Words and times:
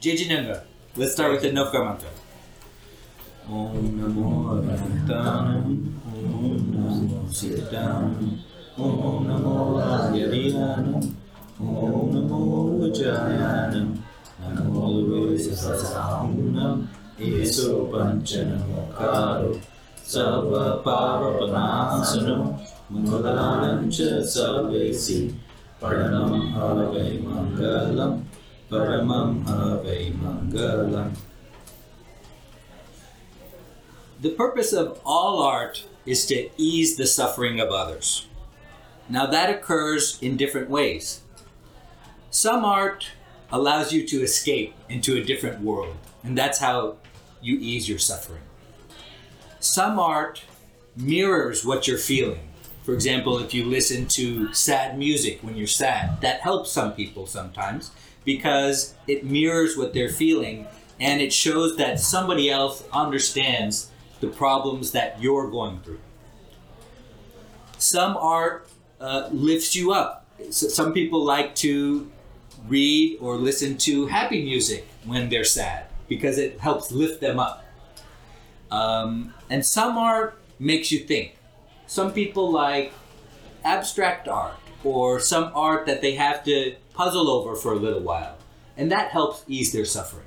Jai 0.00 0.14
Jinendra. 0.14 0.62
Let's 0.96 1.14
start 1.14 1.32
with 1.32 1.42
the 1.42 1.50
Navkar 1.50 1.84
mantra. 1.84 2.08
Om 3.50 3.98
Namo 3.98 4.46
Arantanam. 4.54 5.90
Om 6.06 6.70
Namo 6.70 7.26
Siddhanam. 7.26 8.38
Om 8.78 9.26
Namo 9.26 9.82
Ayariyanam. 9.82 11.16
Om 11.58 12.14
Namo 12.14 12.78
Ujayanam. 12.78 13.98
Namo 14.40 15.34
Visasamunam. 15.34 16.86
Eso 17.18 17.86
Panchanamokaro. 17.90 19.60
Sarva 20.06 20.80
Pavapanasano. 20.84 22.56
Mangalanam 22.92 23.90
Cha 23.90 24.22
Sarvesi. 24.22 25.34
Paranam 25.82 26.52
Havai 26.54 27.18
Mangalam. 27.20 28.22
Paramam 28.70 29.44
Mangalam. 29.44 31.16
The 34.20 34.30
purpose 34.30 34.72
of 34.72 35.00
all 35.06 35.40
art 35.40 35.86
is 36.04 36.26
to 36.26 36.50
ease 36.58 36.96
the 36.96 37.06
suffering 37.06 37.60
of 37.60 37.70
others. 37.70 38.26
Now, 39.08 39.26
that 39.26 39.48
occurs 39.48 40.18
in 40.20 40.36
different 40.36 40.68
ways. 40.68 41.22
Some 42.30 42.64
art 42.64 43.06
allows 43.50 43.92
you 43.92 44.06
to 44.08 44.22
escape 44.22 44.74
into 44.90 45.16
a 45.16 45.24
different 45.24 45.62
world, 45.62 45.96
and 46.22 46.36
that's 46.36 46.58
how 46.58 46.96
you 47.40 47.56
ease 47.58 47.88
your 47.88 47.98
suffering. 47.98 48.42
Some 49.60 49.98
art 49.98 50.42
mirrors 50.94 51.64
what 51.64 51.88
you're 51.88 51.96
feeling. 51.96 52.50
For 52.82 52.92
example, 52.92 53.38
if 53.38 53.54
you 53.54 53.64
listen 53.64 54.06
to 54.08 54.52
sad 54.52 54.98
music 54.98 55.42
when 55.42 55.56
you're 55.56 55.66
sad, 55.66 56.20
that 56.20 56.40
helps 56.40 56.70
some 56.70 56.92
people 56.92 57.26
sometimes 57.26 57.92
because 58.28 58.92
it 59.06 59.24
mirrors 59.24 59.74
what 59.74 59.94
they're 59.94 60.10
feeling 60.10 60.66
and 61.00 61.22
it 61.22 61.32
shows 61.32 61.78
that 61.78 61.98
somebody 61.98 62.50
else 62.50 62.84
understands 62.92 63.90
the 64.20 64.26
problems 64.26 64.90
that 64.90 65.18
you're 65.18 65.50
going 65.50 65.80
through. 65.80 66.00
Some 67.78 68.18
art 68.18 68.68
uh, 69.00 69.30
lifts 69.32 69.74
you 69.74 69.92
up. 69.92 70.26
So 70.50 70.68
some 70.68 70.92
people 70.92 71.24
like 71.24 71.54
to 71.64 72.12
read 72.66 73.16
or 73.22 73.36
listen 73.36 73.78
to 73.78 74.08
happy 74.08 74.44
music 74.44 74.86
when 75.06 75.30
they're 75.30 75.42
sad 75.42 75.86
because 76.06 76.36
it 76.36 76.60
helps 76.60 76.92
lift 76.92 77.22
them 77.22 77.40
up. 77.40 77.64
Um, 78.70 79.32
and 79.48 79.64
some 79.64 79.96
art 79.96 80.38
makes 80.58 80.92
you 80.92 80.98
think. 80.98 81.38
Some 81.86 82.12
people 82.12 82.52
like 82.52 82.92
abstract 83.64 84.28
art 84.28 84.58
or 84.84 85.20
some 85.20 85.50
art 85.54 85.86
that 85.86 86.00
they 86.02 86.14
have 86.14 86.44
to 86.44 86.76
puzzle 86.94 87.30
over 87.30 87.54
for 87.54 87.72
a 87.72 87.76
little 87.76 88.00
while, 88.00 88.36
and 88.76 88.90
that 88.90 89.10
helps 89.10 89.44
ease 89.48 89.72
their 89.72 89.84
suffering. 89.84 90.24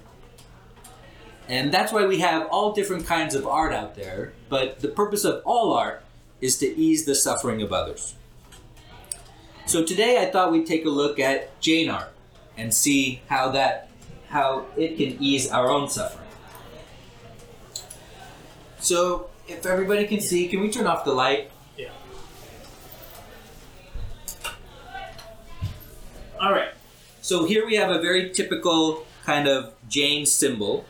And 1.47 1.73
that's 1.73 1.91
why 1.91 2.05
we 2.05 2.19
have 2.19 2.47
all 2.47 2.73
different 2.73 3.05
kinds 3.05 3.35
of 3.35 3.45
art 3.45 3.73
out 3.73 3.95
there, 3.95 4.33
but 4.49 4.79
the 4.79 4.87
purpose 4.87 5.25
of 5.25 5.41
all 5.45 5.73
art 5.73 6.03
is 6.39 6.57
to 6.59 6.65
ease 6.65 7.05
the 7.05 7.15
suffering 7.15 7.61
of 7.61 7.73
others. 7.73 8.15
So 9.65 9.83
today 9.83 10.17
I 10.17 10.25
thought 10.31 10.51
we'd 10.51 10.65
take 10.65 10.85
a 10.85 10.89
look 10.89 11.19
at 11.19 11.59
Jain 11.61 11.89
art 11.89 12.11
and 12.57 12.73
see 12.73 13.21
how 13.27 13.49
that 13.51 13.89
how 14.29 14.65
it 14.77 14.97
can 14.97 15.21
ease 15.21 15.49
our 15.49 15.69
own 15.69 15.89
suffering. 15.89 16.27
So 18.79 19.29
if 19.47 19.65
everybody 19.65 20.07
can 20.07 20.21
see, 20.21 20.47
can 20.47 20.61
we 20.61 20.71
turn 20.71 20.87
off 20.87 21.03
the 21.05 21.13
light? 21.13 21.51
All 26.41 26.51
right. 26.51 26.73
So 27.21 27.45
here 27.45 27.67
we 27.67 27.75
have 27.75 27.91
a 27.91 28.01
very 28.01 28.31
typical 28.31 29.05
kind 29.25 29.47
of 29.47 29.75
Jain 29.87 30.25
symbol. 30.25 30.85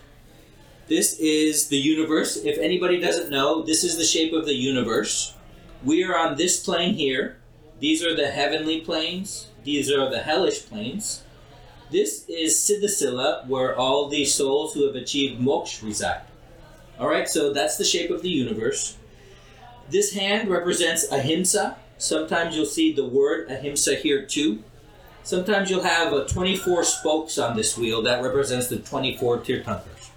This 0.87 1.19
is 1.19 1.67
the 1.67 1.75
universe. 1.77 2.37
If 2.37 2.57
anybody 2.57 3.01
doesn't 3.01 3.29
know, 3.29 3.61
this 3.61 3.83
is 3.83 3.97
the 3.97 4.05
shape 4.05 4.31
of 4.31 4.45
the 4.45 4.53
universe. 4.53 5.35
We 5.83 6.05
are 6.05 6.17
on 6.17 6.37
this 6.37 6.63
plane 6.63 6.93
here. 6.93 7.35
These 7.81 8.01
are 8.01 8.15
the 8.15 8.31
heavenly 8.31 8.79
planes. 8.79 9.47
These 9.65 9.91
are 9.91 10.09
the 10.09 10.19
hellish 10.19 10.67
planes. 10.67 11.23
This 11.91 12.23
is 12.29 12.53
Siddhasila, 12.55 13.45
where 13.47 13.75
all 13.75 14.07
the 14.07 14.23
souls 14.23 14.73
who 14.73 14.87
have 14.87 14.95
achieved 14.95 15.41
moksha 15.41 15.83
reside. 15.83 16.21
All 16.97 17.09
right, 17.09 17.27
so 17.27 17.51
that's 17.51 17.75
the 17.75 17.83
shape 17.83 18.09
of 18.09 18.21
the 18.21 18.29
universe. 18.29 18.95
This 19.89 20.13
hand 20.13 20.47
represents 20.47 21.11
ahimsa. 21.11 21.75
Sometimes 21.97 22.55
you'll 22.55 22.65
see 22.65 22.93
the 22.93 23.05
word 23.05 23.51
ahimsa 23.51 23.95
here 23.95 24.25
too. 24.25 24.63
Sometimes 25.23 25.69
you'll 25.69 25.83
have 25.83 26.13
uh, 26.13 26.25
24 26.25 26.83
spokes 26.83 27.37
on 27.37 27.55
this 27.55 27.77
wheel 27.77 28.01
that 28.03 28.23
represents 28.23 28.67
the 28.67 28.77
24 28.77 29.39
Tirthankars. 29.39 30.09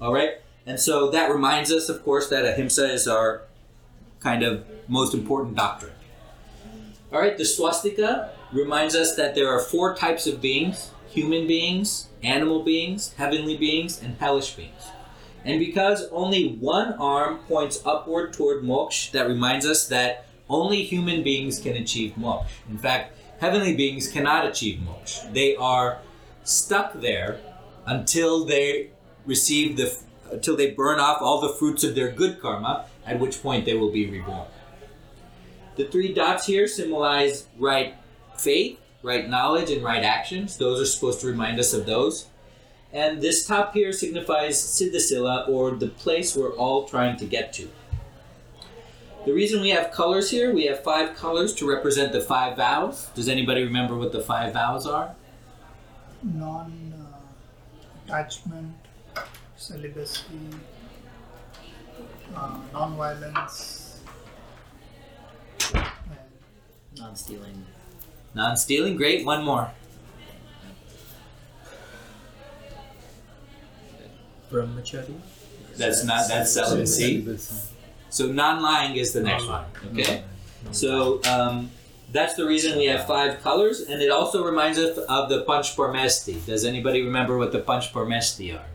All 0.00 0.12
right, 0.12 0.40
and 0.66 0.80
so 0.80 1.10
that 1.10 1.30
reminds 1.30 1.70
us, 1.70 1.88
of 1.88 2.02
course, 2.02 2.28
that 2.28 2.44
ahimsa 2.44 2.92
is 2.92 3.06
our 3.06 3.42
kind 4.20 4.42
of 4.42 4.64
most 4.88 5.14
important 5.14 5.56
doctrine. 5.56 5.92
All 7.12 7.20
right, 7.20 7.36
the 7.36 7.44
swastika 7.44 8.30
reminds 8.52 8.94
us 8.94 9.16
that 9.16 9.34
there 9.34 9.48
are 9.48 9.60
four 9.60 9.94
types 9.94 10.26
of 10.26 10.40
beings 10.40 10.90
human 11.12 11.46
beings, 11.46 12.08
animal 12.22 12.62
beings, 12.62 13.12
heavenly 13.18 13.54
beings, 13.54 14.02
and 14.02 14.16
hellish 14.16 14.54
beings. 14.54 14.82
And 15.44 15.58
because 15.58 16.08
only 16.10 16.56
one 16.56 16.94
arm 16.94 17.40
points 17.48 17.82
upward 17.84 18.32
toward 18.32 18.62
moksha, 18.62 19.10
that 19.10 19.28
reminds 19.28 19.66
us 19.66 19.86
that 19.88 20.26
only 20.48 20.82
human 20.84 21.22
beings 21.22 21.60
can 21.60 21.76
achieve 21.76 22.14
moksha. 22.18 22.46
In 22.70 22.78
fact, 22.78 23.14
heavenly 23.42 23.74
beings 23.74 24.06
cannot 24.06 24.46
achieve 24.46 24.78
moksha. 24.78 25.34
They 25.34 25.56
are 25.56 25.98
stuck 26.44 27.00
there 27.00 27.40
until 27.84 28.44
they 28.44 28.90
receive 29.26 29.76
the 29.76 29.98
until 30.30 30.56
they 30.56 30.70
burn 30.70 30.98
off 30.98 31.20
all 31.20 31.40
the 31.40 31.52
fruits 31.58 31.84
of 31.84 31.94
their 31.94 32.10
good 32.10 32.40
karma, 32.40 32.86
at 33.04 33.18
which 33.18 33.42
point 33.42 33.66
they 33.66 33.74
will 33.74 33.90
be 33.90 34.08
reborn. 34.08 34.46
The 35.76 35.88
three 35.88 36.14
dots 36.14 36.46
here 36.46 36.66
symbolize 36.66 37.48
right 37.58 37.94
faith, 38.38 38.78
right 39.02 39.28
knowledge, 39.28 39.70
and 39.70 39.82
right 39.82 40.04
actions. 40.04 40.56
Those 40.56 40.80
are 40.80 40.86
supposed 40.86 41.20
to 41.20 41.26
remind 41.26 41.58
us 41.58 41.74
of 41.74 41.84
those. 41.84 42.28
And 42.92 43.20
this 43.20 43.44
top 43.46 43.74
here 43.74 43.92
signifies 43.92 44.56
Siddhasila, 44.56 45.48
or 45.48 45.72
the 45.72 45.88
place 45.88 46.36
we're 46.36 46.56
all 46.56 46.86
trying 46.86 47.16
to 47.18 47.26
get 47.26 47.52
to. 47.54 47.68
The 49.24 49.32
reason 49.32 49.60
we 49.60 49.70
have 49.70 49.92
colors 49.92 50.30
here, 50.30 50.52
we 50.52 50.66
have 50.66 50.82
five 50.82 51.14
colors 51.14 51.54
to 51.54 51.68
represent 51.68 52.12
the 52.12 52.20
five 52.20 52.56
vows. 52.56 53.06
Does 53.14 53.28
anybody 53.28 53.62
remember 53.62 53.96
what 53.96 54.10
the 54.10 54.20
five 54.20 54.52
vows 54.52 54.86
are? 54.86 55.14
non 56.22 56.94
uh, 56.96 58.06
attachment, 58.06 58.74
celibacy, 59.56 60.24
uh, 62.34 62.58
non 62.72 62.96
violence, 62.96 64.00
and 65.74 65.84
non-stealing. 66.96 67.66
Non 68.34 68.56
stealing, 68.56 68.96
great. 68.96 69.24
One 69.24 69.44
more. 69.44 69.70
Brahmachari. 74.50 75.14
That's 75.76 76.04
not, 76.04 76.28
that's 76.28 76.52
celibacy. 76.52 77.24
So 78.12 78.26
non 78.26 78.60
lying 78.60 78.96
is 78.96 79.14
the 79.14 79.22
next 79.22 79.48
one. 79.48 79.64
Okay? 79.90 80.22
So 80.70 81.22
um, 81.24 81.70
that's 82.12 82.34
the 82.34 82.44
reason 82.44 82.76
we 82.76 82.84
have 82.84 83.06
five 83.06 83.40
colors, 83.42 83.80
and 83.80 84.02
it 84.02 84.10
also 84.10 84.44
reminds 84.44 84.78
us 84.78 84.98
of 84.98 85.30
the 85.30 85.44
Panch 85.44 85.74
Parmesti. 85.74 86.44
Does 86.44 86.66
anybody 86.66 87.00
remember 87.00 87.38
what 87.38 87.52
the 87.52 87.60
Panch 87.60 87.90
Parmesti 87.90 88.54
are? 88.54 88.66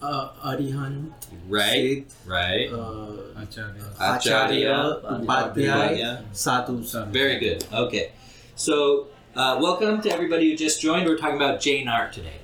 Uh, 0.00 0.54
Arihant. 0.54 1.12
Right, 1.48 2.06
right. 2.24 2.68
Uh, 2.70 3.42
Acharya. 3.42 3.84
Acharya, 3.98 5.00
Upadhyaya, 5.02 6.22
Sadhu. 6.32 6.80
Very 7.10 7.40
good. 7.40 7.66
Okay. 7.72 8.12
So, 8.54 9.08
uh, 9.34 9.58
welcome 9.60 10.00
to 10.02 10.12
everybody 10.12 10.48
who 10.48 10.56
just 10.56 10.80
joined. 10.80 11.06
We're 11.06 11.18
talking 11.18 11.36
about 11.36 11.60
Jain 11.60 11.88
art 11.88 12.12
today. 12.12 12.38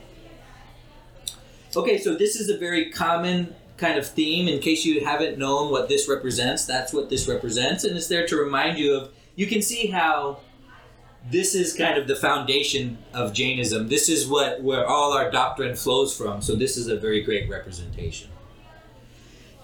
Okay, 1.77 1.99
so 1.99 2.17
this 2.17 2.35
is 2.35 2.51
a 2.51 2.59
very 2.59 2.91
common 2.91 3.55
kind 3.81 3.99
of 3.99 4.07
theme. 4.07 4.47
In 4.47 4.61
case 4.61 4.85
you 4.85 5.05
haven't 5.05 5.39
known 5.39 5.73
what 5.73 5.89
this 5.89 6.09
represents, 6.09 6.67
that's 6.67 6.93
what 6.93 7.11
this 7.11 7.27
represents, 7.27 7.83
and 7.85 7.97
it's 7.97 8.07
there 8.07 8.27
to 8.27 8.37
remind 8.37 8.79
you 8.79 8.95
of. 8.95 9.11
You 9.35 9.47
can 9.47 9.63
see 9.63 9.87
how 9.87 10.41
this 11.31 11.55
is 11.55 11.73
kind 11.73 11.99
of 11.99 12.07
the 12.07 12.17
foundation 12.17 12.99
of 13.15 13.33
Jainism. 13.33 13.89
This 13.89 14.09
is 14.09 14.29
what 14.29 14.63
where 14.63 14.87
all 14.87 15.13
our 15.13 15.31
doctrine 15.31 15.75
flows 15.75 16.17
from. 16.17 16.43
So 16.43 16.55
this 16.55 16.77
is 16.77 16.89
a 16.89 16.97
very 16.97 17.23
great 17.23 17.49
representation. 17.49 18.31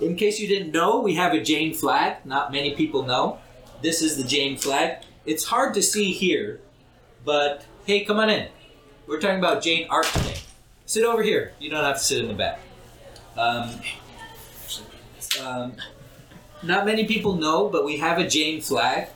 In 0.01 0.17
case 0.17 0.39
you 0.39 0.49
didn't 0.49 0.73
know, 0.73 1.01
we 1.01 1.15
have 1.15 1.33
a 1.33 1.43
Jain 1.43 1.73
flag. 1.75 2.25
Not 2.25 2.53
many 2.53 2.75
people 2.75 3.05
know. 3.05 3.39
This 3.83 4.03
is 4.03 4.17
the 4.17 4.25
Jain 4.25 4.57
flag. 4.57 5.05
It's 5.25 5.45
hard 5.45 5.75
to 5.75 5.83
see 5.83 6.13
here, 6.13 6.61
but 7.25 7.65
hey, 7.87 8.05
come 8.05 8.19
on 8.19 8.31
in. 8.31 8.49
We're 9.07 9.21
talking 9.21 9.39
about 9.39 9.63
Jain 9.63 9.87
art 9.89 10.07
today. 10.07 10.37
Sit 10.85 11.05
over 11.05 11.23
here. 11.23 11.53
You 11.59 11.71
don't 11.71 11.85
have 11.85 11.97
to 11.97 12.03
sit 12.03 12.19
in 12.19 12.29
the 12.29 12.35
back. 12.35 12.61
Um, 13.37 13.81
um, 15.43 15.75
not 16.63 16.87
many 16.87 17.05
people 17.07 17.35
know, 17.37 17.69
but 17.69 17.85
we 17.85 17.99
have 17.99 18.19
a 18.19 18.27
Jain 18.29 18.61
flag. 18.61 19.09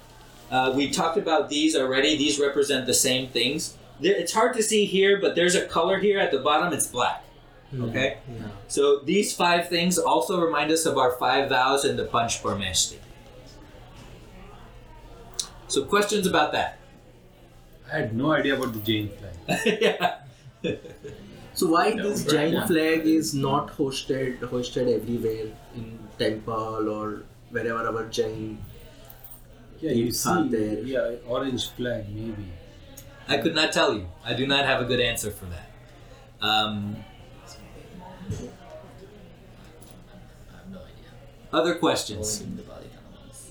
Uh, 0.50 0.72
we 0.74 0.90
talked 0.90 1.16
about 1.16 1.48
these 1.48 1.76
already. 1.76 2.16
These 2.16 2.38
represent 2.40 2.86
the 2.86 2.94
same 2.94 3.28
things. 3.28 3.76
there, 4.00 4.14
it's 4.14 4.32
hard 4.32 4.54
to 4.56 4.62
see 4.62 4.84
here, 4.84 5.20
but 5.20 5.34
there's 5.36 5.54
a 5.54 5.64
color 5.66 5.98
here 5.98 6.18
at 6.18 6.30
the 6.32 6.38
bottom. 6.38 6.72
It's 6.72 6.86
black. 6.88 7.22
Okay. 7.78 8.18
Yeah. 8.28 8.48
So 8.66 8.98
these 8.98 9.32
five 9.32 9.68
things 9.68 9.96
also 9.96 10.40
remind 10.40 10.72
us 10.72 10.86
of 10.86 10.98
our 10.98 11.12
five 11.12 11.48
vows 11.50 11.84
and 11.84 11.96
the 11.96 12.04
Panch 12.04 12.42
Parmeshti. 12.42 12.98
So 15.68 15.84
questions 15.84 16.26
about 16.26 16.50
that? 16.52 16.78
I 17.92 17.98
had 17.98 18.16
no 18.16 18.32
idea 18.32 18.56
about 18.56 18.72
the 18.72 18.80
Jain 18.80 19.08
flag. 19.10 19.78
yeah. 19.80 20.16
So 21.54 21.68
why 21.68 21.90
No, 21.90 22.08
this 22.08 22.22
right 22.22 22.30
giant 22.32 22.54
now. 22.54 22.66
flag 22.66 23.06
is 23.06 23.34
not 23.34 23.68
hosted 23.76 24.38
hosted 24.40 24.92
everywhere 24.92 25.46
in 25.76 25.98
temple 26.20 26.88
or 26.96 27.06
wherever 27.50 27.82
our 27.90 28.04
Jain 28.18 28.58
Yeah, 29.80 29.92
you 29.92 30.12
see, 30.12 30.48
there. 30.54 30.78
yeah, 30.94 31.16
orange 31.34 31.64
flag 31.76 32.04
maybe. 32.14 32.46
I 33.26 33.38
could 33.42 33.54
not 33.54 33.72
tell 33.72 33.90
you. 33.98 34.06
I 34.24 34.34
do 34.40 34.46
not 34.46 34.64
have 34.70 34.80
a 34.82 34.86
good 34.90 35.00
answer 35.00 35.30
for 35.30 35.46
that. 35.54 35.68
Um, 36.50 36.96
I 40.50 40.56
have 40.56 40.68
no 40.70 40.78
idea. 40.78 41.10
other 41.52 41.74
questions? 41.76 42.26
Only 42.42 42.56
the 42.56 42.62
Bali 42.70 42.88
kind 42.94 43.06
of 43.08 43.20
ones. 43.22 43.50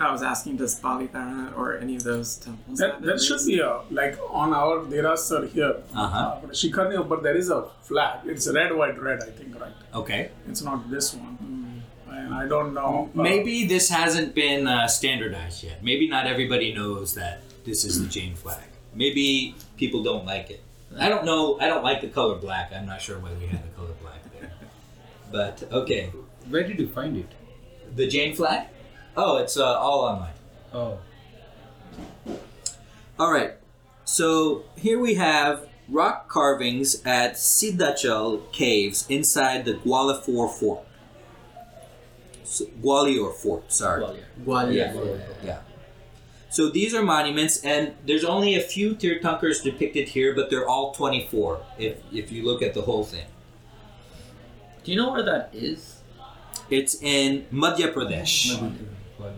I 0.00 0.12
was 0.12 0.22
asking, 0.22 0.56
does 0.56 0.80
Balipara 0.80 1.56
or 1.58 1.76
any 1.78 1.94
of 1.96 2.04
those 2.04 2.36
temples? 2.36 2.78
That, 2.78 2.94
have 2.94 3.02
that 3.02 3.20
should 3.22 3.44
be 3.46 3.58
a 3.60 3.80
like 3.90 4.18
on 4.30 4.52
our 4.54 4.76
Derasar 4.92 5.48
here. 5.50 5.74
Uh-huh. 5.94 6.18
Uh, 6.18 6.40
Shikhar, 6.60 7.08
but 7.08 7.22
there 7.22 7.36
is 7.36 7.50
a 7.50 7.60
flag. 7.82 8.20
It's 8.26 8.48
red, 8.58 8.74
white, 8.74 8.98
red. 9.00 9.20
I 9.22 9.30
think 9.38 9.58
right. 9.60 9.72
Okay. 9.94 10.30
It's 10.48 10.62
not 10.62 10.90
this 10.90 11.14
one. 11.14 11.36
And 12.28 12.36
I 12.36 12.46
don't 12.46 12.74
know. 12.74 13.08
Maybe 13.14 13.64
this 13.64 13.88
hasn't 13.88 14.34
been 14.34 14.66
uh, 14.66 14.86
standardized 14.86 15.64
yet. 15.64 15.82
Maybe 15.82 16.06
not 16.06 16.26
everybody 16.26 16.74
knows 16.74 17.14
that 17.14 17.40
this 17.64 17.86
is 17.86 18.02
the 18.02 18.06
Jain 18.16 18.34
flag. 18.34 18.64
Maybe 18.94 19.54
people 19.78 20.02
don't 20.02 20.26
like 20.26 20.50
it. 20.50 20.62
I 20.98 21.08
don't 21.08 21.24
know. 21.24 21.58
I 21.58 21.68
don't 21.68 21.82
like 21.82 22.02
the 22.02 22.08
color 22.08 22.34
black. 22.36 22.70
I'm 22.70 22.84
not 22.84 23.00
sure 23.00 23.18
why 23.18 23.30
we 23.40 23.46
have 23.46 23.62
the 23.62 23.70
color 23.70 23.94
black 24.02 24.20
there. 24.38 24.50
But 25.32 25.72
okay, 25.72 26.10
Where 26.50 26.64
did 26.64 26.78
you 26.78 26.88
find 26.88 27.16
it? 27.16 27.32
the 27.96 28.06
Jain 28.06 28.34
flag. 28.36 28.66
Oh, 29.16 29.38
it's 29.38 29.56
uh, 29.56 29.64
all 29.78 30.00
online. 30.02 30.34
Oh, 30.74 30.98
All 33.18 33.32
right. 33.32 33.54
So 34.04 34.64
here 34.76 34.98
we 35.00 35.14
have 35.14 35.66
rock 35.88 36.28
carvings 36.28 37.02
at 37.06 37.36
Siddhachal 37.36 38.52
caves 38.52 39.06
inside 39.08 39.64
the 39.64 39.74
Gwalior 39.74 40.52
fort. 40.52 40.84
So, 42.48 42.64
Gwalior 42.82 43.34
fort. 43.34 43.70
Sorry. 43.70 44.02
Gwalior. 44.02 44.24
Gwalior. 44.44 44.94
Yeah. 44.94 45.44
Yeah. 45.44 45.58
So 46.50 46.70
these 46.70 46.94
are 46.94 47.02
monuments, 47.02 47.62
and 47.62 47.94
there's 48.06 48.24
only 48.24 48.54
a 48.54 48.60
few 48.60 48.94
Tirthankars 48.94 49.62
depicted 49.62 50.08
here, 50.08 50.34
but 50.34 50.48
they're 50.48 50.66
all 50.66 50.94
24 50.94 51.60
if, 51.78 51.98
if 52.10 52.32
you 52.32 52.42
look 52.42 52.62
at 52.62 52.72
the 52.72 52.82
whole 52.82 53.04
thing. 53.04 53.26
Do 54.82 54.90
you 54.90 54.96
know 54.96 55.12
where 55.12 55.22
that 55.22 55.50
is? 55.52 56.00
It's 56.70 57.02
in 57.02 57.44
Madhya 57.52 57.92
Pradesh. 57.92 58.56
Gwalior. 59.18 59.34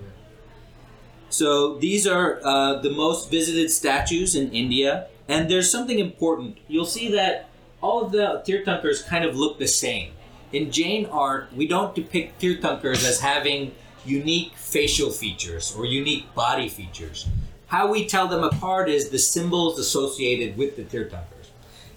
So 1.31 1.79
these 1.79 2.06
are 2.06 2.41
uh, 2.45 2.81
the 2.81 2.91
most 2.91 3.31
visited 3.31 3.73
statues 3.73 4.37
in 4.37 4.53
India, 4.53 5.09
and 5.29 5.51
there's 5.51 5.71
something 5.71 5.99
important. 5.99 6.59
You'll 6.69 6.87
see 6.87 7.11
that 7.13 7.49
all 7.81 8.05
of 8.05 8.13
the 8.13 8.43
Tirthankars 8.47 9.06
kind 9.06 9.25
of 9.25 9.35
look 9.37 9.59
the 9.59 9.69
same. 9.69 10.13
In 10.52 10.73
Jain 10.73 11.06
art, 11.06 11.52
we 11.55 11.69
don't 11.69 11.94
depict 11.94 12.41
Tirthankars 12.41 13.08
as 13.08 13.20
having 13.20 13.73
unique 14.05 14.56
facial 14.56 15.11
features 15.11 15.75
or 15.76 15.85
unique 15.85 16.35
body 16.35 16.69
features. 16.69 17.29
How 17.69 17.91
we 17.91 18.06
tell 18.06 18.26
them 18.26 18.43
apart 18.43 18.88
is 18.88 19.11
the 19.11 19.19
symbols 19.19 19.79
associated 19.79 20.56
with 20.56 20.75
the 20.76 20.82
Tirthankars. 20.82 21.50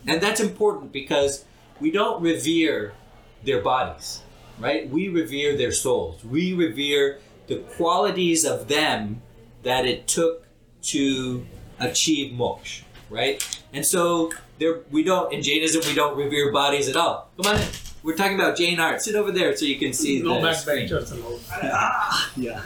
And 0.05 0.21
that's 0.21 0.39
important 0.39 0.91
because 0.91 1.45
we 1.79 1.89
don't 1.89 2.21
revere 2.21 2.93
their 3.43 3.61
bodies, 3.61 4.21
right? 4.59 4.87
We 4.87 5.07
revere 5.07 5.57
their 5.57 5.71
souls. 5.71 6.23
We 6.23 6.53
revere 6.53 7.19
the 7.47 7.57
qualities 7.57 8.45
of 8.45 8.67
them 8.67 9.21
that 9.63 9.85
it 9.85 10.07
took 10.07 10.45
to 10.83 11.45
achieve 11.79 12.33
moksha, 12.33 12.83
right? 13.09 13.61
And 13.73 13.85
so 13.85 14.31
there 14.59 14.81
we 14.91 15.03
don't 15.03 15.33
in 15.33 15.41
Jainism 15.41 15.81
we 15.87 15.95
don't 15.95 16.15
revere 16.15 16.51
bodies 16.51 16.87
at 16.87 16.95
all. 16.95 17.31
Come 17.37 17.55
on 17.55 17.61
in. 17.61 17.67
We're 18.03 18.15
talking 18.17 18.35
about 18.35 18.57
Jain 18.57 18.79
art. 18.79 19.01
Sit 19.01 19.15
over 19.15 19.31
there 19.31 19.55
so 19.55 19.65
you 19.65 19.77
can 19.79 19.93
see 19.93 20.21
no 20.21 20.41
the 20.41 20.53
screen. 20.53 20.87
backbenchers 20.89 21.11
allowed. 21.11 21.39
Ah, 21.51 22.31
yeah, 22.35 22.61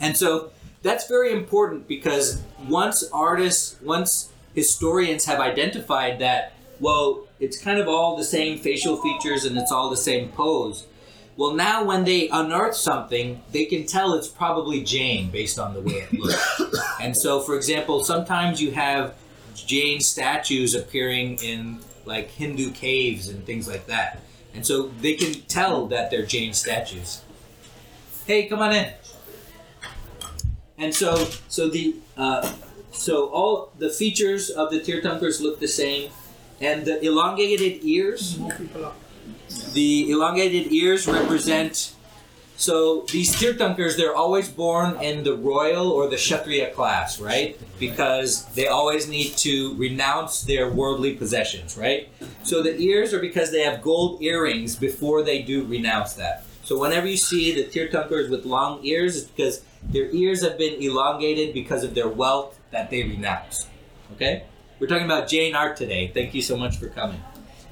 And 0.00 0.16
so 0.16 0.50
that's 0.82 1.06
very 1.08 1.32
important 1.32 1.86
because 1.86 2.42
once 2.68 3.04
artists, 3.12 3.76
once 3.80 4.30
historians 4.54 5.24
have 5.26 5.38
identified 5.38 6.18
that, 6.18 6.54
well, 6.80 7.28
it's 7.38 7.56
kind 7.56 7.78
of 7.78 7.86
all 7.86 8.16
the 8.16 8.24
same 8.24 8.58
facial 8.58 8.96
features 8.96 9.44
and 9.44 9.56
it's 9.56 9.70
all 9.70 9.88
the 9.88 9.96
same 9.96 10.30
pose. 10.30 10.86
Well, 11.36 11.54
now 11.54 11.84
when 11.84 12.04
they 12.04 12.28
unearth 12.28 12.74
something, 12.74 13.40
they 13.52 13.64
can 13.64 13.86
tell 13.86 14.14
it's 14.14 14.28
probably 14.28 14.82
Jain 14.82 15.30
based 15.30 15.58
on 15.58 15.74
the 15.74 15.80
way 15.80 15.94
it 15.94 16.12
looks. 16.12 16.62
and 17.00 17.16
so, 17.16 17.40
for 17.40 17.56
example, 17.56 18.04
sometimes 18.04 18.60
you 18.60 18.72
have 18.72 19.14
Jain 19.54 20.00
statues 20.00 20.74
appearing 20.74 21.38
in 21.42 21.78
like 22.04 22.28
Hindu 22.30 22.72
caves 22.72 23.28
and 23.28 23.46
things 23.46 23.68
like 23.68 23.86
that. 23.86 24.20
And 24.54 24.66
so 24.66 24.88
they 24.88 25.14
can 25.14 25.32
tell 25.42 25.86
that 25.86 26.10
they're 26.10 26.26
Jain 26.26 26.52
statues. 26.52 27.22
Hey, 28.26 28.46
come 28.46 28.60
on 28.60 28.72
in. 28.72 28.92
And 30.78 30.94
so, 30.94 31.28
so 31.48 31.68
the 31.68 31.96
uh, 32.16 32.52
so 32.90 33.28
all 33.28 33.72
the 33.78 33.88
features 33.88 34.50
of 34.50 34.70
the 34.70 34.80
Tirthankars 34.80 35.40
look 35.40 35.60
the 35.60 35.68
same, 35.68 36.10
and 36.60 36.84
the 36.84 37.02
elongated 37.04 37.84
ears. 37.84 38.38
more 38.38 38.52
people 38.52 38.84
are. 38.84 38.94
The 39.72 40.10
elongated 40.10 40.72
ears 40.72 41.06
represent. 41.06 41.94
So 42.56 43.06
these 43.10 43.34
Tirthankars, 43.34 43.96
they're 43.96 44.14
always 44.14 44.48
born 44.48 44.96
in 45.02 45.24
the 45.24 45.34
royal 45.34 45.90
or 45.90 46.08
the 46.08 46.16
Kshatriya 46.16 46.70
class, 46.70 47.20
right? 47.20 47.58
Because 47.80 48.46
they 48.54 48.68
always 48.68 49.08
need 49.08 49.36
to 49.38 49.74
renounce 49.76 50.42
their 50.42 50.70
worldly 50.70 51.14
possessions, 51.14 51.76
right? 51.76 52.08
So 52.44 52.62
the 52.62 52.78
ears 52.78 53.12
are 53.12 53.18
because 53.18 53.50
they 53.50 53.62
have 53.62 53.82
gold 53.82 54.22
earrings 54.22 54.76
before 54.76 55.22
they 55.22 55.42
do 55.42 55.64
renounce 55.64 56.14
that. 56.14 56.44
So 56.62 56.78
whenever 56.78 57.08
you 57.08 57.16
see 57.16 57.52
the 57.52 57.64
Tirthankars 57.64 58.30
with 58.30 58.44
long 58.44 58.84
ears, 58.84 59.16
it's 59.16 59.26
because 59.26 59.62
their 59.82 60.08
ears 60.10 60.42
have 60.42 60.56
been 60.56 60.80
elongated 60.80 61.54
because 61.54 61.82
of 61.82 61.94
their 61.94 62.08
wealth 62.08 62.58
that 62.70 62.90
they 62.90 63.02
renounce. 63.02 63.66
Okay? 64.14 64.44
We're 64.78 64.86
talking 64.86 65.04
about 65.04 65.28
Jain 65.28 65.56
art 65.56 65.76
today. 65.76 66.10
Thank 66.14 66.34
you 66.34 66.42
so 66.42 66.56
much 66.56 66.76
for 66.76 66.88
coming. 66.88 67.20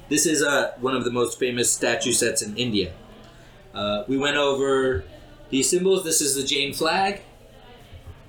This 0.09 0.25
is 0.25 0.43
uh, 0.43 0.73
one 0.81 0.95
of 0.95 1.05
the 1.05 1.11
most 1.11 1.39
famous 1.39 1.71
statue 1.71 2.11
sets 2.11 2.41
in 2.41 2.57
India. 2.57 2.91
Uh, 3.73 4.03
we 4.07 4.17
went 4.17 4.37
over 4.37 5.03
the 5.49 5.63
symbols. 5.63 6.03
This 6.03 6.21
is 6.21 6.35
the 6.35 6.43
Jain 6.43 6.73
flag. 6.73 7.21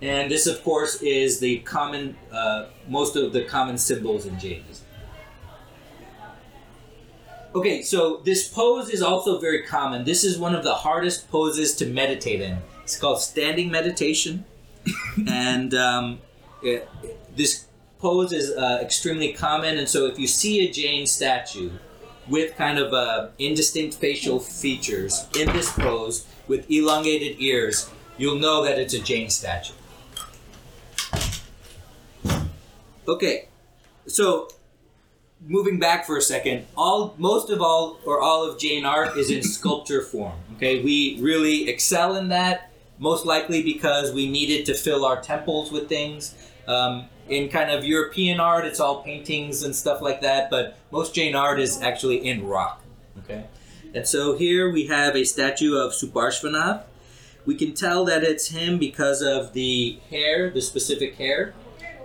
And 0.01 0.31
this, 0.31 0.47
of 0.47 0.63
course, 0.65 1.01
is 1.03 1.39
the 1.39 1.59
common, 1.61 2.17
uh, 2.33 2.67
most 2.89 3.15
of 3.15 3.33
the 3.33 3.45
common 3.45 3.79
symbols 3.79 4.27
in 4.27 4.39
Jainism. 4.39 4.85
Okay, 7.55 7.83
so 7.83 8.21
this 8.25 8.49
pose 8.49 8.89
is 8.89 9.03
also 9.03 9.39
very 9.39 9.63
common. 9.63 10.05
This 10.05 10.25
is 10.25 10.39
one 10.39 10.55
of 10.55 10.65
the 10.65 10.75
hardest 10.75 11.31
poses 11.31 11.75
to 11.77 11.87
meditate 11.87 12.41
in. 12.41 12.59
It's 12.83 12.99
called 12.99 13.21
standing 13.21 13.71
meditation. 13.71 14.45
and 15.29 15.75
um, 15.75 16.21
it- 16.63 16.89
this 17.37 17.67
pose 17.99 18.33
is 18.33 18.51
uh, 18.51 18.79
extremely 18.83 19.33
common. 19.33 19.79
And 19.79 19.89
so 19.89 20.07
if 20.07 20.19
you 20.19 20.27
see 20.27 20.67
a 20.67 20.71
Jain 20.71 21.07
statue 21.07 21.71
with 22.29 22.57
kind 22.57 22.79
of 22.79 22.93
uh, 22.93 23.29
indistinct 23.39 23.97
facial 23.97 24.39
features 24.39 25.27
in 25.39 25.53
this 25.53 25.73
pose 25.73 26.27
with 26.49 26.71
elongated 26.71 27.41
ears, 27.41 27.91
you'll 28.17 28.39
know 28.39 28.65
that 28.65 28.79
it's 28.79 28.95
a 28.95 29.01
Jain 29.01 29.31
statue. 29.31 29.75
Okay, 33.09 33.49
so 34.07 34.49
moving 35.47 35.79
back 35.79 36.07
for 36.07 36.17
a 36.17 36.23
second, 36.23 36.67
all 36.77 37.15
most 37.19 37.51
of 37.51 37.61
all 37.61 37.99
or 38.05 38.21
all 38.21 38.49
of 38.49 38.59
Jain 38.59 38.85
art 38.85 39.17
is 39.17 39.31
in 39.31 39.43
sculpture 39.43 40.03
form. 40.03 40.39
Okay, 40.57 40.83
we 40.83 41.19
really 41.21 41.69
excel 41.69 42.15
in 42.17 42.29
that, 42.29 42.71
most 42.99 43.27
likely 43.27 43.63
because 43.63 44.13
we 44.13 44.31
needed 44.31 44.65
to 44.67 44.75
fill 44.75 45.05
our 45.05 45.21
temples 45.21 45.73
with 45.73 45.89
things. 45.89 46.35
Um, 46.69 47.07
in 47.29 47.49
kind 47.49 47.71
of 47.71 47.85
European 47.85 48.41
art, 48.41 48.65
it's 48.65 48.81
all 48.81 49.03
paintings 49.03 49.63
and 49.63 49.75
stuff 49.75 50.01
like 50.03 50.21
that, 50.23 50.51
but 50.51 50.77
most 50.91 51.15
Jain 51.15 51.35
art 51.35 51.61
is 51.61 51.81
actually 51.81 52.27
in 52.27 52.47
rock. 52.47 52.83
Okay, 53.19 53.45
and 53.95 54.07
so 54.07 54.37
here 54.37 54.71
we 54.71 54.87
have 54.87 55.15
a 55.15 55.25
statue 55.25 55.77
of 55.77 55.93
Suparshvanath. 55.93 56.85
We 57.45 57.55
can 57.57 57.75
tell 57.75 58.05
that 58.05 58.23
it's 58.23 58.49
him 58.49 58.79
because 58.79 59.23
of 59.23 59.53
the 59.53 59.99
hair, 60.11 60.51
the 60.51 60.63
specific 60.63 61.17
hair, 61.17 61.55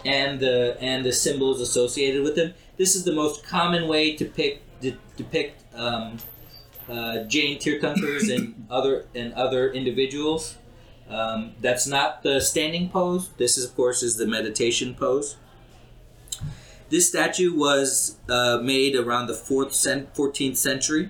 and 0.05 0.39
the 0.39 0.77
and 0.79 1.05
the 1.05 1.13
symbols 1.13 1.61
associated 1.61 2.23
with 2.23 2.37
him. 2.37 2.53
This 2.77 2.95
is 2.95 3.03
the 3.03 3.13
most 3.13 3.43
common 3.43 3.87
way 3.87 4.15
to 4.15 4.25
pick 4.25 4.61
de- 4.79 4.97
depict 5.15 5.63
um, 5.73 6.17
uh, 6.89 7.23
Jain 7.23 7.59
Tirthankars 7.59 8.33
and 8.33 8.65
other 8.69 9.05
and 9.15 9.33
other 9.33 9.71
individuals. 9.71 10.57
Um, 11.09 11.53
that's 11.61 11.87
not 11.87 12.23
the 12.23 12.41
standing 12.41 12.89
pose. 12.89 13.29
This, 13.37 13.57
is, 13.57 13.65
of 13.65 13.75
course, 13.75 14.03
is 14.03 14.17
the 14.17 14.27
meditation 14.27 14.93
pose. 14.93 15.37
This 16.89 17.09
statue 17.09 17.53
was 17.53 18.17
uh, 18.29 18.59
made 18.61 18.95
around 18.95 19.27
the 19.27 19.33
fourth 19.33 19.73
cent- 19.73 20.13
14th 20.13 20.57
century. 20.57 21.09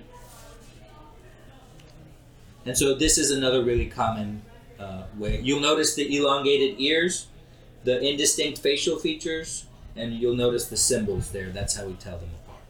And 2.64 2.76
so 2.76 2.94
this 2.94 3.16
is 3.16 3.30
another 3.30 3.62
really 3.64 3.86
common 3.86 4.42
uh, 4.78 5.04
way. 5.16 5.40
You'll 5.42 5.60
notice 5.60 5.94
the 5.94 6.16
elongated 6.16 6.80
ears, 6.80 7.28
the 7.84 8.00
indistinct 8.00 8.58
facial 8.58 8.98
features, 8.98 9.66
and 9.96 10.14
you'll 10.14 10.36
notice 10.36 10.68
the 10.68 10.76
symbols 10.76 11.30
there. 11.30 11.50
That's 11.50 11.76
how 11.76 11.86
we 11.86 11.94
tell 11.94 12.18
them 12.18 12.30
apart. 12.44 12.62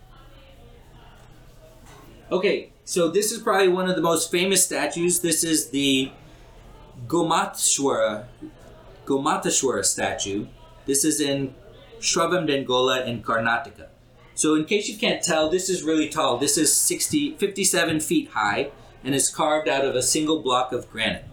Okay, 2.30 2.70
so 2.84 3.08
this 3.08 3.32
is 3.32 3.42
probably 3.42 3.68
one 3.68 3.88
of 3.88 3.96
the 3.96 4.02
most 4.02 4.30
famous 4.30 4.64
statues. 4.64 5.20
This 5.20 5.42
is 5.44 5.70
the 5.70 6.12
Gomatshwara, 7.06 8.26
Gomatashwara 9.06 9.84
statue. 9.84 10.46
This 10.86 11.04
is 11.04 11.20
in 11.20 11.54
Shravanabelagola 12.00 13.06
in 13.06 13.22
Karnataka. 13.22 13.88
So 14.34 14.54
in 14.54 14.64
case 14.64 14.88
you 14.88 14.96
can't 14.96 15.22
tell, 15.22 15.48
this 15.48 15.68
is 15.68 15.82
really 15.82 16.08
tall. 16.08 16.38
This 16.38 16.56
is 16.56 16.72
60, 16.72 17.36
57 17.36 18.00
feet 18.00 18.30
high 18.30 18.70
and 19.02 19.14
is 19.14 19.28
carved 19.28 19.68
out 19.68 19.84
of 19.84 19.94
a 19.94 20.02
single 20.02 20.40
block 20.40 20.72
of 20.72 20.90
granite. 20.90 21.24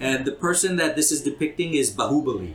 And 0.00 0.24
the 0.24 0.32
person 0.32 0.76
that 0.76 0.96
this 0.96 1.10
is 1.12 1.22
depicting 1.22 1.74
is 1.74 1.90
Bahubali, 1.90 2.54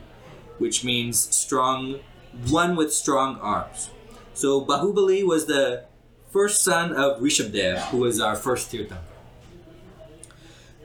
which 0.58 0.84
means 0.84 1.18
strong, 1.34 2.00
one 2.48 2.76
with 2.76 2.92
strong 2.92 3.38
arms. 3.40 3.90
So 4.34 4.64
Bahubali 4.64 5.24
was 5.26 5.46
the 5.46 5.84
first 6.30 6.62
son 6.62 6.92
of 6.92 7.20
Rishabdev, 7.20 7.78
who 7.88 7.98
was 7.98 8.20
our 8.20 8.36
first 8.36 8.70
Tirthankar. 8.72 8.98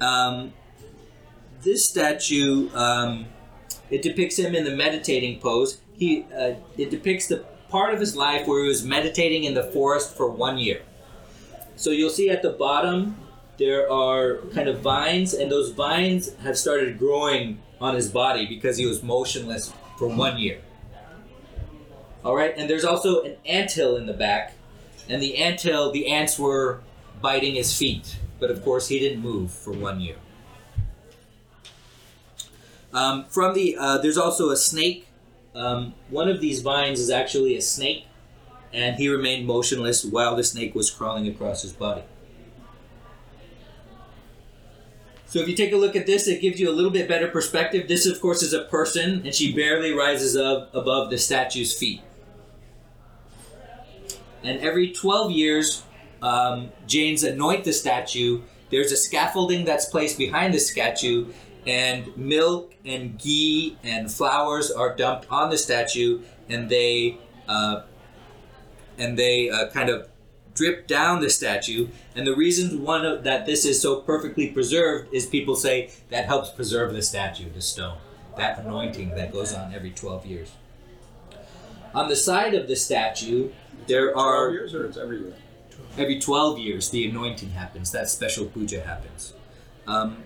Um, 0.01 0.53
this 1.65 1.83
statue, 1.89 2.69
um, 2.73 3.25
it 3.89 4.01
depicts 4.01 4.37
him 4.37 4.55
in 4.55 4.63
the 4.63 4.75
meditating 4.75 5.39
pose. 5.39 5.81
He, 5.93 6.25
uh, 6.33 6.53
it 6.77 6.89
depicts 6.91 7.27
the 7.27 7.43
part 7.69 7.93
of 7.93 7.99
his 7.99 8.15
life 8.15 8.47
where 8.47 8.61
he 8.61 8.69
was 8.69 8.85
meditating 8.85 9.43
in 9.43 9.55
the 9.55 9.63
forest 9.63 10.15
for 10.15 10.29
one 10.29 10.57
year. 10.57 10.83
So 11.75 11.89
you'll 11.89 12.09
see 12.11 12.29
at 12.29 12.41
the 12.41 12.51
bottom 12.51 13.17
there 13.57 13.91
are 13.91 14.37
kind 14.53 14.69
of 14.69 14.79
vines, 14.79 15.33
and 15.33 15.51
those 15.51 15.71
vines 15.71 16.33
have 16.35 16.57
started 16.57 16.99
growing 16.99 17.61
on 17.81 17.95
his 17.95 18.09
body 18.09 18.45
because 18.45 18.77
he 18.77 18.85
was 18.85 19.01
motionless 19.01 19.73
for 19.97 20.07
one 20.07 20.37
year. 20.37 20.61
All 22.23 22.35
right, 22.35 22.53
and 22.57 22.69
there's 22.69 22.85
also 22.85 23.21
an 23.23 23.37
anthill 23.45 23.97
in 23.97 24.07
the 24.07 24.13
back, 24.13 24.53
and 25.07 25.21
the 25.21 25.37
anthill, 25.37 25.91
the 25.91 26.07
ants 26.07 26.37
were 26.37 26.81
biting 27.21 27.55
his 27.55 27.77
feet, 27.77 28.17
but 28.39 28.51
of 28.51 28.63
course 28.63 28.87
he 28.87 28.99
didn't 28.99 29.21
move 29.21 29.51
for 29.51 29.71
one 29.71 29.99
year. 30.01 30.15
Um, 32.95 33.25
from 33.25 33.53
the 33.53 33.75
uh, 33.77 33.97
there's 33.97 34.17
also 34.17 34.49
a 34.51 34.55
snake. 34.55 35.07
Um, 35.53 35.93
one 36.09 36.29
of 36.29 36.39
these 36.39 36.61
vines 36.61 36.99
is 36.99 37.09
actually 37.09 37.57
a 37.57 37.61
snake, 37.61 38.05
and 38.71 38.95
he 38.95 39.09
remained 39.09 39.45
motionless 39.45 40.05
while 40.05 40.35
the 40.35 40.45
snake 40.45 40.73
was 40.73 40.89
crawling 40.89 41.27
across 41.27 41.61
his 41.61 41.73
body. 41.73 42.03
So 45.25 45.39
if 45.39 45.49
you 45.49 45.55
take 45.55 45.73
a 45.73 45.75
look 45.75 45.97
at 45.97 46.05
this, 46.05 46.29
it 46.29 46.39
gives 46.39 46.57
you 46.61 46.69
a 46.69 46.71
little 46.71 46.91
bit 46.91 47.09
better 47.09 47.27
perspective. 47.27 47.89
This, 47.89 48.05
of 48.05 48.21
course, 48.21 48.41
is 48.41 48.53
a 48.53 48.63
person, 48.63 49.23
and 49.25 49.35
she 49.35 49.53
barely 49.53 49.91
rises 49.91 50.37
up 50.37 50.73
above 50.73 51.09
the 51.09 51.17
statue's 51.17 51.77
feet. 51.77 52.01
And 54.41 54.57
every 54.61 54.93
12 54.93 55.31
years, 55.31 55.83
um, 56.21 56.71
Jains 56.87 57.23
anoint 57.23 57.65
the 57.65 57.73
statue. 57.73 58.43
There's 58.69 58.93
a 58.93 58.97
scaffolding 58.97 59.65
that's 59.65 59.85
placed 59.85 60.17
behind 60.17 60.53
the 60.53 60.59
statue, 60.59 61.33
and 61.65 62.15
milk 62.17 62.75
and 62.85 63.17
ghee 63.17 63.77
and 63.83 64.11
flowers 64.11 64.71
are 64.71 64.95
dumped 64.95 65.27
on 65.29 65.49
the 65.49 65.57
statue, 65.57 66.21
and 66.49 66.69
they 66.69 67.17
uh, 67.47 67.83
and 68.97 69.17
they 69.17 69.49
uh, 69.49 69.69
kind 69.69 69.89
of 69.89 70.09
drip 70.53 70.87
down 70.87 71.21
the 71.21 71.29
statue. 71.29 71.89
And 72.15 72.25
the 72.25 72.35
reason 72.35 72.81
one 72.81 73.05
of, 73.05 73.23
that 73.25 73.45
this 73.45 73.65
is 73.65 73.81
so 73.81 74.01
perfectly 74.01 74.49
preserved 74.49 75.13
is 75.13 75.25
people 75.25 75.55
say 75.55 75.91
that 76.09 76.25
helps 76.25 76.49
preserve 76.49 76.93
the 76.93 77.01
statue, 77.01 77.49
the 77.49 77.61
stone, 77.61 77.97
that 78.37 78.59
anointing 78.59 79.09
that 79.15 79.33
goes 79.33 79.53
on 79.53 79.73
every 79.73 79.91
12 79.91 80.25
years. 80.25 80.51
On 81.93 82.07
the 82.07 82.15
side 82.15 82.53
of 82.53 82.67
the 82.67 82.75
statue, 82.75 83.51
there 83.87 84.13
12 84.13 84.25
are 84.25 84.51
years 84.51 84.73
or 84.73 84.85
it's 84.85 84.97
every 84.97 85.19
year? 85.19 85.33
every 85.97 86.19
12 86.19 86.59
years 86.59 86.89
the 86.89 87.07
anointing 87.09 87.51
happens 87.51 87.91
that 87.91 88.09
special 88.09 88.45
puja 88.45 88.81
happens 88.81 89.33
um, 89.87 90.23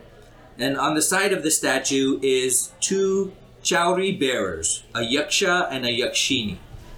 and 0.60 0.78
on 0.78 0.94
the 0.94 1.02
side 1.02 1.34
of 1.34 1.44
the 1.44 1.52
statue 1.52 2.20
is 2.22 2.72
two 2.80 3.34
chowri 3.64 4.18
bearers 4.20 4.84
a 4.94 5.00
yaksha 5.00 5.68
and 5.72 5.86
a 5.86 5.90
yakshini 5.90 6.58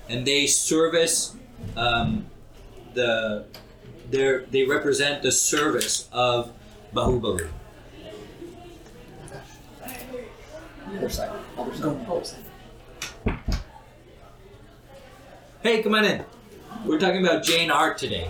and 0.09 0.25
they 0.25 0.45
service 0.45 1.35
um, 1.77 2.25
the 2.93 3.45
they 4.09 4.43
they 4.49 4.63
represent 4.63 5.21
the 5.21 5.31
service 5.31 6.09
of 6.11 6.51
bahubali 6.93 7.47
Other 10.97 11.09
side. 11.09 11.31
Other 11.57 11.73
side. 11.73 12.07
Other 12.07 12.25
side. 12.25 13.37
Hey, 15.63 15.81
come 15.81 15.95
on 15.95 16.05
in. 16.05 16.25
We're 16.85 16.99
talking 16.99 17.25
about 17.25 17.43
Jain 17.43 17.71
art 17.71 17.97
today. 17.97 18.29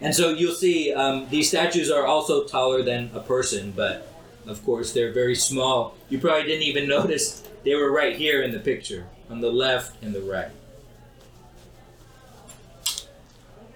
And 0.00 0.14
so 0.14 0.30
you'll 0.30 0.54
see 0.54 0.94
um, 0.94 1.28
these 1.28 1.48
statues 1.48 1.90
are 1.90 2.06
also 2.06 2.44
taller 2.44 2.82
than 2.82 3.10
a 3.14 3.20
person, 3.20 3.72
but 3.72 4.06
of 4.46 4.64
course 4.64 4.92
they're 4.92 5.12
very 5.12 5.34
small. 5.34 5.94
You 6.08 6.18
probably 6.18 6.44
didn't 6.44 6.62
even 6.62 6.88
notice 6.96 7.42
they 7.64 7.74
were 7.74 7.92
right 7.92 8.16
here 8.16 8.42
in 8.42 8.52
the 8.52 8.58
picture, 8.58 9.06
on 9.28 9.40
the 9.40 9.50
left 9.52 10.02
and 10.02 10.14
the 10.14 10.22
right. 10.22 10.50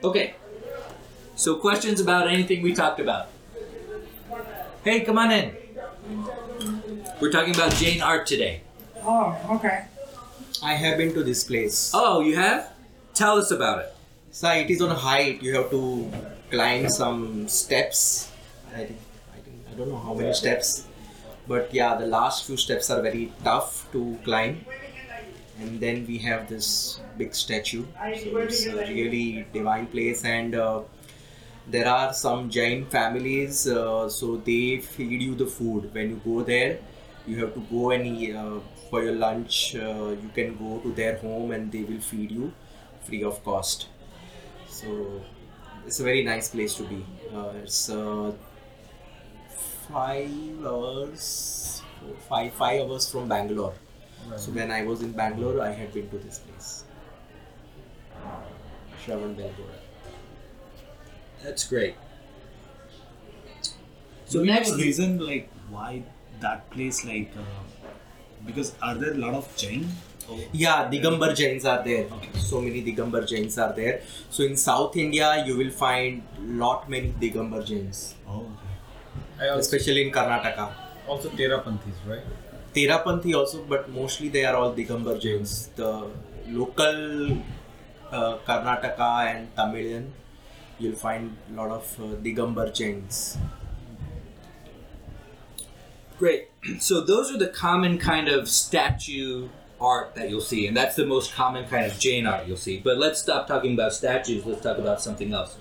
Okay. 0.03 0.35
So 1.37 1.57
questions 1.57 2.01
about 2.01 2.29
anything 2.29 2.63
we 2.63 2.75
talked 2.75 3.01
about? 3.01 3.29
Hey, 4.83 5.01
come 5.01 5.19
on 5.19 5.31
in. 5.31 5.57
We're 7.21 7.33
talking 7.33 7.55
about 7.55 7.73
Jain 7.75 8.03
art 8.03 8.27
today. 8.27 8.63
Oh, 9.03 9.37
okay. 9.53 9.87
I 10.63 10.75
have 10.75 10.99
been 10.99 11.13
to 11.15 11.23
this 11.23 11.45
place. 11.45 11.91
Oh, 11.95 12.21
you 12.21 12.37
have? 12.37 12.73
Tell 13.15 13.37
us 13.39 13.51
about 13.51 13.79
it. 13.81 13.94
So 14.35 14.51
it 14.51 14.69
is 14.69 14.81
on 14.83 14.91
a 14.91 14.97
height. 14.97 15.43
You 15.45 15.55
have 15.55 15.71
to 15.71 16.11
climb 16.51 16.89
some 16.89 17.47
steps. 17.47 18.33
I 18.75 18.79
think, 18.79 18.99
I 19.33 19.39
think 19.39 19.57
I 19.71 19.75
don't 19.77 19.89
know 19.89 19.97
how 20.07 20.13
many 20.13 20.33
steps, 20.35 20.89
but 21.47 21.73
yeah, 21.73 21.95
the 21.95 22.07
last 22.07 22.45
few 22.45 22.57
steps 22.57 22.91
are 22.91 23.01
very 23.01 23.33
tough 23.45 23.87
to 23.93 24.19
climb. 24.25 24.65
And 25.61 25.79
then 25.79 26.05
we 26.09 26.19
have 26.19 26.49
this 26.49 26.99
big 27.17 27.33
statue. 27.33 27.85
So 28.25 28.39
it's 28.39 28.67
a 28.67 28.75
really 28.75 29.47
divine 29.53 29.87
place, 29.87 30.25
and 30.25 30.57
uh, 30.57 30.81
there 31.69 31.87
are 31.87 32.13
some 32.13 32.51
Jain 32.51 32.87
families. 32.87 33.69
Uh, 33.69 34.09
so 34.09 34.39
they 34.39 34.79
feed 34.81 35.23
you 35.23 35.37
the 35.37 35.47
food 35.47 35.95
when 35.95 36.11
you 36.11 36.21
go 36.25 36.43
there. 36.43 36.79
You 37.25 37.39
have 37.39 37.55
to 37.55 37.61
go 37.71 37.93
and 37.93 38.37
uh, 38.37 38.59
for 38.91 39.05
your 39.05 39.15
lunch. 39.15 39.77
Uh, 39.77 40.17
you 40.21 40.31
can 40.35 40.57
go 40.57 40.81
to 40.81 40.93
their 40.93 41.19
home, 41.19 41.53
and 41.53 41.71
they 41.71 41.85
will 41.85 42.01
feed 42.01 42.33
you 42.33 42.53
free 43.05 43.23
of 43.23 43.45
cost. 43.45 43.87
So 44.75 45.23
it's 45.87 46.01
a 46.01 46.05
very 46.05 46.25
nice 46.25 46.49
place 46.49 46.75
to 46.77 46.83
be. 46.85 47.05
Uh, 47.33 47.53
it's 47.63 47.89
uh, 47.91 48.33
five 49.89 50.65
hours, 50.67 51.83
five 52.29 52.53
five 52.53 52.81
hours 52.83 53.11
from 53.11 53.29
Bangalore. 53.29 53.75
So 54.37 54.53
when 54.53 54.71
I 54.71 54.83
was 54.85 55.03
in 55.03 55.13
Bangalore, 55.13 55.61
I 55.63 55.71
had 55.73 55.93
been 55.93 56.09
to 56.11 56.19
this 56.19 56.39
place. 56.39 56.85
Shravan 59.05 59.35
Belgora. 59.37 59.79
That's 61.43 61.65
great. 61.69 61.95
So 64.27 64.39
So 64.39 64.45
next, 64.45 64.73
reason 64.77 65.19
like 65.19 65.49
why 65.71 66.03
that 66.41 66.71
place 66.71 67.05
like 67.05 67.31
uh, 67.39 67.43
because 68.47 68.75
are 68.83 68.95
there 68.95 69.13
a 69.13 69.19
lot 69.27 69.35
of 69.35 69.55
Jain? 69.57 69.89
Oh, 70.31 70.39
Yeah, 70.53 70.89
Digambar 70.91 71.35
Jains 71.37 71.65
are 71.65 71.83
there. 71.85 72.05
Okay. 72.17 72.31
So 72.39 72.61
many 72.61 72.83
Digambar 72.83 73.27
Jains 73.29 73.59
are 73.59 73.73
there. 73.73 74.01
So 74.31 74.43
in 74.45 74.57
South 74.57 74.97
India, 74.97 75.45
you 75.47 75.57
will 75.57 75.71
find 75.71 76.23
lot 76.41 76.89
many 76.89 77.13
Digambar 77.21 77.65
Jains, 77.67 78.15
oh 78.27 78.47
okay. 79.39 79.49
Also, 79.51 79.59
especially 79.61 80.07
in 80.07 80.13
Karnataka. 80.13 80.73
also 81.07 81.29
Terapanthis, 81.31 81.99
right? 82.07 82.25
Terapanthi 82.75 83.35
also, 83.35 83.63
but 83.65 83.89
mostly 83.91 84.29
they 84.29 84.45
are 84.45 84.57
all 84.57 84.73
Digambar 84.75 85.21
Jains. 85.21 85.69
The 85.77 86.11
local 86.49 87.33
uh, 88.11 88.39
Karnataka 88.47 89.11
and 89.35 89.55
Tamilian, 89.57 90.13
you'll 90.79 90.97
find 90.97 91.37
a 91.53 91.55
lot 91.57 91.71
of 91.71 92.01
uh, 92.01 92.17
Digambar 92.29 92.73
Jains. 92.75 93.39
great. 96.19 96.49
So 96.81 97.01
those 97.03 97.31
are 97.31 97.39
the 97.39 97.49
common 97.49 97.99
kind 97.99 98.29
of 98.29 98.49
statue 98.49 99.49
art 99.85 100.15
that 100.15 100.31
you'll 100.31 100.41
see, 100.41 100.67
and 100.67 100.77
that's 100.77 100.97
the 100.97 101.07
most 101.07 101.35
common 101.35 101.69
kind 101.69 101.85
of 101.87 101.99
Jain 101.99 102.27
art 102.27 102.47
you'll 102.47 102.57
see. 102.57 102.79
But 102.79 102.99
let's 102.99 103.21
stop 103.21 103.47
talking 103.47 103.75
about 103.75 103.93
statues. 103.93 104.45
Let's 104.47 104.63
talk 104.63 104.79
about 104.79 105.01
something 105.01 105.33
else. 105.33 105.57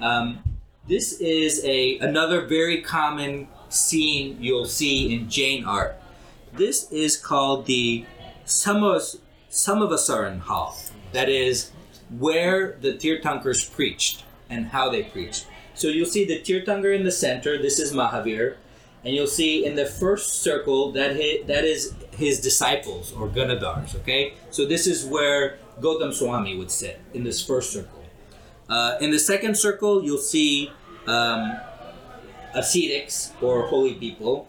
Um, 0.00 0.42
this 0.86 1.20
is 1.20 1.64
a 1.64 1.98
another 1.98 2.46
very 2.46 2.82
common 2.82 3.48
scene 3.68 4.36
you'll 4.40 4.66
see 4.66 5.14
in 5.14 5.28
Jain 5.28 5.64
art. 5.64 6.00
This 6.52 6.90
is 6.92 7.16
called 7.16 7.66
the 7.66 8.04
Samavas, 8.46 9.18
Samavasaran 9.50 10.40
Hall. 10.40 10.76
that 11.12 11.28
is 11.28 11.70
where 12.18 12.76
the 12.80 12.92
Tirthankars 12.92 13.72
preached 13.72 14.24
and 14.50 14.66
how 14.66 14.90
they 14.90 15.02
preached. 15.02 15.46
So 15.74 15.88
you'll 15.88 16.06
see 16.06 16.24
the 16.24 16.40
Tirthankar 16.40 16.94
in 16.94 17.04
the 17.04 17.12
center. 17.12 17.60
This 17.60 17.78
is 17.78 17.92
Mahavir, 17.92 18.56
and 19.04 19.14
you'll 19.14 19.26
see 19.26 19.64
in 19.64 19.74
the 19.74 19.86
first 19.86 20.42
circle 20.42 20.92
that 20.92 21.16
that 21.46 21.64
is 21.64 21.94
his 22.16 22.40
disciples 22.40 23.12
or 23.12 23.28
Ganadhars. 23.28 23.94
Okay, 24.00 24.34
so 24.50 24.64
this 24.66 24.86
is 24.86 25.04
where 25.04 25.58
Gautam 25.80 26.12
Swami 26.12 26.56
would 26.56 26.70
sit 26.70 27.00
in 27.12 27.24
this 27.24 27.44
first 27.44 27.72
circle. 27.72 28.02
Uh, 28.68 28.96
in 29.00 29.10
the 29.10 29.18
second 29.18 29.56
circle, 29.56 30.04
you'll 30.04 30.18
see 30.18 30.70
um, 31.06 31.58
ascetics 32.54 33.32
or 33.42 33.66
holy 33.66 33.94
people. 33.94 34.48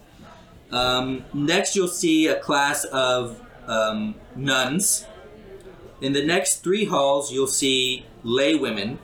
Um, 0.72 1.26
next, 1.34 1.76
you'll 1.76 1.88
see 1.88 2.28
a 2.28 2.40
class 2.40 2.86
of 2.86 3.42
um, 3.68 4.16
nuns. 4.36 5.06
In 6.02 6.14
the 6.14 6.26
next 6.26 6.64
three 6.64 6.86
halls, 6.86 7.32
you'll 7.32 7.48
see 7.48 8.06
lay 8.24 8.56
women. 8.56 9.00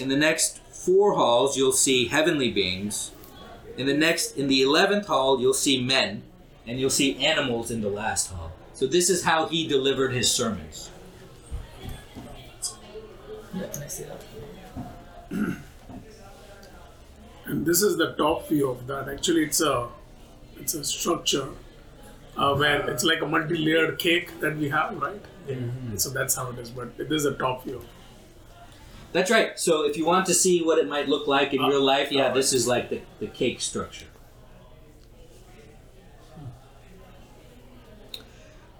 In 0.00 0.08
the 0.08 0.16
next 0.16 0.58
four 0.58 1.14
halls, 1.14 1.56
you'll 1.56 1.72
see 1.72 2.08
heavenly 2.08 2.50
beings. 2.50 3.12
In 3.76 3.86
the 3.86 3.94
next, 3.94 4.36
in 4.36 4.48
the 4.48 4.62
eleventh 4.62 5.06
hall, 5.06 5.40
you'll 5.40 5.54
see 5.54 5.82
men, 5.82 6.22
and 6.66 6.78
you'll 6.78 6.90
see 6.90 7.24
animals 7.24 7.70
in 7.70 7.80
the 7.80 7.88
last 7.88 8.30
hall. 8.30 8.52
So 8.74 8.86
this 8.86 9.10
is 9.10 9.22
how 9.24 9.46
he 9.46 9.66
delivered 9.66 10.12
his 10.12 10.30
sermons. 10.30 10.90
Yeah, 13.54 13.66
can 13.66 13.82
I 13.82 13.86
see 13.86 14.04
that? 14.04 14.24
And 17.44 17.66
this 17.66 17.82
is 17.82 17.96
the 17.96 18.12
top 18.14 18.48
view 18.48 18.70
of 18.70 18.86
that. 18.86 19.08
Actually, 19.08 19.44
it's 19.44 19.60
a 19.60 19.88
it's 20.58 20.74
a 20.74 20.84
structure 20.84 21.48
uh, 22.36 22.54
where 22.54 22.88
it's 22.88 23.04
like 23.04 23.20
a 23.20 23.26
multi-layered 23.26 23.98
cake 23.98 24.40
that 24.40 24.56
we 24.56 24.68
have, 24.68 24.96
right? 25.02 25.20
So 25.96 26.10
that's 26.10 26.34
how 26.36 26.50
it 26.50 26.58
is. 26.58 26.70
But 26.70 26.96
this 26.96 27.10
is 27.10 27.24
a 27.26 27.34
top 27.34 27.64
view. 27.64 27.82
That's 29.12 29.30
right. 29.30 29.58
So 29.58 29.84
if 29.84 29.96
you 29.96 30.06
want 30.06 30.26
to 30.26 30.34
see 30.34 30.62
what 30.62 30.78
it 30.78 30.88
might 30.88 31.08
look 31.08 31.26
like 31.26 31.52
in 31.52 31.60
Uh, 31.60 31.68
real 31.68 31.82
life, 31.82 32.10
yeah, 32.10 32.28
uh, 32.28 32.34
this 32.34 32.52
is 32.52 32.66
like 32.66 32.88
the, 32.88 33.00
the 33.20 33.26
cake 33.26 33.60
structure. 33.60 34.06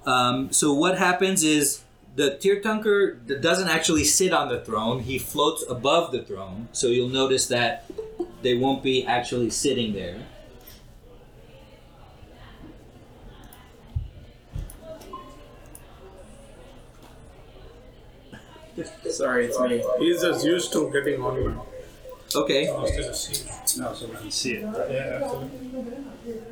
Um, 0.05 0.53
so 0.53 0.73
what 0.73 0.99
happens 0.99 1.43
is 1.45 1.83
the 2.17 2.33
Tirthankar 2.41 3.27
d- 3.27 3.37
doesn't 3.39 3.69
actually 3.69 4.05
sit 4.05 4.33
on 4.33 4.49
the 4.49 4.61
throne. 4.61 5.01
He 5.01 5.19
floats 5.19 5.65
above 5.69 6.13
the 6.13 6.23
throne. 6.23 6.69
So 6.73 6.89
you'll 6.89 7.09
notice 7.09 7.47
that 7.49 7.91
they 8.43 8.55
won't 8.57 8.83
be 8.83 9.07
actually 9.07 9.51
sitting 9.51 9.93
there. 9.93 10.23
Sorry, 19.11 19.47
it's 19.47 19.59
me. 19.61 19.83
He's 19.99 20.23
just 20.23 20.45
used 20.45 20.73
to 20.73 20.91
getting 20.91 21.21
online. 21.21 21.61
Okay. 22.35 22.67
No, 22.67 22.87
so 22.87 24.07
we 24.07 24.17
can 24.17 24.31
see 24.31 24.55
it. 24.55 26.52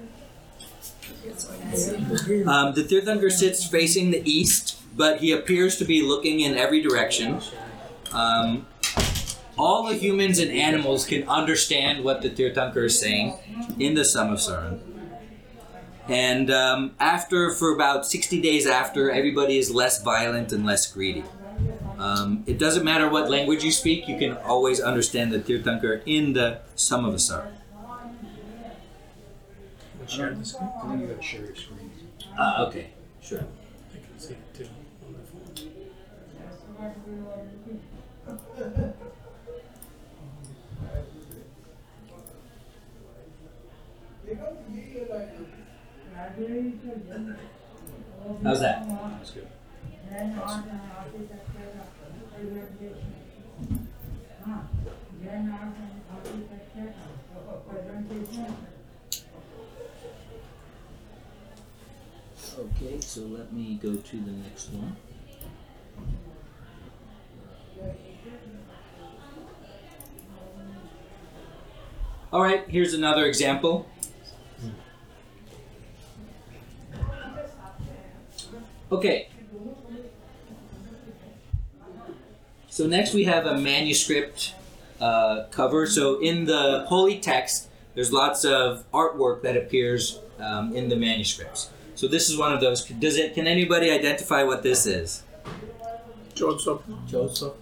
Um, 2.46 2.74
the 2.74 2.84
Tirthankar 2.88 3.30
sits 3.30 3.66
facing 3.66 4.10
the 4.10 4.22
east, 4.30 4.78
but 4.96 5.20
he 5.20 5.32
appears 5.32 5.76
to 5.78 5.84
be 5.84 6.02
looking 6.02 6.40
in 6.40 6.56
every 6.56 6.80
direction. 6.80 7.40
Um, 8.12 8.66
all 9.58 9.86
the 9.86 9.94
humans 9.94 10.38
and 10.38 10.50
animals 10.50 11.04
can 11.04 11.28
understand 11.28 12.02
what 12.02 12.22
the 12.22 12.30
Tirthankar 12.30 12.84
is 12.86 12.98
saying 12.98 13.36
in 13.78 13.94
the 13.94 14.02
Samavsaran. 14.02 14.80
And 16.08 16.50
um, 16.50 16.96
after, 16.98 17.52
for 17.52 17.72
about 17.72 18.04
60 18.04 18.40
days 18.40 18.66
after, 18.66 19.10
everybody 19.10 19.58
is 19.58 19.70
less 19.70 20.02
violent 20.02 20.50
and 20.52 20.66
less 20.66 20.90
greedy. 20.90 21.24
Um, 21.98 22.42
it 22.46 22.58
doesn't 22.58 22.84
matter 22.84 23.08
what 23.08 23.30
language 23.30 23.62
you 23.62 23.70
speak, 23.70 24.08
you 24.08 24.18
can 24.18 24.36
always 24.38 24.80
understand 24.80 25.30
the 25.30 25.38
Tirthankar 25.38 26.02
in 26.06 26.32
the 26.32 26.60
Samavasara. 26.74 27.52
Share 30.10 30.34
the 30.34 30.44
screen. 30.44 30.70
I 30.76 30.88
think 30.88 31.00
you 31.02 31.06
gotta 31.06 31.22
share 31.22 31.44
your 31.44 31.54
screen. 31.54 31.90
Ah, 32.36 32.66
okay, 32.66 32.88
sure. 33.22 33.38
I 33.38 33.94
can 33.94 34.18
see 34.18 34.32
it 34.32 34.54
too. 34.54 34.66
on 35.06 35.12
the 35.12 35.20
phone. 35.30 35.94
How's 48.42 48.60
that? 48.60 48.88
That's 48.88 49.30
good. 49.30 49.46
Okay, 62.82 62.98
so 63.00 63.20
let 63.22 63.52
me 63.52 63.78
go 63.82 63.94
to 63.94 64.16
the 64.16 64.30
next 64.30 64.70
one. 64.70 64.96
All 72.32 72.40
right, 72.40 72.64
here's 72.68 72.94
another 72.94 73.26
example. 73.26 73.86
Okay. 78.90 79.28
So 82.70 82.86
next 82.86 83.12
we 83.12 83.24
have 83.24 83.44
a 83.44 83.58
manuscript 83.58 84.54
uh, 85.00 85.44
cover. 85.50 85.86
So 85.86 86.18
in 86.20 86.46
the 86.46 86.86
holy 86.88 87.18
text, 87.18 87.68
there's 87.94 88.10
lots 88.10 88.46
of 88.46 88.90
artwork 88.90 89.42
that 89.42 89.56
appears 89.58 90.18
um, 90.38 90.74
in 90.74 90.88
the 90.88 90.96
manuscripts. 90.96 91.68
So 92.00 92.08
this 92.08 92.30
is 92.30 92.38
one 92.38 92.50
of 92.50 92.62
those. 92.62 92.82
Does 92.82 93.18
it? 93.18 93.34
Can 93.34 93.46
anybody 93.46 93.90
identify 93.90 94.42
what 94.42 94.62
this 94.62 94.86
is? 94.86 95.22
Joseph. 96.34 96.80
Joseph. 97.06 97.52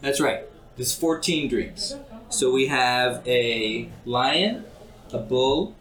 That's 0.00 0.20
right. 0.20 0.44
There's 0.76 0.94
14 0.94 1.48
dreams. 1.48 1.96
So 2.28 2.52
we 2.52 2.68
have 2.68 3.26
a 3.26 3.88
lion, 4.04 4.66
a 5.12 5.18
bull, 5.18 5.74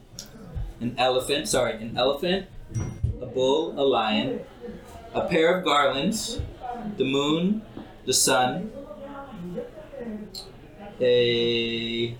an 0.80 0.96
elephant. 0.98 1.48
Sorry, 1.48 1.74
an 1.74 1.96
elephant, 1.96 2.48
a 3.22 3.28
bull, 3.28 3.80
a 3.80 3.86
lion, 3.86 4.40
a 5.14 5.28
pair 5.28 5.56
of 5.56 5.64
garlands, 5.64 6.42
the 6.98 7.06
moon, 7.06 7.62
the 8.08 8.14
sun, 8.14 8.72
a. 11.00 12.18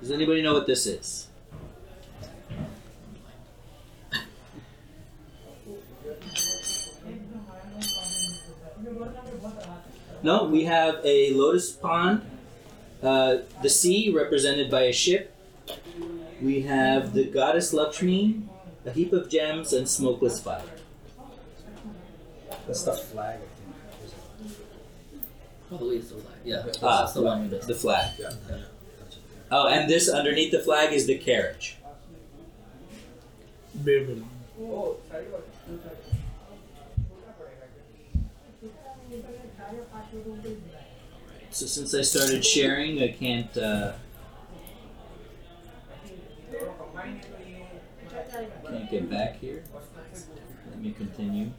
Does 0.00 0.12
anybody 0.12 0.42
know 0.42 0.54
what 0.54 0.68
this 0.68 0.86
is? 0.86 1.26
No, 10.22 10.44
we 10.44 10.64
have 10.64 11.00
a 11.04 11.32
lotus 11.34 11.70
pond, 11.72 12.22
uh, 13.02 13.38
the 13.62 13.68
sea 13.70 14.10
represented 14.14 14.70
by 14.70 14.82
a 14.82 14.92
ship. 14.92 15.34
We 16.40 16.62
have 16.62 17.12
the 17.12 17.24
goddess 17.24 17.72
Lakshmi, 17.72 18.42
a 18.86 18.90
heap 18.92 19.12
of 19.12 19.28
gems, 19.28 19.72
and 19.72 19.88
smokeless 19.88 20.40
fire. 20.40 20.62
That's 22.66 22.82
the 22.84 22.92
flag, 22.92 23.40
I 23.40 24.44
think. 24.44 24.56
Probably 25.68 25.96
it's 25.96 26.10
the 26.10 26.16
flag. 26.16 26.36
Yeah, 26.44 26.62
that's 26.64 26.82
Ah, 26.82 27.10
the 27.12 27.22
one 27.22 27.42
we 27.42 27.48
missed. 27.48 27.68
The 27.68 27.74
flag. 27.74 28.10
Yeah. 28.18 28.30
Oh, 29.50 29.66
and 29.68 29.88
this 29.90 30.08
underneath 30.08 30.50
the 30.52 30.60
flag 30.60 30.92
is 30.92 31.06
the 31.06 31.18
carriage. 31.18 31.76
Baby. 33.84 34.22
So 41.50 41.66
since 41.66 41.94
I 41.94 42.02
started 42.02 42.44
sharing, 42.44 43.02
I 43.02 43.08
can't. 43.08 43.56
Uh, 43.56 43.92
can't 48.68 48.90
get 48.90 49.08
back 49.10 49.38
here. 49.40 49.64
Let 50.70 50.80
me 50.80 50.92
continue. 50.92 51.52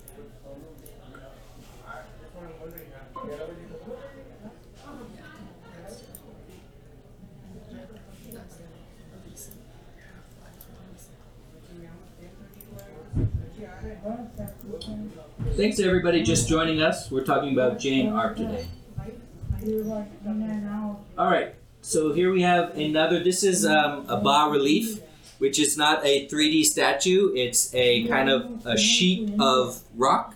Thanks 15.41 15.77
to 15.77 15.83
everybody 15.83 16.21
just 16.23 16.47
joining 16.47 16.81
us. 16.81 17.09
We're 17.09 17.23
talking 17.23 17.53
about 17.53 17.79
Jain 17.79 18.09
art 18.09 18.37
today. 18.37 18.67
All 21.17 21.29
right, 21.29 21.55
so 21.81 22.13
here 22.13 22.31
we 22.31 22.41
have 22.41 22.77
another. 22.77 23.23
This 23.23 23.43
is 23.43 23.65
um, 23.65 24.05
a 24.09 24.19
bas 24.21 24.51
relief, 24.51 25.01
which 25.39 25.59
is 25.59 25.77
not 25.77 26.05
a 26.05 26.27
3D 26.27 26.65
statue. 26.65 27.33
It's 27.35 27.73
a 27.73 28.07
kind 28.07 28.29
of 28.29 28.65
a 28.65 28.77
sheet 28.77 29.33
of 29.39 29.81
rock, 29.95 30.35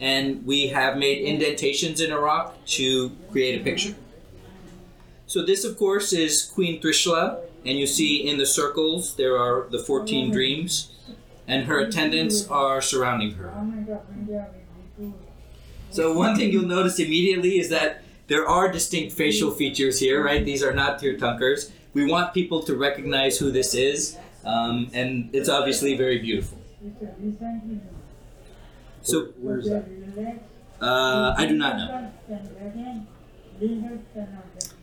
and 0.00 0.44
we 0.44 0.68
have 0.68 0.96
made 0.98 1.22
indentations 1.22 2.00
in 2.00 2.10
a 2.12 2.18
rock 2.18 2.56
to 2.66 3.10
create 3.30 3.60
a 3.60 3.64
picture. 3.64 3.94
So 5.26 5.44
this, 5.44 5.64
of 5.64 5.78
course, 5.78 6.12
is 6.12 6.42
Queen 6.44 6.80
Trishla, 6.80 7.38
and 7.64 7.78
you 7.78 7.86
see 7.86 8.26
in 8.28 8.38
the 8.38 8.46
circles 8.46 9.16
there 9.16 9.38
are 9.38 9.68
the 9.70 9.78
14 9.78 10.30
dreams, 10.30 10.92
and 11.46 11.66
her 11.66 11.78
attendants 11.80 12.48
are 12.48 12.80
surrounding 12.80 13.32
her. 13.34 13.52
So 15.90 16.12
one 16.12 16.36
thing 16.36 16.50
you'll 16.50 16.66
notice 16.66 16.98
immediately 16.98 17.58
is 17.58 17.68
that 17.70 18.02
there 18.26 18.48
are 18.48 18.70
distinct 18.72 19.12
facial 19.14 19.50
features 19.50 20.00
here, 20.00 20.24
right? 20.24 20.44
These 20.44 20.62
are 20.62 20.72
not 20.74 20.98
Tirthankars. 21.00 21.70
We 21.92 22.10
want 22.10 22.34
people 22.34 22.62
to 22.64 22.74
recognize 22.76 23.38
who 23.38 23.52
this 23.52 23.74
is, 23.74 24.16
um, 24.44 24.90
and 24.92 25.30
it's 25.32 25.48
obviously 25.48 25.96
very 25.96 26.18
beautiful. 26.18 26.58
So 29.02 29.26
Where 29.38 29.58
is 29.58 29.68
that? 29.68 29.84
uh, 30.80 31.34
I 31.36 31.46
do 31.46 31.54
not 31.56 31.76
know. 31.76 32.10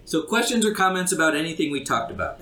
So 0.06 0.21
questions 0.24 0.65
or 0.65 0.74
comments 0.74 1.12
about 1.12 1.36
anything 1.36 1.71
we 1.71 1.84
talked 1.84 2.12
about? 2.12 2.39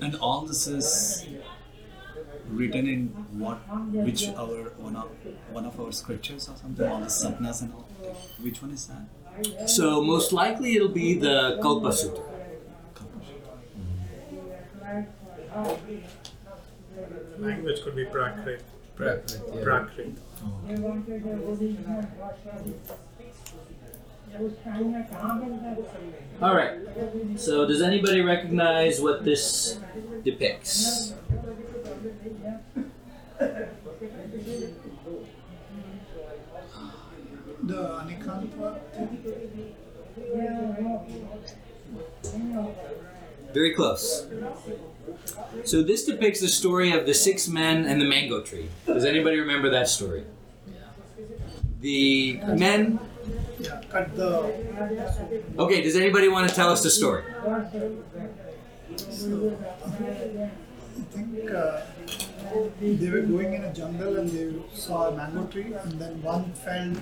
And 0.00 0.16
all 0.16 0.42
this 0.42 0.66
is 0.66 1.26
written 2.48 2.86
in 2.88 3.08
what, 3.38 3.56
which 3.92 4.28
our 4.28 4.70
one 4.78 4.96
of 4.96 5.08
one 5.50 5.64
of 5.64 5.80
our 5.80 5.92
scriptures 5.92 6.48
or 6.48 6.56
something. 6.56 6.88
All 6.88 7.00
the 7.00 7.06
sapnas 7.06 7.62
and 7.62 7.72
all. 7.74 7.88
Which 8.40 8.62
one 8.62 8.70
is 8.70 8.86
that? 8.86 9.68
So 9.68 10.02
most 10.02 10.32
likely 10.32 10.76
it'll 10.76 10.88
be 10.88 11.14
the 11.18 11.58
Kalpa 11.60 11.92
Sutra. 11.92 12.24
Language 17.38 17.82
could 17.82 17.96
be 17.96 18.04
Prakrit. 18.04 18.60
Prakrit, 18.96 19.40
yeah. 19.52 19.64
Prakrit. 19.64 20.14
Oh. 20.44 20.60
All 26.42 26.54
right. 26.54 26.80
So 27.36 27.66
does 27.66 27.82
anybody 27.82 28.20
recognize 28.20 29.00
what 29.00 29.24
this 29.24 29.78
depicts? 30.24 31.14
The 37.62 38.00
Very 43.52 43.72
close. 43.72 44.26
So 45.64 45.82
this 45.82 46.04
depicts 46.04 46.40
the 46.40 46.48
story 46.48 46.92
of 46.92 47.06
the 47.06 47.14
six 47.14 47.46
men 47.48 47.84
and 47.84 48.00
the 48.00 48.04
mango 48.04 48.42
tree. 48.42 48.68
Does 48.86 49.04
anybody 49.04 49.38
remember 49.38 49.70
that 49.70 49.88
story? 49.88 50.24
The 51.80 52.40
men. 52.48 52.98
Yeah, 53.64 53.80
cut 53.90 54.14
the 54.16 54.30
Okay. 55.58 55.82
Does 55.82 55.96
anybody 55.96 56.28
want 56.28 56.48
to 56.48 56.54
tell 56.54 56.70
us 56.70 56.82
the 56.82 56.90
story? 56.90 57.22
I 57.46 57.62
think 61.12 61.50
uh, 61.50 61.80
they 62.80 63.10
were 63.10 63.22
going 63.22 63.54
in 63.54 63.64
a 63.64 63.72
jungle 63.74 64.16
and 64.18 64.28
they 64.30 64.46
saw 64.74 65.08
a 65.08 65.16
mango 65.16 65.44
tree 65.46 65.72
and 65.72 65.92
then 66.00 66.22
one 66.22 66.52
felt 66.52 66.98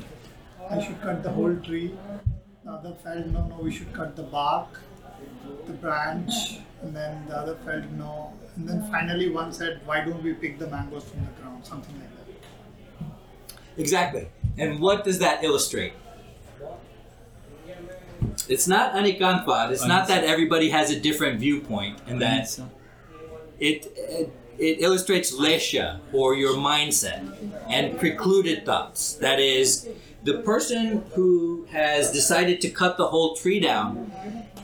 I 0.71 0.83
should 0.83 1.01
cut 1.03 1.23
the 1.23 1.31
whole 1.31 1.55
tree. 1.57 1.95
The 2.65 2.71
other 2.71 2.95
felt 3.03 3.27
no 3.27 3.47
no 3.47 3.59
we 3.61 3.73
should 3.73 3.93
cut 3.93 4.15
the 4.17 4.23
bark, 4.23 4.81
the 5.67 5.73
branch, 5.73 6.61
and 6.83 6.95
then 6.97 7.27
the 7.29 7.37
other 7.37 7.57
felt 7.65 7.85
no. 8.03 8.33
And 8.57 8.69
then 8.69 8.89
finally 8.91 9.29
one 9.31 9.53
said 9.53 9.81
why 9.85 10.05
don't 10.05 10.23
we 10.23 10.33
pick 10.35 10.59
the 10.59 10.69
mangoes 10.69 11.05
from 11.05 11.27
the 11.27 11.33
ground, 11.41 11.67
something 11.67 11.95
like 12.01 12.11
that. 12.17 12.23
Exactly. 13.77 14.29
And 14.59 14.81
what 14.81 15.05
does 15.05 15.19
that 15.19 15.43
illustrate? 15.45 15.93
It's 18.49 18.69
not 18.69 18.95
anikantvad. 18.95 19.71
It's 19.71 19.87
not 19.87 20.09
that 20.09 20.25
everybody 20.25 20.71
has 20.71 20.91
a 20.91 20.99
different 20.99 21.41
viewpoint, 21.41 22.01
and 22.07 22.21
that 22.21 22.59
it, 23.59 23.87
it 23.97 24.33
it 24.59 24.81
illustrates 24.81 25.35
lesha 25.35 25.99
or 26.13 26.35
your 26.35 26.55
mindset 26.55 27.23
and 27.69 27.99
precluded 27.99 28.65
thoughts. 28.65 29.15
That 29.15 29.41
is, 29.41 29.89
the 30.23 30.39
person 30.39 31.05
who 31.15 31.67
has 31.71 32.13
decided 32.13 32.61
to 32.61 32.71
cut 32.71 32.97
the 32.97 33.09
whole 33.09 33.35
tree 33.35 33.59
down, 33.59 34.13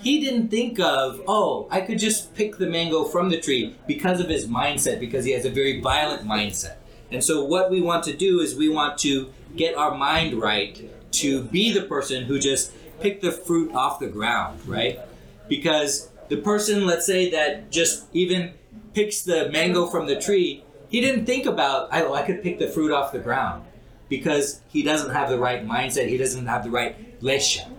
he 0.03 0.21
didn't 0.21 0.49
think 0.49 0.79
of, 0.79 1.21
oh, 1.27 1.67
I 1.71 1.81
could 1.81 1.99
just 1.99 2.35
pick 2.35 2.59
the 2.59 2.69
mango 2.69 3.05
from 3.05 3.31
the 3.31 3.41
tree 3.41 3.77
because 3.87 4.21
of 4.21 4.29
his 4.29 4.47
mindset, 4.47 5.01
because 5.01 5.25
he 5.25 5.33
has 5.33 5.45
a 5.45 5.51
very 5.51 5.81
violent 5.81 6.23
mindset. 6.27 6.77
And 7.11 7.25
so, 7.25 7.45
what 7.45 7.71
we 7.71 7.81
want 7.81 8.05
to 8.05 8.12
do 8.12 8.41
is 8.41 8.55
we 8.55 8.69
want 8.69 8.99
to 8.99 9.33
get 9.57 9.75
our 9.77 9.97
mind 9.97 10.35
right 10.35 10.79
to 11.11 11.43
be 11.43 11.73
the 11.73 11.83
person 11.83 12.25
who 12.25 12.38
just 12.38 12.71
picked 13.01 13.23
the 13.23 13.33
fruit 13.33 13.75
off 13.75 14.01
the 14.01 14.09
ground, 14.09 14.61
right? 14.67 15.01
Because 15.49 16.09
the 16.29 16.37
person, 16.37 16.87
let's 16.87 17.07
say, 17.07 17.31
that 17.31 17.71
just 17.71 18.07
even 18.13 18.53
picks 18.95 19.23
the 19.23 19.51
mango 19.51 19.87
from 19.87 20.07
the 20.07 20.21
tree, 20.21 20.65
he 20.89 21.01
didn't 21.01 21.27
think 21.27 21.47
about, 21.47 21.89
oh, 21.93 22.15
I 22.15 22.23
could 22.23 22.43
pick 22.43 22.59
the 22.59 22.69
fruit 22.69 22.93
off 22.93 23.13
the 23.13 23.19
ground 23.19 23.65
because 24.09 24.61
he 24.69 24.83
doesn't 24.83 25.11
have 25.11 25.29
the 25.29 25.39
right 25.39 25.67
mindset, 25.67 26.09
he 26.09 26.17
doesn't 26.17 26.47
have 26.47 26.65
the 26.65 26.71
right 26.71 27.21
lesha. 27.21 27.71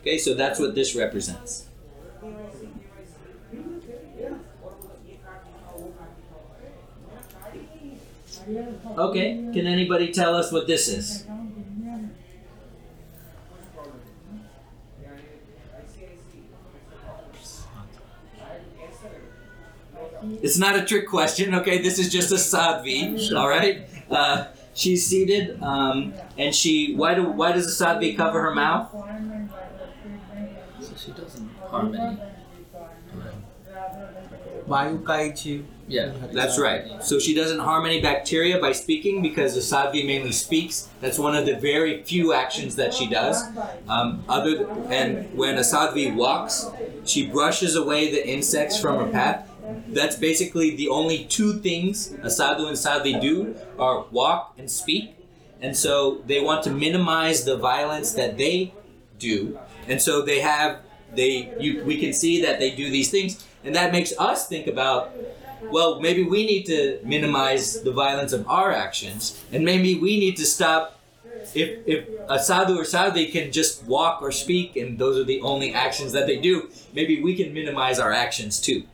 Okay, 0.00 0.18
so 0.18 0.34
that's 0.34 0.58
what 0.58 0.74
this 0.74 0.94
represents. 0.94 1.66
Okay, 8.98 9.32
can 9.54 9.66
anybody 9.66 10.12
tell 10.12 10.34
us 10.34 10.52
what 10.52 10.66
this 10.66 10.88
is? 10.88 11.26
It's 20.54 20.60
not 20.60 20.76
a 20.76 20.84
trick 20.84 21.08
question, 21.08 21.52
okay? 21.52 21.82
This 21.82 21.98
is 21.98 22.12
just 22.12 22.30
a 22.30 22.36
sadhvi, 22.36 23.34
all 23.36 23.48
right? 23.48 23.88
Uh, 24.08 24.46
she's 24.72 25.04
seated, 25.04 25.60
um, 25.60 26.14
and 26.38 26.54
she. 26.54 26.94
Why 26.94 27.16
do? 27.16 27.24
Why 27.24 27.50
does 27.50 27.66
a 27.66 27.84
sadhvi 27.84 28.16
cover 28.16 28.40
her 28.40 28.54
mouth? 28.54 28.88
So 30.80 30.92
she 30.96 31.10
doesn't 31.10 31.50
harm 31.68 31.96
any. 31.96 32.20
Vayu 34.68 35.02
Kaichi. 35.02 35.64
Yeah. 35.88 36.12
That's 36.32 36.56
right. 36.56 37.02
So 37.02 37.18
she 37.18 37.34
doesn't 37.34 37.58
harm 37.58 37.84
any 37.84 38.00
bacteria 38.00 38.60
by 38.60 38.70
speaking 38.70 39.22
because 39.22 39.56
the 39.56 39.60
sadhvi 39.60 40.06
mainly 40.06 40.30
speaks. 40.30 40.88
That's 41.00 41.18
one 41.18 41.34
of 41.34 41.46
the 41.46 41.56
very 41.56 42.04
few 42.04 42.32
actions 42.32 42.76
that 42.76 42.94
she 42.94 43.08
does. 43.08 43.42
Um, 43.88 44.24
other 44.28 44.68
and 44.88 45.36
when 45.36 45.56
a 45.56 45.62
sadhvi 45.62 46.14
walks, 46.14 46.70
she 47.04 47.26
brushes 47.26 47.74
away 47.74 48.12
the 48.12 48.24
insects 48.24 48.80
from 48.80 49.04
her 49.04 49.10
path. 49.10 49.50
That's 49.88 50.16
basically 50.16 50.76
the 50.76 50.88
only 50.88 51.24
two 51.24 51.54
things 51.60 52.14
a 52.22 52.30
sadhu 52.30 52.66
and 52.66 52.76
sadhvi 52.76 53.20
do 53.20 53.56
are 53.78 54.04
walk 54.10 54.54
and 54.58 54.70
speak. 54.70 55.16
And 55.60 55.76
so 55.76 56.22
they 56.26 56.40
want 56.40 56.62
to 56.64 56.70
minimize 56.70 57.44
the 57.44 57.56
violence 57.56 58.12
that 58.12 58.36
they 58.36 58.74
do. 59.18 59.58
And 59.88 60.00
so 60.00 60.22
they 60.22 60.40
have 60.40 60.80
they 61.14 61.54
you 61.60 61.84
we 61.84 62.00
can 62.00 62.12
see 62.12 62.42
that 62.42 62.58
they 62.58 62.74
do 62.74 62.90
these 62.90 63.10
things 63.10 63.46
and 63.62 63.74
that 63.74 63.92
makes 63.92 64.12
us 64.18 64.48
think 64.48 64.66
about 64.66 65.12
well, 65.70 66.00
maybe 66.00 66.22
we 66.22 66.46
need 66.46 66.64
to 66.66 67.00
minimize 67.04 67.82
the 67.82 67.92
violence 67.92 68.32
of 68.32 68.46
our 68.48 68.72
actions, 68.72 69.42
and 69.52 69.64
maybe 69.64 69.98
we 69.98 70.18
need 70.18 70.36
to 70.36 70.46
stop. 70.46 71.00
If, 71.54 71.86
if 71.86 72.08
a 72.28 72.38
sadhu 72.38 72.78
or 72.78 72.84
sadhi 72.84 73.26
can 73.26 73.52
just 73.52 73.84
walk 73.84 74.22
or 74.22 74.32
speak, 74.32 74.76
and 74.76 74.98
those 74.98 75.18
are 75.18 75.24
the 75.24 75.40
only 75.40 75.74
actions 75.74 76.12
that 76.12 76.26
they 76.26 76.38
do, 76.38 76.70
maybe 76.94 77.22
we 77.22 77.34
can 77.36 77.52
minimize 77.52 77.98
our 77.98 78.12
actions 78.12 78.60
too. 78.60 78.84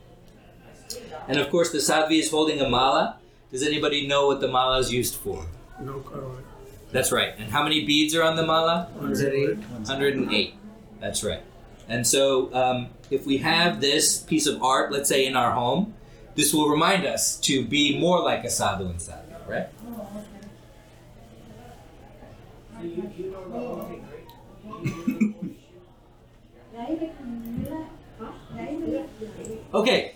And 1.30 1.38
of 1.38 1.48
course, 1.48 1.70
the 1.70 1.78
sadhvi 1.78 2.18
is 2.18 2.28
holding 2.28 2.60
a 2.60 2.68
mala. 2.68 3.16
Does 3.52 3.62
anybody 3.62 4.04
know 4.04 4.26
what 4.26 4.40
the 4.40 4.48
mala 4.48 4.80
is 4.80 4.92
used 4.92 5.14
for? 5.14 5.46
No 5.80 6.00
Karwa. 6.00 6.42
That's 6.90 7.12
right. 7.12 7.34
And 7.38 7.52
how 7.52 7.62
many 7.62 7.86
beads 7.86 8.16
are 8.16 8.24
on 8.24 8.34
the 8.34 8.44
mala? 8.44 8.88
108. 8.94 9.58
108. 9.58 10.54
That's 11.00 11.22
right. 11.22 11.42
And 11.88 12.04
so, 12.04 12.52
um, 12.52 12.88
if 13.12 13.26
we 13.26 13.38
have 13.38 13.80
this 13.80 14.18
piece 14.18 14.48
of 14.48 14.60
art, 14.60 14.90
let's 14.90 15.08
say 15.08 15.24
in 15.24 15.36
our 15.36 15.52
home, 15.52 15.94
this 16.34 16.52
will 16.52 16.68
remind 16.68 17.06
us 17.06 17.36
to 17.42 17.64
be 17.64 17.96
more 17.96 18.20
like 18.20 18.42
a 18.42 18.50
sadhu 18.50 18.86
and 18.88 19.00
sadhu, 19.00 19.34
right? 19.46 19.68
Okay. 29.72 30.14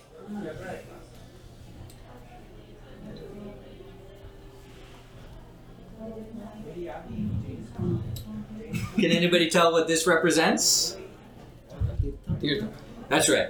Can 8.95 9.11
anybody 9.11 9.49
tell 9.49 9.73
what 9.73 9.87
this 9.87 10.07
represents? 10.07 10.97
That's 13.09 13.29
right. 13.29 13.49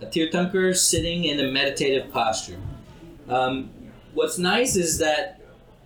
a 0.00 0.06
Tirthankar 0.06 0.76
sitting 0.76 1.24
in 1.24 1.40
a 1.40 1.50
meditative 1.50 2.12
posture. 2.12 2.58
Um, 3.28 3.70
what's 4.12 4.36
nice 4.36 4.76
is 4.76 4.98
that 4.98 5.40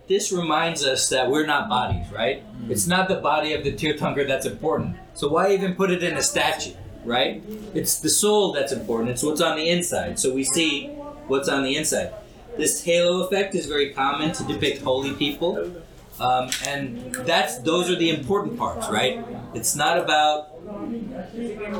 this 0.07 0.31
reminds 0.31 0.83
us 0.83 1.09
that 1.09 1.29
we're 1.29 1.45
not 1.45 1.69
bodies, 1.69 2.11
right? 2.11 2.43
It's 2.69 2.87
not 2.87 3.07
the 3.07 3.15
body 3.15 3.53
of 3.53 3.63
the 3.63 3.71
Tirthankar 3.73 4.27
that's 4.27 4.45
important. 4.45 4.97
So 5.13 5.29
why 5.29 5.53
even 5.53 5.75
put 5.75 5.91
it 5.91 6.03
in 6.03 6.17
a 6.17 6.23
statue, 6.23 6.73
right? 7.05 7.43
It's 7.73 7.99
the 7.99 8.09
soul 8.09 8.51
that's 8.51 8.71
important. 8.71 9.11
It's 9.11 9.23
what's 9.23 9.41
on 9.41 9.57
the 9.57 9.69
inside. 9.69 10.19
So 10.19 10.33
we 10.33 10.43
see 10.43 10.87
what's 11.27 11.47
on 11.47 11.63
the 11.63 11.77
inside. 11.77 12.13
This 12.57 12.83
halo 12.83 13.23
effect 13.23 13.55
is 13.55 13.67
very 13.67 13.93
common 13.93 14.33
to 14.33 14.43
depict 14.43 14.81
holy 14.81 15.13
people. 15.13 15.71
Um, 16.19 16.49
and 16.65 17.13
that's 17.25 17.59
those 17.59 17.89
are 17.89 17.95
the 17.95 18.09
important 18.09 18.57
parts, 18.57 18.89
right? 18.89 19.23
It's 19.53 19.75
not 19.75 19.97
about 19.99 20.59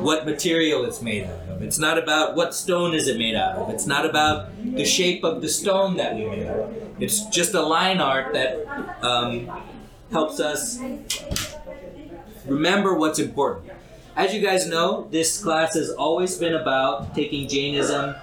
what 0.00 0.24
material 0.26 0.84
it's 0.84 1.02
made 1.02 1.24
out 1.24 1.48
of. 1.48 1.62
It's 1.62 1.78
not 1.78 1.98
about 1.98 2.36
what 2.36 2.54
stone 2.54 2.94
is 2.94 3.08
it 3.08 3.18
made 3.18 3.34
out 3.34 3.56
of. 3.56 3.70
It's 3.70 3.86
not 3.86 4.06
about 4.06 4.50
the 4.64 4.84
shape 4.84 5.24
of 5.24 5.42
the 5.42 5.48
stone 5.48 5.96
that 5.96 6.14
we 6.14 6.26
made. 6.26 6.46
Out 6.46 6.60
of. 6.60 7.02
It's 7.02 7.26
just 7.26 7.54
a 7.54 7.62
line 7.62 8.00
art 8.00 8.32
that 8.34 9.04
um, 9.04 9.50
helps 10.10 10.40
us 10.40 10.78
remember 12.46 12.94
what's 12.94 13.18
important. 13.18 13.72
As 14.16 14.34
you 14.34 14.40
guys 14.40 14.66
know, 14.66 15.06
this 15.10 15.42
class 15.42 15.74
has 15.74 15.90
always 15.90 16.36
been 16.38 16.54
about 16.54 17.14
taking 17.14 17.48
Jainism 17.48 18.16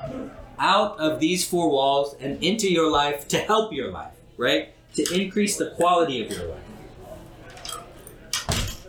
out 0.59 0.97
of 0.99 1.19
these 1.19 1.47
four 1.47 1.69
walls 1.69 2.15
and 2.19 2.41
into 2.43 2.69
your 2.69 2.89
life 2.89 3.27
to 3.29 3.37
help 3.37 3.71
your 3.73 3.91
life, 3.91 4.13
right? 4.37 4.74
To 4.95 5.13
increase 5.13 5.57
the 5.57 5.71
quality 5.71 6.23
of 6.25 6.31
your 6.31 6.47
life. 6.47 6.61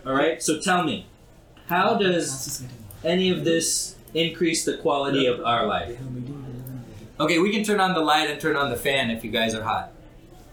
All 0.06 0.14
right, 0.14 0.40
so 0.42 0.60
tell 0.60 0.84
me, 0.84 1.06
how 1.66 1.96
does 1.96 2.62
any 3.04 3.30
of 3.30 3.44
this 3.44 3.96
increase 4.14 4.64
the 4.64 4.76
quality 4.76 5.26
of 5.26 5.44
our 5.44 5.66
life? 5.66 5.98
Okay, 7.18 7.38
we 7.40 7.50
can 7.50 7.64
turn 7.64 7.80
on 7.80 7.94
the 7.94 8.00
light 8.00 8.30
and 8.30 8.40
turn 8.40 8.56
on 8.56 8.70
the 8.70 8.76
fan 8.76 9.10
if 9.10 9.24
you 9.24 9.30
guys 9.30 9.54
are 9.54 9.64
hot. 9.64 9.90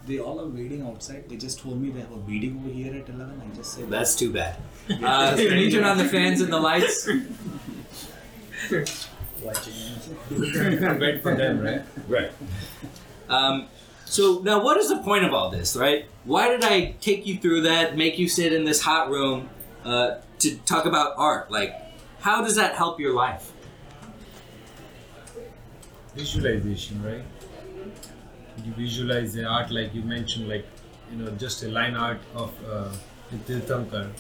They 0.08 0.20
all 0.20 0.40
are 0.42 0.48
waiting 0.48 0.82
outside. 0.82 1.30
They 1.30 1.38
just 1.38 1.60
told 1.60 1.80
me 1.82 1.90
they 1.90 2.00
have 2.02 2.12
a 2.12 2.18
meeting 2.18 2.60
over 2.60 2.74
here 2.74 2.94
at 2.94 3.08
11. 3.08 3.42
I 3.42 3.56
just 3.56 3.74
said, 3.76 3.90
That's 3.90 4.16
too 4.16 4.34
bad. 4.34 4.58
Uh, 4.90 5.36
so 5.38 5.48
can 5.48 5.60
you 5.60 5.72
turn 5.72 5.84
on 5.86 5.98
the 5.98 6.06
fans 6.06 6.42
and 6.42 6.52
the 6.52 6.60
lights? 6.60 7.08
Wait 8.70 8.90
for 11.22 11.36
them, 11.36 11.62
right? 11.62 11.82
Right. 12.08 12.32
Um, 13.30 13.68
so 14.14 14.42
now, 14.44 14.64
what 14.64 14.78
is 14.78 14.90
the 14.90 14.98
point 14.98 15.26
of 15.26 15.34
all 15.34 15.50
this, 15.50 15.76
right? 15.76 16.06
Why 16.24 16.48
did 16.48 16.64
I 16.64 16.92
take 17.02 17.26
you 17.26 17.40
through 17.40 17.62
that, 17.62 17.98
make 17.98 18.20
you 18.20 18.28
sit 18.30 18.54
in 18.54 18.64
this 18.64 18.80
hot 18.80 19.10
room 19.10 19.50
uh, 19.84 20.18
to 20.38 20.56
talk 20.68 20.86
about 20.86 21.16
art? 21.18 21.50
Like, 21.50 21.74
how 22.20 22.44
does 22.44 22.56
that 22.58 22.76
help 22.76 23.00
your 23.00 23.16
life? 23.16 23.52
Visualization, 26.16 27.04
right? 27.04 27.24
You 28.64 28.72
visualize 28.74 29.34
the 29.34 29.46
art 29.46 29.72
like 29.72 29.96
you 29.96 30.04
mentioned, 30.04 30.48
like 30.48 30.68
you 31.12 31.18
know, 31.18 31.32
just 31.32 31.64
a 31.64 31.70
line 31.70 31.96
art 31.96 32.22
of 32.36 32.54
uh, 32.70 32.94
Tirthankar, 33.48 34.12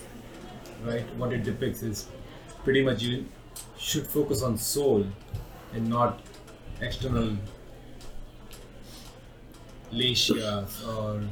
right? 0.83 1.05
What 1.17 1.33
it 1.33 1.43
depicts 1.43 1.83
is 1.83 2.07
pretty 2.63 2.81
much 2.83 3.03
you 3.03 3.27
should 3.77 4.07
focus 4.07 4.41
on 4.41 4.57
soul 4.57 5.05
and 5.71 5.87
not 5.87 6.19
external 6.81 7.37
lacias 9.93 10.83
or 10.87 11.23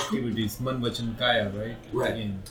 activities, 0.00 0.60
man, 0.60 0.80
vachan, 0.80 1.18
kaya, 1.18 1.50
right? 1.50 1.76
Right. 1.92 2.12
Again. 2.12 2.42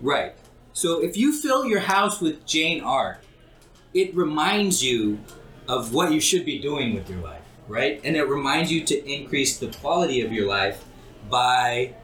Right. 0.00 0.34
So 0.72 1.02
if 1.02 1.16
you 1.16 1.32
fill 1.32 1.66
your 1.66 1.80
house 1.80 2.20
with 2.20 2.46
Jain 2.46 2.82
art, 2.82 3.18
it 3.94 4.14
reminds 4.14 4.82
you 4.82 5.18
of 5.66 5.92
what 5.92 6.12
you 6.12 6.20
should 6.20 6.44
be 6.44 6.58
doing 6.58 6.94
with 6.94 7.10
your 7.10 7.20
life, 7.20 7.42
right? 7.66 8.00
And 8.04 8.16
it 8.16 8.24
reminds 8.28 8.70
you 8.70 8.84
to 8.84 9.10
increase 9.10 9.58
the 9.58 9.68
quality 9.68 10.20
of 10.20 10.32
your 10.32 10.46
life 10.46 10.84
by 11.28 11.94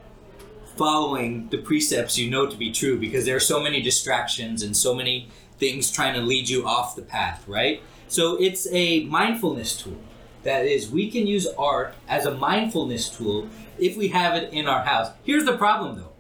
following 0.77 1.49
the 1.51 1.59
precepts 1.59 2.19
you 2.19 2.29
know 2.31 2.47
to 2.47 2.57
be 2.57 2.73
true 2.73 2.99
because 2.99 3.25
there 3.25 3.37
are 3.37 3.41
so 3.41 3.63
many 3.63 3.81
distractions 3.81 4.63
and 4.63 4.77
so 4.77 4.95
many 4.95 5.29
things 5.59 5.91
trying 5.91 6.15
to 6.15 6.21
lead 6.21 6.49
you 6.49 6.67
off 6.67 6.97
the 6.97 7.03
path, 7.03 7.47
right? 7.47 7.81
So 8.09 8.37
it's 8.41 8.67
a 8.73 9.05
mindfulness 9.05 9.77
tool. 9.77 9.99
That 10.45 10.67
is, 10.67 10.91
we 10.91 11.11
can 11.11 11.27
use 11.27 11.47
art 11.59 11.95
as 12.07 12.27
a 12.27 12.35
mindfulness 12.35 13.09
tool 13.09 13.49
if 13.79 13.97
we 13.97 14.09
have 14.09 14.37
it 14.37 14.53
in 14.53 14.69
our 14.69 14.85
house. 14.85 15.11
Here's 15.25 15.45
the 15.45 15.57
problem 15.57 15.97
though. 15.97 16.13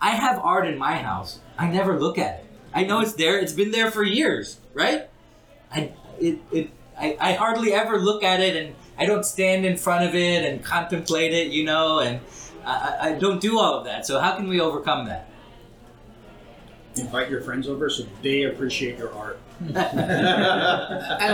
I 0.00 0.10
have 0.10 0.38
art 0.40 0.66
in 0.66 0.76
my 0.76 0.96
house. 0.96 1.38
I 1.56 1.68
never 1.68 1.98
look 1.98 2.18
at 2.18 2.40
it. 2.40 2.46
I 2.74 2.84
know 2.84 3.00
it's 3.00 3.14
there. 3.14 3.38
It's 3.38 3.52
been 3.52 3.70
there 3.70 3.90
for 3.90 4.02
years, 4.02 4.58
right? 4.74 5.08
I 5.72 5.92
it, 6.20 6.40
it 6.52 6.70
I, 6.98 7.16
I 7.20 7.32
hardly 7.32 7.72
ever 7.72 7.98
look 7.98 8.22
at 8.22 8.40
it, 8.40 8.56
and 8.56 8.74
I 8.98 9.06
don't 9.06 9.24
stand 9.24 9.64
in 9.64 9.76
front 9.76 10.04
of 10.04 10.14
it 10.14 10.44
and 10.44 10.62
contemplate 10.62 11.32
it, 11.32 11.48
you 11.48 11.64
know, 11.64 12.00
and 12.00 12.20
I, 12.64 12.72
I 12.72 13.08
I 13.08 13.18
don't 13.18 13.40
do 13.40 13.58
all 13.58 13.74
of 13.74 13.84
that. 13.84 14.04
So 14.06 14.20
how 14.20 14.36
can 14.36 14.48
we 14.48 14.60
overcome 14.60 15.06
that? 15.06 15.28
Invite 16.96 17.30
your 17.30 17.40
friends 17.40 17.68
over 17.68 17.88
so 17.88 18.04
they 18.22 18.42
appreciate 18.42 18.98
your 18.98 19.12
art. 19.14 19.38
And 19.60 19.76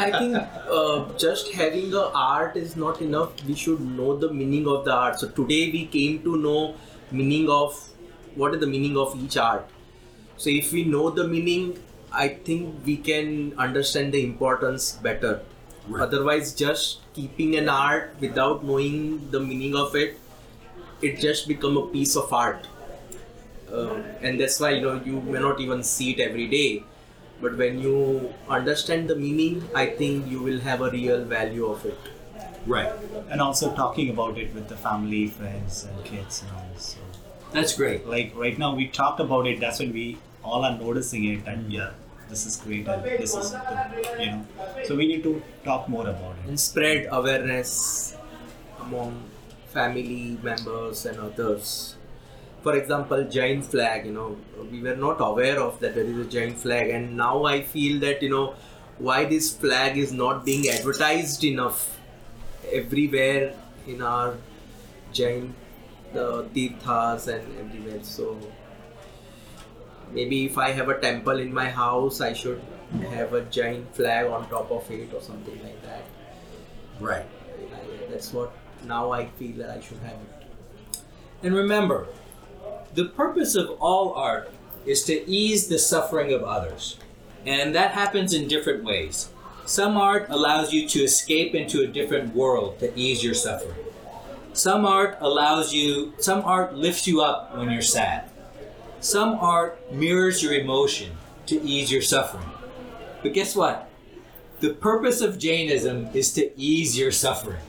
I 0.04 0.18
think 0.18 0.36
uh, 0.36 1.12
just 1.16 1.52
having 1.52 1.90
the 1.90 2.10
art 2.14 2.56
is 2.56 2.76
not 2.76 3.00
enough. 3.00 3.32
We 3.44 3.54
should 3.54 3.80
know 3.80 4.16
the 4.16 4.32
meaning 4.32 4.66
of 4.66 4.84
the 4.84 4.92
art. 4.92 5.18
So 5.20 5.28
today 5.28 5.70
we 5.70 5.86
came 5.86 6.22
to 6.24 6.36
know 6.36 6.74
meaning 7.10 7.48
of 7.48 7.74
what 8.34 8.54
is 8.54 8.60
the 8.60 8.66
meaning 8.66 8.96
of 8.96 9.16
each 9.16 9.36
art. 9.36 9.68
So 10.36 10.50
if 10.50 10.72
we 10.72 10.84
know 10.84 11.10
the 11.10 11.26
meaning, 11.26 11.78
I 12.12 12.28
think 12.28 12.84
we 12.84 12.96
can 12.96 13.54
understand 13.58 14.12
the 14.12 14.24
importance 14.24 14.92
better. 14.92 15.40
Otherwise, 15.98 16.54
just 16.54 17.00
keeping 17.14 17.56
an 17.56 17.68
art 17.68 18.14
without 18.20 18.64
knowing 18.64 19.30
the 19.30 19.40
meaning 19.40 19.74
of 19.74 19.96
it, 19.96 20.18
it 21.02 21.20
just 21.20 21.48
become 21.48 21.76
a 21.76 21.86
piece 21.88 22.16
of 22.16 22.32
art. 22.32 22.66
Um, 23.72 24.04
and 24.20 24.40
that's 24.40 24.58
why 24.60 24.70
you 24.70 24.82
know 24.82 25.00
you 25.04 25.20
may 25.20 25.38
not 25.38 25.60
even 25.60 25.82
see 25.82 26.10
it 26.12 26.20
every 26.20 26.48
day 26.48 26.84
but 27.40 27.56
when 27.56 27.78
you 27.80 28.32
understand 28.48 29.08
the 29.08 29.16
meaning 29.16 29.62
i 29.74 29.86
think 30.00 30.26
you 30.34 30.40
will 30.48 30.60
have 30.60 30.80
a 30.80 30.90
real 30.90 31.24
value 31.24 31.66
of 31.66 31.84
it 31.84 31.98
Right. 32.66 32.92
and 33.30 33.40
also 33.40 33.74
talking 33.74 34.10
about 34.10 34.36
it 34.38 34.54
with 34.54 34.68
the 34.68 34.76
family, 34.76 35.28
friends, 35.28 35.84
and 35.90 36.04
kids 36.04 36.42
and 36.42 36.50
all. 36.56 36.66
So, 36.76 36.98
That's 37.52 37.74
great. 37.74 38.06
like 38.06 38.32
right 38.36 38.58
now, 38.58 38.74
we 38.74 38.86
talked 38.88 39.18
about 39.18 39.46
it. 39.46 39.60
That's 39.60 39.78
when 39.80 39.94
we 39.94 40.18
all 40.44 40.62
are 40.66 40.76
noticing 40.76 41.24
it. 41.24 41.46
And 41.46 41.72
yeah, 41.72 41.92
this 42.28 42.44
is 42.44 42.56
great. 42.56 42.86
And 42.86 43.02
this 43.02 43.34
is, 43.34 43.52
the, 43.52 44.16
you 44.20 44.26
know. 44.26 44.46
So 44.84 44.94
we 44.94 45.06
need 45.08 45.22
to 45.22 45.42
talk 45.64 45.88
more 45.88 46.06
about 46.06 46.36
it. 46.44 46.48
and 46.48 46.60
spread 46.60 47.08
awareness 47.10 48.14
among 48.80 49.22
family 49.72 50.38
members 50.42 51.06
and 51.06 51.18
others 51.18 51.96
for 52.62 52.76
example 52.76 53.24
giant 53.24 53.64
flag 53.64 54.06
you 54.06 54.12
know 54.12 54.36
we 54.70 54.80
were 54.82 54.96
not 54.96 55.20
aware 55.20 55.58
of 55.60 55.78
that 55.80 55.94
there 55.94 56.04
is 56.04 56.18
a 56.18 56.30
giant 56.36 56.58
flag 56.58 56.90
and 56.90 57.16
now 57.16 57.44
i 57.44 57.62
feel 57.62 57.98
that 58.00 58.22
you 58.22 58.28
know 58.28 58.54
why 58.98 59.24
this 59.24 59.54
flag 59.54 59.96
is 59.96 60.12
not 60.12 60.44
being 60.44 60.68
advertised 60.68 61.44
enough 61.44 61.98
everywhere 62.72 63.54
in 63.86 64.02
our 64.02 64.34
giant 65.12 65.54
the 66.12 66.26
tirthas 66.54 67.28
and 67.28 67.58
everywhere 67.64 68.02
so 68.02 68.36
maybe 70.12 70.44
if 70.44 70.58
i 70.58 70.70
have 70.70 70.88
a 70.88 70.98
temple 71.00 71.38
in 71.44 71.52
my 71.52 71.68
house 71.68 72.20
i 72.20 72.32
should 72.32 72.60
have 73.10 73.32
a 73.34 73.42
giant 73.56 73.94
flag 73.94 74.26
on 74.26 74.48
top 74.48 74.70
of 74.70 74.90
it 74.90 75.12
or 75.14 75.20
something 75.22 75.62
like 75.62 75.82
that 75.82 76.04
Right. 77.00 77.26
That's 78.10 78.32
what 78.32 78.52
now 78.86 79.10
I 79.12 79.26
feel 79.26 79.56
that 79.58 79.70
I 79.70 79.80
should 79.80 79.98
have 79.98 80.14
it. 80.14 81.00
And 81.42 81.54
remember, 81.54 82.06
the 82.94 83.04
purpose 83.06 83.54
of 83.54 83.70
all 83.80 84.14
art 84.14 84.50
is 84.86 85.04
to 85.04 85.28
ease 85.28 85.68
the 85.68 85.78
suffering 85.78 86.32
of 86.32 86.42
others. 86.42 86.96
And 87.46 87.74
that 87.74 87.92
happens 87.92 88.34
in 88.34 88.48
different 88.48 88.84
ways. 88.84 89.30
Some 89.64 89.96
art 89.96 90.26
allows 90.28 90.72
you 90.72 90.88
to 90.88 91.04
escape 91.04 91.54
into 91.54 91.82
a 91.82 91.86
different 91.86 92.34
world 92.34 92.80
to 92.80 92.92
ease 92.98 93.22
your 93.22 93.34
suffering. 93.34 93.78
Some 94.52 94.84
art 94.84 95.16
allows 95.20 95.72
you, 95.72 96.12
some 96.18 96.44
art 96.44 96.74
lifts 96.74 97.06
you 97.06 97.22
up 97.22 97.56
when 97.56 97.70
you're 97.70 97.82
sad. 97.82 98.28
Some 99.00 99.34
art 99.34 99.92
mirrors 99.92 100.42
your 100.42 100.54
emotion 100.54 101.12
to 101.46 101.62
ease 101.62 101.92
your 101.92 102.02
suffering. 102.02 102.50
But 103.22 103.32
guess 103.32 103.54
what? 103.54 103.88
The 104.58 104.74
purpose 104.74 105.20
of 105.20 105.38
Jainism 105.38 106.08
is 106.12 106.32
to 106.34 106.50
ease 106.60 106.98
your 106.98 107.12
suffering. 107.12 107.62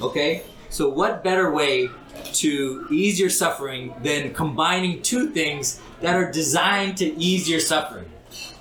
Okay? 0.00 0.44
So, 0.70 0.88
what 0.88 1.22
better 1.22 1.50
way 1.50 1.90
to 2.34 2.86
ease 2.90 3.18
your 3.18 3.30
suffering 3.30 3.94
than 4.02 4.32
combining 4.34 5.02
two 5.02 5.30
things 5.30 5.80
that 6.00 6.14
are 6.14 6.30
designed 6.30 6.96
to 6.98 7.06
ease 7.14 7.48
your 7.48 7.60
suffering 7.60 8.10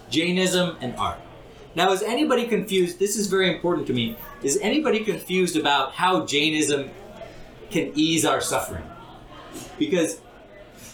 Jainism 0.10 0.78
and 0.82 0.96
art? 0.96 1.20
Now, 1.76 1.92
is 1.92 2.04
anybody 2.04 2.48
confused? 2.48 3.00
This 3.00 3.18
is 3.18 3.28
very 3.28 3.54
important 3.54 3.88
to 3.88 3.94
me. 3.94 4.16
Is 4.44 4.60
anybody 4.62 5.04
confused 5.04 5.58
about 5.58 5.94
how 5.94 6.26
Jainism 6.26 6.92
can 7.72 7.92
ease 7.96 8.26
our 8.26 8.42
suffering? 8.42 8.84
Because 9.80 10.22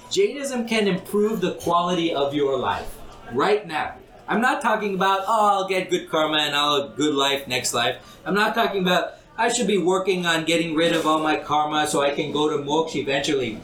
Jainism 0.10 0.68
can 0.68 0.88
improve 0.88 1.42
the 1.42 1.56
quality 1.56 2.14
of 2.14 2.34
your 2.34 2.58
life 2.58 2.98
right 3.34 3.68
now. 3.68 3.96
I'm 4.28 4.42
not 4.42 4.62
talking 4.62 4.96
about, 4.96 5.22
oh, 5.28 5.48
I'll 5.48 5.68
get 5.68 5.90
good 5.90 6.10
karma 6.10 6.38
and 6.38 6.56
I'll 6.56 6.82
have 6.82 6.92
a 6.92 6.96
good 6.96 7.14
life 7.14 7.48
next 7.48 7.74
life. 7.74 7.98
I'm 8.26 8.36
not 8.36 8.56
talking 8.56 8.82
about, 8.82 9.16
I 9.40 9.48
should 9.48 9.68
be 9.68 9.78
working 9.78 10.26
on 10.26 10.44
getting 10.44 10.76
rid 10.76 10.94
of 10.94 11.08
all 11.08 11.20
my 11.20 11.38
karma 11.38 11.88
so 11.88 12.02
I 12.02 12.10
can 12.12 12.34
go 12.34 12.50
to 12.50 12.62
moksha 12.62 12.98
eventually. 12.98 13.62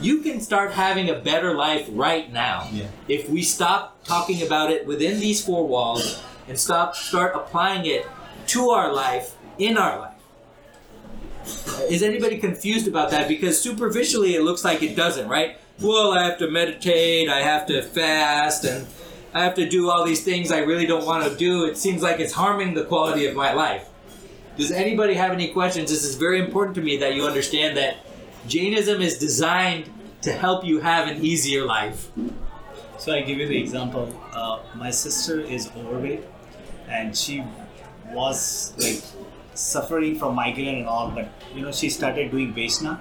You 0.00 0.20
can 0.20 0.40
start 0.40 0.72
having 0.72 1.08
a 1.08 1.14
better 1.14 1.54
life 1.54 1.86
right 1.92 2.30
now 2.32 2.66
Yeah. 2.72 2.86
if 3.06 3.30
we 3.30 3.42
stop 3.42 4.02
talking 4.02 4.42
about 4.42 4.72
it 4.72 4.84
within 4.84 5.20
these 5.20 5.40
four 5.44 5.64
walls 5.64 6.20
and 6.48 6.58
stop 6.58 6.96
start 6.96 7.36
applying 7.36 7.86
it 7.86 8.04
to 8.48 8.70
our 8.70 8.92
life 8.92 9.36
in 9.58 9.76
our 9.76 10.00
life. 10.00 10.22
Is 11.88 12.02
anybody 12.02 12.38
confused 12.38 12.88
about 12.88 13.12
that? 13.12 13.28
Because 13.28 13.60
superficially 13.60 14.34
it 14.34 14.42
looks 14.42 14.64
like 14.64 14.82
it 14.82 14.96
doesn't, 14.96 15.28
right? 15.28 15.56
Well, 15.80 16.10
I 16.18 16.24
have 16.24 16.38
to 16.38 16.50
meditate, 16.50 17.28
I 17.28 17.42
have 17.42 17.66
to 17.66 17.80
fast, 17.80 18.64
and 18.64 18.88
I 19.32 19.44
have 19.44 19.54
to 19.54 19.68
do 19.68 19.88
all 19.88 20.04
these 20.04 20.24
things 20.24 20.50
I 20.50 20.58
really 20.58 20.86
don't 20.86 21.06
want 21.06 21.30
to 21.30 21.36
do. 21.36 21.64
It 21.64 21.76
seems 21.78 22.02
like 22.02 22.18
it's 22.18 22.32
harming 22.32 22.74
the 22.74 22.84
quality 22.84 23.26
of 23.26 23.36
my 23.36 23.52
life. 23.52 23.86
Does 24.56 24.70
anybody 24.70 25.14
have 25.14 25.32
any 25.32 25.48
questions? 25.48 25.90
This 25.90 26.04
is 26.04 26.16
very 26.16 26.38
important 26.38 26.74
to 26.76 26.82
me 26.82 26.98
that 26.98 27.14
you 27.14 27.26
understand 27.26 27.76
that 27.78 27.96
Jainism 28.46 29.00
is 29.00 29.18
designed 29.18 29.88
to 30.22 30.32
help 30.32 30.64
you 30.64 30.80
have 30.80 31.08
an 31.08 31.24
easier 31.24 31.64
life. 31.64 32.10
So 32.98 33.12
I 33.12 33.22
give 33.22 33.38
you 33.38 33.48
the 33.48 33.58
example. 33.58 34.12
Uh, 34.32 34.60
my 34.74 34.90
sister 34.90 35.40
is 35.40 35.70
overweight, 35.76 36.22
and 36.86 37.16
she 37.16 37.42
was 38.10 38.74
like 38.78 39.02
suffering 39.54 40.18
from 40.18 40.34
migraine 40.34 40.76
and 40.80 40.86
all. 40.86 41.10
But 41.10 41.28
you 41.54 41.62
know, 41.62 41.72
she 41.72 41.88
started 41.88 42.30
doing 42.30 42.52
Vaishna 42.52 43.00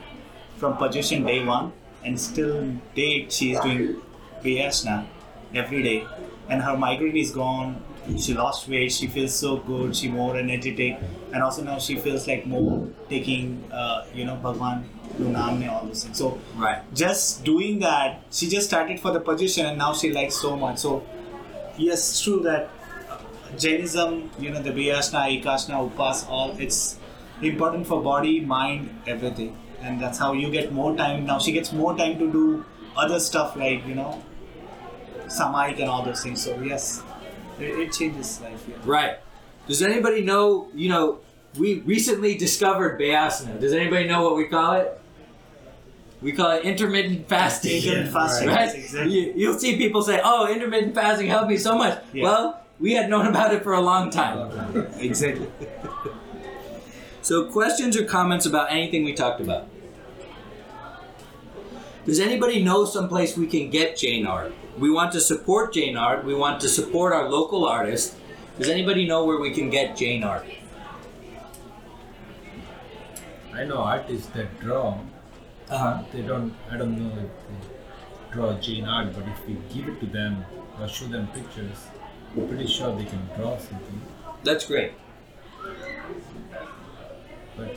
from 0.58 0.78
position 0.78 1.26
day 1.26 1.44
one, 1.44 1.74
and 2.04 2.20
still 2.20 2.72
date 2.96 3.32
she 3.32 3.52
is 3.54 3.60
doing 3.60 4.02
Vyasana 4.42 5.06
every 5.54 5.84
day, 5.84 6.08
and 6.50 6.62
her 6.62 6.78
migraine 6.78 7.18
is 7.18 7.32
gone. 7.32 7.84
She 8.18 8.34
lost 8.34 8.68
weight. 8.68 8.92
She 8.92 9.08
feels 9.08 9.34
so 9.34 9.58
good. 9.58 9.96
She 9.96 10.08
more 10.10 10.38
energetic, 10.38 10.98
and 11.34 11.44
also 11.44 11.64
now 11.64 11.78
she 11.80 11.96
feels 11.98 12.28
like 12.28 12.46
more 12.46 12.88
taking, 13.10 13.64
uh, 13.72 14.06
you 14.14 14.26
know, 14.26 14.36
Bhagwan 14.36 14.84
Naam 15.20 15.62
and 15.62 15.70
all 15.70 15.86
those 15.86 16.04
things. 16.04 16.18
So 16.18 16.40
Right. 16.56 16.82
just 16.94 17.44
doing 17.44 17.80
that, 17.80 18.22
she 18.32 18.48
just 18.50 18.68
started 18.68 19.00
for 19.00 19.12
the 19.12 19.20
position 19.20 19.66
and 19.66 19.78
now 19.78 19.94
she 19.94 20.12
likes 20.12 20.36
so 20.36 20.56
much. 20.56 20.78
So, 20.80 21.04
yes, 21.78 22.00
it's 22.10 22.22
true 22.22 22.40
that 22.44 22.70
uh, 23.10 23.18
Jainism, 23.58 24.30
you 24.40 24.50
know, 24.52 24.62
the 24.62 24.72
Vyasana, 24.72 25.42
Ikasana, 25.42 25.90
Upas, 25.90 26.28
all 26.30 26.56
it's 26.58 26.98
important 27.42 27.88
for 27.88 28.02
body, 28.02 28.40
mind, 28.40 28.90
everything. 29.08 29.58
And 29.82 30.00
that's 30.00 30.18
how 30.18 30.34
you 30.34 30.50
get 30.52 30.72
more 30.72 30.96
time. 30.96 31.26
Now 31.26 31.40
she 31.40 31.52
gets 31.52 31.72
more 31.74 31.96
time 31.98 32.18
to 32.20 32.32
do 32.32 32.66
other 32.96 33.20
stuff 33.20 33.56
like, 33.56 33.86
you 33.88 33.96
know, 33.96 34.22
Samaik 35.28 35.80
and 35.80 35.90
all 35.90 36.04
those 36.04 36.24
things. 36.24 36.44
So, 36.44 36.60
yes, 36.62 37.04
it, 37.62 37.80
it 37.80 37.94
changes 37.94 38.40
life. 38.42 38.66
Yeah. 38.68 38.76
Right. 38.86 39.18
Does 39.68 39.82
anybody 39.82 40.22
know, 40.22 40.70
you 40.74 40.90
know, 40.90 41.20
we 41.58 41.80
recently 41.82 42.38
discovered 42.38 43.00
Bayasana. 43.00 43.60
Does 43.60 43.74
anybody 43.74 44.08
know 44.08 44.24
what 44.24 44.36
we 44.36 44.46
call 44.48 44.74
it? 44.74 44.98
We 46.22 46.32
call 46.34 46.52
it 46.52 46.64
intermittent 46.64 47.28
fasting. 47.28 47.78
Intermittent 47.78 48.14
fasting, 48.14 48.48
Right? 48.48 48.60
yes, 48.60 48.74
exactly. 48.76 49.14
You, 49.14 49.34
you'll 49.36 49.60
see 49.60 49.76
people 49.78 50.02
say, 50.04 50.22
oh, 50.24 50.48
intermittent 50.52 50.94
fasting 50.96 51.28
helped 51.28 51.50
me 51.50 51.58
so 51.58 51.78
much. 51.78 52.02
Yeah. 52.14 52.24
Well, 52.24 52.62
we 52.80 52.94
had 52.94 53.10
known 53.10 53.28
about 53.28 53.54
it 53.54 53.64
for 53.64 53.74
a 53.74 53.82
long 53.82 54.10
time. 54.10 54.88
Exactly. 55.00 55.48
So, 57.24 57.46
questions 57.52 57.96
or 57.98 58.04
comments 58.06 58.46
about 58.46 58.72
anything 58.72 59.04
we 59.04 59.14
talked 59.14 59.42
about? 59.42 59.68
Does 62.06 62.20
anybody 62.20 62.64
know 62.64 62.86
someplace 62.86 63.38
we 63.38 63.46
can 63.46 63.70
get 63.70 63.96
Jain 63.98 64.26
art? 64.26 64.54
We 64.82 64.90
want 64.90 65.12
to 65.14 65.22
support 65.22 65.74
Jain 65.74 65.96
art. 65.96 66.26
We 66.26 66.34
want 66.34 66.60
to 66.62 66.68
support 66.68 67.14
our 67.14 67.30
local 67.30 67.66
artists. 67.66 68.16
Does 68.58 68.68
anybody 68.68 69.08
know 69.08 69.26
where 69.26 69.40
we 69.40 69.52
can 69.54 69.70
get 69.70 69.96
Jain 69.96 70.24
art? 70.24 70.44
I 73.54 73.64
know 73.64 73.78
artists 73.78 74.26
that 74.30 74.60
draw. 74.60 74.98
Uh-huh. 75.70 76.02
They 76.12 76.24
don't. 76.24 76.56
I 76.72 76.78
don't 76.78 76.98
know 76.98 77.16
if 77.16 77.30
they 77.48 78.34
draw 78.34 78.54
Jain 78.54 78.86
art, 78.86 79.14
but 79.14 79.28
if 79.28 79.46
we 79.46 79.54
give 79.72 79.88
it 79.88 80.00
to 80.00 80.08
them 80.08 80.44
or 80.80 80.88
show 80.88 81.06
them 81.06 81.28
pictures, 81.28 81.86
I'm 82.36 82.48
pretty 82.48 82.66
sure 82.66 82.96
they 82.96 83.06
can 83.06 83.22
draw 83.38 83.60
something. 83.60 84.02
That's 84.44 84.66
great. 84.66 84.94
But 87.56 87.76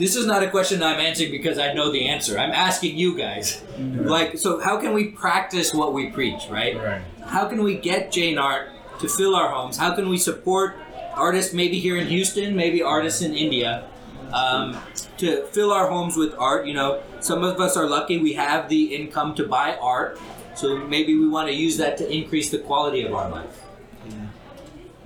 This 0.00 0.16
is 0.16 0.24
not 0.24 0.42
a 0.42 0.48
question 0.48 0.82
I'm 0.82 0.98
answering 0.98 1.30
because 1.30 1.58
I 1.58 1.74
know 1.74 1.92
the 1.92 2.08
answer. 2.08 2.38
I'm 2.38 2.52
asking 2.52 2.96
you 2.96 3.18
guys. 3.18 3.62
Like, 3.78 4.38
so 4.38 4.58
how 4.58 4.80
can 4.80 4.94
we 4.94 5.08
practice 5.08 5.74
what 5.74 5.92
we 5.92 6.08
preach, 6.08 6.48
right? 6.48 6.74
right, 6.74 7.02
How 7.26 7.46
can 7.46 7.62
we 7.62 7.74
get 7.74 8.10
Jain 8.10 8.38
art 8.38 8.70
to 9.00 9.08
fill 9.10 9.36
our 9.36 9.50
homes? 9.50 9.76
How 9.76 9.94
can 9.94 10.08
we 10.08 10.16
support 10.16 10.76
artists 11.12 11.52
maybe 11.52 11.78
here 11.78 11.98
in 11.98 12.06
Houston, 12.06 12.56
maybe 12.56 12.82
artists 12.82 13.20
in 13.20 13.34
India, 13.34 13.84
um, 14.32 14.80
to 15.18 15.44
fill 15.48 15.70
our 15.70 15.90
homes 15.90 16.16
with 16.16 16.34
art? 16.38 16.66
You 16.66 16.72
know, 16.72 17.02
some 17.20 17.44
of 17.44 17.60
us 17.60 17.76
are 17.76 17.86
lucky 17.86 18.16
we 18.16 18.32
have 18.32 18.70
the 18.70 18.94
income 18.96 19.34
to 19.34 19.46
buy 19.46 19.76
art, 19.76 20.18
so 20.54 20.78
maybe 20.78 21.14
we 21.14 21.28
want 21.28 21.48
to 21.48 21.54
use 21.54 21.76
that 21.76 21.98
to 21.98 22.10
increase 22.10 22.50
the 22.50 22.58
quality 22.58 23.04
of 23.04 23.12
our 23.12 23.28
life. 23.28 23.59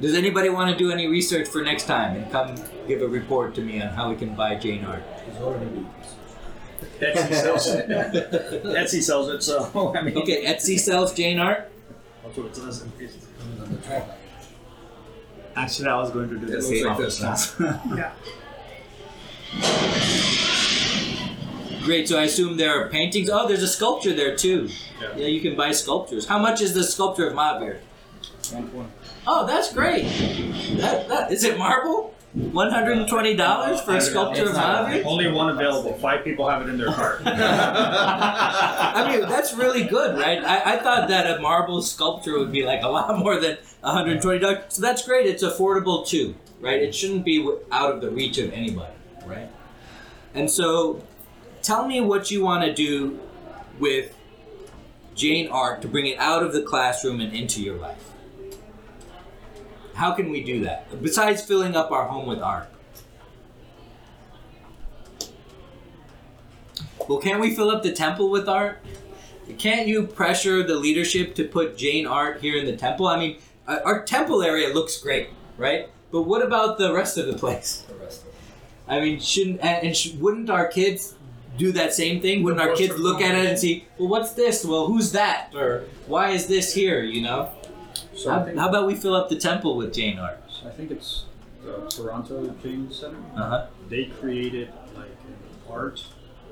Does 0.01 0.15
anybody 0.15 0.49
want 0.49 0.71
to 0.71 0.77
do 0.77 0.91
any 0.91 1.07
research 1.07 1.49
for 1.49 1.63
next 1.63 1.85
time 1.85 2.17
and 2.17 2.31
come 2.33 2.55
give 2.89 3.01
a 3.03 3.09
report 3.09 3.55
to 3.55 3.63
me 3.63 3.81
on 3.81 3.89
how 3.89 4.11
we 4.11 4.17
can 4.17 4.35
buy 4.35 4.57
Jain 4.57 4.85
art? 4.85 5.03
Etsy 7.01 7.35
sells 7.35 7.67
it. 7.69 7.89
Etsy 7.89 9.03
sells 9.03 9.29
it, 9.29 9.43
so 9.43 9.95
I 9.97 10.03
mean. 10.03 10.17
Okay, 10.17 10.45
Etsy 10.45 10.79
sells 10.79 11.15
Jain 11.15 11.39
art. 11.39 11.71
That's 12.25 12.37
what 12.37 12.47
it 12.47 12.57
says. 12.57 12.85
Actually, 15.57 15.89
I 15.89 15.97
was 15.97 16.11
going 16.11 16.29
to 16.31 16.39
do 16.39 16.47
the 16.47 16.59
It 16.59 16.65
looks 16.65 17.21
like 17.21 17.31
this. 17.31 17.57
Yeah. 17.97 18.13
Great. 21.85 22.09
So 22.09 22.19
I 22.19 22.25
assume 22.25 22.57
there 22.57 22.81
are 22.81 22.89
paintings. 22.89 23.31
Oh, 23.31 23.47
there's 23.47 23.63
a 23.63 23.69
sculpture 23.69 24.15
there 24.15 24.35
too. 24.37 24.69
Yeah. 25.01 25.27
you 25.27 25.41
can 25.41 25.55
buy 25.55 25.71
sculptures. 25.73 26.27
How 26.27 26.39
much 26.39 26.61
is 26.61 26.75
the 26.75 26.83
sculpture 26.83 27.29
of 27.29 27.35
Mahavir? 27.35 27.79
One. 28.53 28.91
Oh, 29.27 29.47
that's 29.47 29.73
great. 29.73 30.05
That, 30.79 31.09
that 31.09 31.33
is 31.33 31.45
it 31.45 31.59
marble? 31.59 32.15
One 32.35 32.71
hundred 32.71 32.99
and 32.99 33.09
twenty 33.09 33.37
dollars 33.37 33.81
for 33.81 33.95
a 33.95 34.01
sculpture 34.01 34.49
of 34.49 34.57
Mahavir? 34.57 35.05
Only 35.05 35.31
one 35.31 35.51
available. 35.51 35.95
Five 35.95 36.25
people 36.25 36.49
have 36.49 36.63
it 36.63 36.69
in 36.69 36.77
their 36.79 36.93
cart. 36.93 37.23
I 37.25 39.07
mean, 39.09 39.29
that's 39.29 39.55
really 39.55 39.85
good, 39.85 40.19
right? 40.19 40.43
I, 40.43 40.75
I 40.75 40.79
thought 40.79 41.09
that 41.11 41.39
a 41.39 41.41
marble 41.41 41.81
sculpture 41.81 42.37
would 42.37 42.51
be 42.51 42.65
like 42.65 42.83
a 42.83 42.89
lot 42.89 43.17
more 43.19 43.39
than 43.39 43.59
one 43.81 43.95
hundred 43.95 44.15
and 44.15 44.23
twenty 44.23 44.41
dollars. 44.41 44.65
So 44.71 44.83
that's 44.83 45.07
great. 45.07 45.27
It's 45.27 45.45
affordable 45.45 46.05
too, 46.05 46.35
right? 46.61 46.83
It 46.83 46.93
shouldn't 46.93 47.25
be 47.25 47.49
out 47.71 47.93
of 47.95 48.01
the 48.01 48.11
reach 48.11 48.39
of 48.39 48.53
anybody, 48.53 48.95
right? 49.25 49.49
And 50.35 50.51
so, 50.51 51.05
tell 51.63 51.87
me 51.87 52.01
what 52.01 52.33
you 52.33 52.43
want 52.43 52.65
to 52.65 52.75
do 52.75 53.21
with 53.79 54.13
Jain 55.15 55.47
art 55.49 55.83
to 55.83 55.89
bring 55.89 56.07
it 56.07 56.19
out 56.19 56.43
of 56.43 56.53
the 56.53 56.63
classroom 56.63 57.21
and 57.21 57.33
into 57.33 57.63
your 57.63 57.77
life. 57.77 58.11
How 59.95 60.13
can 60.13 60.31
we 60.31 60.43
do 60.43 60.65
that 60.65 61.03
besides 61.03 61.43
filling 61.43 61.77
up 61.77 61.91
our 61.91 62.07
home 62.07 62.27
with 62.27 62.41
art? 62.41 62.69
Well, 67.09 67.19
can't 67.19 67.41
we 67.41 67.55
fill 67.55 67.71
up 67.71 67.83
the 67.83 67.93
temple 67.93 68.31
with 68.31 68.49
art? 68.49 68.79
Can't 69.59 69.87
you 69.87 70.07
pressure 70.07 70.63
the 70.63 70.75
leadership 70.75 71.35
to 71.37 71.45
put 71.45 71.77
Jain 71.77 72.07
art 72.07 72.41
here 72.41 72.57
in 72.57 72.65
the 72.65 72.77
temple? 72.77 73.07
I 73.07 73.19
mean, 73.19 73.39
uh, 73.69 73.81
our 73.85 74.03
temple 74.03 74.43
area 74.43 74.73
looks 74.73 74.99
great, 74.99 75.29
right? 75.59 75.91
But 76.11 76.23
what 76.23 76.43
about 76.43 76.79
the 76.79 76.95
rest 76.95 77.19
of 77.19 77.27
the 77.27 77.35
place? 77.35 77.85
The 77.89 77.95
rest. 77.97 78.25
I 78.89 79.01
mean, 79.01 79.21
shouldn't 79.21 79.61
and, 79.61 79.87
and 79.89 79.97
sh- 79.97 80.15
wouldn't 80.15 80.49
our 80.49 80.67
kids 80.69 81.15
do 81.59 81.73
that 81.73 81.93
same 81.93 82.21
thing? 82.21 82.43
Wouldn't 82.43 82.63
our 82.63 82.75
kids 82.75 82.99
look 82.99 83.21
at 83.21 83.35
it 83.35 83.47
and 83.47 83.59
see, 83.59 83.87
well, 83.99 84.09
what's 84.09 84.33
this? 84.33 84.65
Well, 84.65 84.87
who's 84.87 85.13
that? 85.13 85.51
Or 85.55 85.85
why 86.07 86.31
is 86.31 86.47
this 86.47 86.75
here? 86.75 87.03
You 87.03 87.23
know? 87.23 87.51
So 88.17 88.31
How, 88.31 88.45
think, 88.45 88.59
how 88.59 88.69
about 88.69 88.87
we 88.87 88.95
fill 88.95 89.15
up 89.15 89.29
the 89.29 89.37
temple 89.37 89.77
with 89.77 89.93
Jain 89.93 90.19
art? 90.19 90.41
I 90.65 90.71
think 90.71 90.91
it's 90.91 91.25
the 91.63 91.87
Toronto 91.89 92.55
Jain 92.63 92.91
Center. 92.91 93.19
Uh 93.35 93.49
huh. 93.49 93.67
They 93.89 94.07
created 94.07 94.73
like 94.95 95.07
an 95.07 95.37
art 95.71 96.05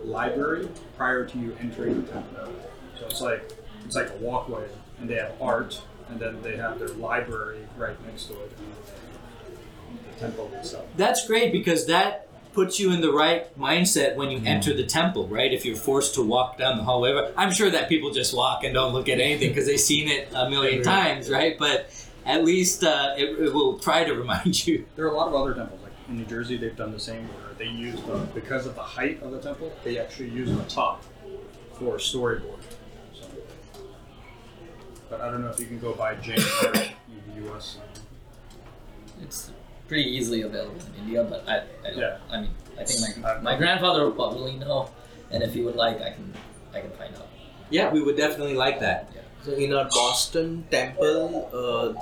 library 0.05 0.69
prior 0.97 1.25
to 1.25 1.39
you 1.39 1.57
entering 1.61 2.03
the 2.03 2.11
temple. 2.11 2.53
So 2.99 3.07
it's 3.07 3.21
like 3.21 3.53
it's 3.85 3.95
like 3.95 4.11
a 4.11 4.17
walkway, 4.17 4.69
and 5.01 5.09
they 5.09 5.15
have 5.15 5.33
art, 5.41 5.81
and 6.09 6.19
then 6.19 6.43
they 6.43 6.57
have 6.57 6.79
their 6.79 6.89
library 6.89 7.61
right 7.77 7.97
next 8.07 8.27
to 8.27 8.35
it, 8.35 8.53
and 8.59 9.99
the 10.13 10.21
temple 10.21 10.51
itself. 10.55 10.87
That's 10.97 11.27
great 11.27 11.53
because 11.53 11.87
that 11.87 12.29
puts 12.53 12.79
you 12.79 12.93
in 12.93 13.01
the 13.01 13.13
right 13.13 13.57
mindset 13.59 14.17
when 14.17 14.31
you 14.31 14.41
enter 14.45 14.75
the 14.75 14.85
temple, 14.85 15.27
right? 15.29 15.53
If 15.53 15.65
you're 15.65 15.77
forced 15.77 16.15
to 16.15 16.23
walk 16.23 16.59
down 16.59 16.77
the 16.77 16.85
hallway, 16.85 17.33
I'm 17.37 17.53
sure 17.53 17.71
that 17.71 17.89
people 17.89 18.11
just 18.11 18.35
walk 18.37 18.65
and 18.65 18.75
don't 18.75 18.93
look 18.93 19.09
at 19.09 19.21
anything 19.21 19.49
because 19.49 19.67
they've 19.67 19.81
seen 19.81 20.09
it 20.09 20.29
a 20.35 20.49
million 20.49 20.83
times, 20.83 21.31
right? 21.31 21.59
But 21.59 21.91
at 22.27 22.45
least 22.45 22.85
uh, 22.85 23.15
it, 23.17 23.39
it 23.39 23.55
will 23.55 23.79
try 23.79 24.05
to 24.05 24.15
remind 24.23 24.67
you. 24.67 24.85
There 24.97 25.07
are 25.07 25.11
a 25.11 25.17
lot 25.17 25.29
of 25.29 25.35
other 25.35 25.55
temples, 25.55 25.81
like 25.83 25.93
in 26.09 26.17
New 26.17 26.25
Jersey, 26.25 26.57
they've 26.57 26.77
done 26.77 26.93
the 26.93 27.01
same 27.01 27.27
where 27.29 27.55
they 27.59 27.67
use 27.67 28.01
the 28.03 28.19
because 28.35 28.67
of 28.67 28.75
the 28.75 28.83
height 28.83 29.23
of 29.23 29.33
the 29.33 29.41
temple, 29.41 29.73
they 29.85 29.99
actually 29.99 30.29
use 30.29 30.51
the 30.51 30.65
top 30.65 31.05
for 31.75 31.97
storyboard. 31.97 32.61
So, 33.15 33.27
but 35.09 35.21
I 35.21 35.31
don't 35.31 35.43
know 35.43 35.51
if 35.51 35.59
you 35.59 35.67
can 35.67 35.79
go 35.79 35.95
by 35.95 36.15
Jain 36.17 36.39
Art 36.65 36.77
in 36.77 37.45
the 37.45 37.55
US. 37.55 37.79
It's 39.23 39.53
pretty 39.93 40.09
easily 40.09 40.41
available 40.41 40.81
in 40.89 41.05
India, 41.05 41.23
but 41.23 41.45
I, 41.47 41.57
I 41.85 41.91
don't. 41.93 42.01
Yeah. 42.01 42.17
I 42.33 42.41
mean, 42.41 42.51
I 42.81 42.85
think 42.85 43.19
my 43.21 43.37
my 43.49 43.57
grandfather 43.61 44.05
will 44.09 44.17
probably 44.17 44.57
know, 44.57 44.89
and 45.31 45.43
if 45.43 45.53
he 45.53 45.61
would 45.61 45.77
like, 45.77 46.01
I 46.01 46.17
can 46.17 46.33
I 46.73 46.81
can 46.81 46.93
find 46.97 47.13
out. 47.17 47.29
Yeah, 47.69 47.93
we 47.93 48.01
would 48.01 48.17
definitely 48.17 48.57
like 48.57 48.81
that. 48.81 49.13
So 49.45 49.53
in 49.53 49.75
our 49.77 49.85
Boston 49.93 50.65
temple, 50.71 51.45
uh, 51.53 51.93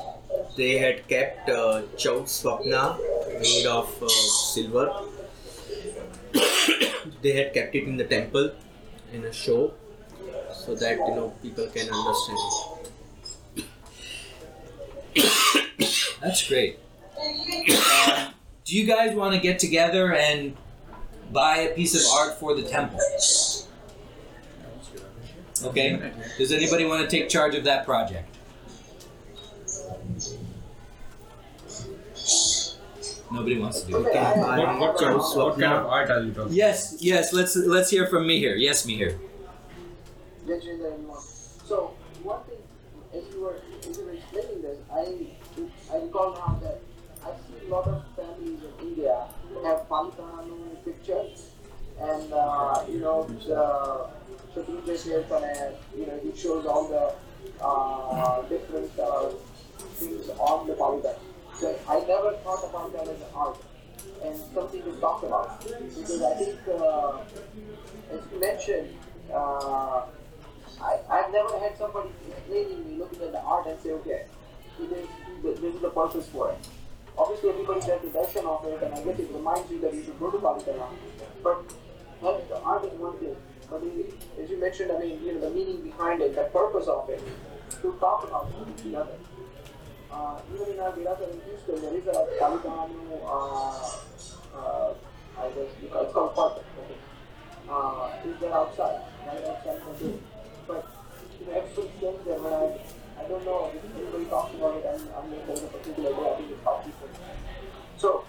they 0.57 0.79
had 0.79 1.03
kept 1.09 1.51
uh, 1.51 1.83
Chow 1.97 2.19
Swapna 2.35 2.95
made 3.43 3.67
of 3.67 3.91
uh, 4.01 4.07
silver. 4.07 4.87
they 7.27 7.33
had 7.41 7.51
kept 7.59 7.75
it 7.75 7.91
in 7.91 7.97
the 7.97 8.07
temple 8.07 8.53
in 9.13 9.25
a 9.25 9.33
show, 9.33 9.75
so 10.55 10.77
that 10.77 10.95
you 10.95 11.15
know 11.19 11.35
people 11.43 11.67
can 11.75 11.91
understand 11.91 12.39
it. 13.59 13.67
That's 16.23 16.47
great. 16.47 16.79
Um, 17.21 18.35
do 18.65 18.77
you 18.77 18.87
guys 18.87 19.15
want 19.15 19.35
to 19.35 19.41
get 19.41 19.59
together 19.59 20.15
and 20.15 20.57
buy 21.33 21.59
a 21.59 21.75
piece 21.75 21.95
of 21.95 22.03
art 22.19 22.39
for 22.39 22.55
the 22.55 22.63
temple? 22.63 22.99
Okay. 25.63 26.13
Does 26.39 26.53
anybody 26.53 26.85
want 26.87 27.09
to 27.09 27.09
take 27.09 27.29
charge 27.29 27.55
of 27.55 27.65
that 27.65 27.85
project? 27.85 28.27
Nobody 33.33 33.59
wants 33.59 33.83
to 33.83 33.87
do 33.91 34.05
it. 34.05 34.13
Can 34.13 34.41
buy 34.43 34.59
What, 34.59 34.79
what, 34.81 34.99
kind 34.99 35.21
Chow 35.21 35.31
of, 35.31 35.37
what 35.37 35.59
kind 35.59 35.73
of 35.73 35.87
art 35.87 36.11
are 36.11 36.23
you 36.23 36.33
talking? 36.33 36.53
Yes, 36.53 36.97
yes. 37.01 37.33
Let's 37.33 37.55
let's 37.55 37.89
hear 37.91 38.07
from 38.09 38.27
Mihir. 38.27 38.59
Yes, 38.59 38.85
Mihir. 38.87 39.19
So 41.65 41.95
one 42.25 42.43
thing, 42.43 42.59
as 43.15 43.23
you 43.33 43.41
were 43.41 43.57
as 43.89 43.99
you 43.99 44.05
were 44.05 44.13
explaining 44.13 44.63
this, 44.63 44.79
I 44.93 45.29
I 45.93 45.99
recall 46.03 46.33
now 46.35 46.59
that 46.61 46.73
I 46.73 46.75
see 46.75 46.80
a 46.80 46.80
lot 47.71 47.87
of 47.87 48.03
families 48.17 48.61
in 48.69 48.89
India 48.89 49.25
have 49.65 49.89
Palitanu 49.89 50.85
pictures, 50.85 51.51
and 52.01 52.33
uh, 52.33 52.85
you 52.89 53.01
know 53.01 53.27
shares 54.97 55.27
it. 55.31 55.81
You 55.97 56.07
know 56.07 56.21
it 56.25 56.37
shows 56.37 56.67
all 56.67 56.89
the 56.89 57.15
uh, 57.65 58.43
different 58.49 58.99
uh, 58.99 59.29
things 59.99 60.29
on 60.31 60.67
the 60.67 60.75
Palitan. 60.75 61.17
So 61.55 61.79
I 61.89 62.01
never 62.01 62.33
thought 62.45 62.65
about 62.69 62.93
that 62.93 63.09
as 63.09 63.23
art 63.35 63.59
and 64.25 64.37
something 64.55 64.83
to 64.83 64.93
talk 65.01 65.23
about 65.23 65.61
because 65.65 66.23
I 66.23 66.35
think 66.35 66.59
uh, 66.69 67.19
as 68.13 68.21
you 68.33 68.41
mentioned. 68.41 68.89
Uh, 69.33 70.07
I, 70.83 70.99
I've 71.11 71.31
never 71.31 71.59
had 71.59 71.77
somebody 71.77 72.09
explaining 72.27 72.89
me, 72.89 72.97
looking 72.99 73.21
at 73.23 73.33
the 73.33 73.41
art 73.41 73.67
and 73.67 73.79
say, 73.81 73.91
okay, 73.91 74.25
this 75.43 75.75
is 75.75 75.81
the 75.83 75.91
purpose 75.91 76.27
for 76.29 76.53
it. 76.53 76.69
Obviously, 77.19 77.51
everybody 77.51 77.81
does 77.81 78.01
the 78.01 78.09
darshan 78.09 78.47
of 78.47 78.65
it, 78.67 78.83
and 78.83 78.95
I 78.95 79.03
guess 79.03 79.19
it 79.19 79.31
reminds 79.33 79.71
you 79.71 79.81
that 79.81 79.95
you 79.95 80.05
should 80.05 80.19
go 80.19 80.31
to 80.31 80.39
Palitana. 80.39 80.89
But 81.43 81.65
having 82.21 82.49
the 82.49 82.61
art 82.63 82.85
is 82.85 82.99
one 82.99 83.19
thing. 83.19 83.37
But 83.71 83.83
it, 83.85 84.15
as 84.43 84.51
you 84.51 84.59
mentioned, 84.59 84.91
I 84.93 84.99
mean, 84.99 85.23
you 85.23 85.35
know, 85.35 85.41
the 85.41 85.51
meaning 85.51 85.83
behind 85.83 86.23
it, 86.23 86.35
the 86.35 86.45
purpose 86.45 86.89
of 86.89 87.09
it, 87.11 87.23
to 87.83 87.97
talk 88.01 88.25
about 88.27 88.51
it 88.51 88.75
is 88.75 88.83
the 88.83 89.01
other. 89.01 89.17
Uh, 90.13 90.41
even 90.53 90.75
in 90.75 90.81
our 90.81 90.93
Virata 90.93 91.31
in 91.31 91.41
Houston, 91.47 91.81
there 91.83 91.95
is 91.95 92.07
a 92.09 92.27
Palitanu, 92.41 93.21
uh, 93.25 93.97
uh, 94.57 94.95
I 95.39 95.49
guess, 95.51 95.71
it's 95.81 96.13
called 96.13 96.35
Park. 96.35 96.65
Okay. 96.83 96.99
Uh, 97.71 98.11
is 98.27 98.41
there 98.41 98.53
outside, 98.53 99.03
right 99.27 99.45
outside 99.47 99.81
the 99.99 100.05
door. 100.05 100.19
But 100.67 100.91
you 101.39 101.47
know, 101.47 101.53
everybody 101.53 101.91
stands 101.99 102.25
there 102.25 102.39
when 102.41 102.53
I, 102.53 102.79
I 103.21 103.29
don't 103.29 103.45
know 103.45 103.71
if 103.75 103.97
anybody 103.97 104.25
talks 104.25 104.55
about 104.55 104.77
it, 104.77 104.87
I'm, 104.89 105.33
in 105.33 105.65
a 105.65 105.69
particular 105.69 106.11
way, 106.15 106.31
I 106.31 106.37
think 106.37 106.51
it's 106.53 106.65
how 106.65 106.77
people. 106.79 107.09
So, 107.99 108.25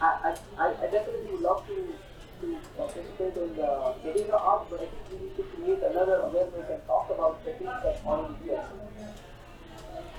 I, 0.00 0.36
I, 0.58 0.66
I 0.68 0.86
definitely 0.90 1.32
would 1.32 1.40
love 1.40 1.66
to, 1.66 1.94
to 2.42 2.58
participate 2.76 3.36
in 3.36 3.56
the 3.56 3.94
getting 4.04 4.26
the 4.26 4.38
art, 4.38 4.68
but 4.68 4.80
I 4.80 4.86
think 4.86 5.02
we 5.10 5.26
need 5.26 5.36
to 5.36 5.42
create 5.42 5.82
another 5.82 6.16
awareness 6.16 6.68
and 6.70 6.86
talk 6.86 7.10
about 7.10 7.42
the 7.44 7.52
things 7.52 7.64
that 7.64 8.00
already 8.04 8.34
exist. 8.44 8.68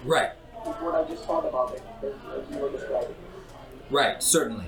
Right. 0.03 0.31
What 0.63 0.95
I 0.95 1.07
just 1.09 1.23
thought 1.25 1.45
about 1.45 1.75
it, 1.75 1.83
as, 2.03 2.13
as 2.13 2.55
you 2.55 2.57
were 2.57 2.71
describing. 2.71 3.15
Right, 3.89 4.21
certainly. 4.21 4.65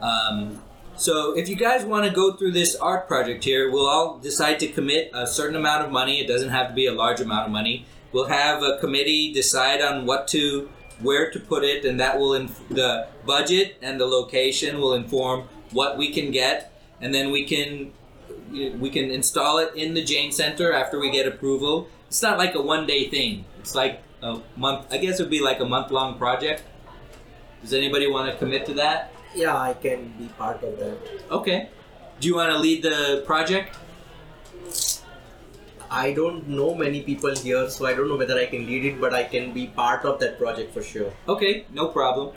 Um, 0.00 0.62
so 0.96 1.36
if 1.36 1.48
you 1.48 1.56
guys 1.56 1.84
want 1.84 2.06
to 2.06 2.12
go 2.12 2.34
through 2.34 2.52
this 2.52 2.76
art 2.76 3.08
project 3.08 3.42
here, 3.44 3.70
we'll 3.70 3.88
all 3.88 4.18
decide 4.18 4.60
to 4.60 4.68
commit 4.68 5.10
a 5.12 5.26
certain 5.26 5.56
amount 5.56 5.84
of 5.84 5.90
money. 5.90 6.20
It 6.20 6.28
doesn't 6.28 6.50
have 6.50 6.68
to 6.68 6.74
be 6.74 6.86
a 6.86 6.92
large 6.92 7.20
amount 7.20 7.46
of 7.46 7.52
money. 7.52 7.86
We'll 8.12 8.26
have 8.26 8.62
a 8.62 8.78
committee 8.78 9.32
decide 9.32 9.80
on 9.80 10.06
what 10.06 10.28
to, 10.28 10.68
where 11.00 11.30
to 11.30 11.40
put 11.40 11.64
it, 11.64 11.84
and 11.84 11.98
that 12.00 12.18
will 12.18 12.34
inf- 12.34 12.68
the 12.68 13.08
budget 13.26 13.76
and 13.82 14.00
the 14.00 14.06
location 14.06 14.78
will 14.78 14.94
inform 14.94 15.48
what 15.72 15.96
we 15.96 16.12
can 16.12 16.30
get, 16.30 16.72
and 17.00 17.14
then 17.14 17.30
we 17.30 17.44
can 17.44 17.92
we 18.52 18.90
can 18.90 19.10
install 19.10 19.58
it 19.58 19.74
in 19.74 19.94
the 19.94 20.04
Jain 20.04 20.30
Center 20.30 20.72
after 20.72 21.00
we 21.00 21.10
get 21.10 21.26
approval. 21.26 21.88
It's 22.08 22.20
not 22.22 22.36
like 22.36 22.54
a 22.54 22.60
one 22.60 22.86
day 22.86 23.08
thing. 23.08 23.46
It's 23.60 23.74
like 23.74 24.02
a 24.22 24.40
month. 24.56 24.86
I 24.90 24.98
guess 24.98 25.18
it 25.18 25.22
would 25.22 25.30
be 25.30 25.40
like 25.40 25.60
a 25.60 25.64
month 25.64 25.90
long 25.90 26.18
project. 26.18 26.62
Does 27.62 27.72
anybody 27.72 28.10
want 28.10 28.30
to 28.30 28.36
commit 28.36 28.66
to 28.66 28.74
that? 28.74 29.12
Yeah, 29.34 29.56
I 29.56 29.72
can 29.72 30.12
be 30.18 30.28
part 30.36 30.62
of 30.62 30.78
that. 30.78 30.98
Okay. 31.30 31.70
Do 32.20 32.28
you 32.28 32.36
want 32.36 32.52
to 32.52 32.58
lead 32.58 32.82
the 32.82 33.22
project? 33.26 33.76
I 35.92 36.12
don't 36.12 36.48
know 36.48 36.74
many 36.74 37.02
people 37.02 37.34
here, 37.36 37.68
so 37.68 37.84
I 37.86 37.92
don't 37.92 38.08
know 38.08 38.16
whether 38.16 38.38
I 38.38 38.46
can 38.46 38.66
lead 38.66 38.86
it, 38.86 39.00
but 39.00 39.12
I 39.12 39.24
can 39.24 39.52
be 39.52 39.66
part 39.66 40.06
of 40.06 40.20
that 40.20 40.38
project 40.38 40.72
for 40.72 40.82
sure. 40.82 41.12
Okay, 41.28 41.66
no 41.70 41.88
problem. 41.88 42.34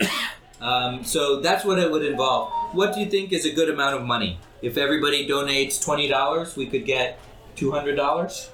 Um, 0.60 1.04
so 1.04 1.40
that's 1.40 1.64
what 1.64 1.78
it 1.78 1.90
would 1.90 2.04
involve. 2.04 2.52
What 2.74 2.94
do 2.94 3.00
you 3.00 3.06
think 3.06 3.32
is 3.32 3.46
a 3.46 3.52
good 3.52 3.70
amount 3.70 3.96
of 3.96 4.02
money? 4.02 4.38
If 4.60 4.76
everybody 4.76 5.26
donates 5.28 5.82
twenty 5.82 6.08
dollars, 6.08 6.56
we 6.56 6.66
could 6.66 6.84
get 6.84 7.18
two 7.54 7.72
hundred 7.72 7.96
dollars. 7.96 8.50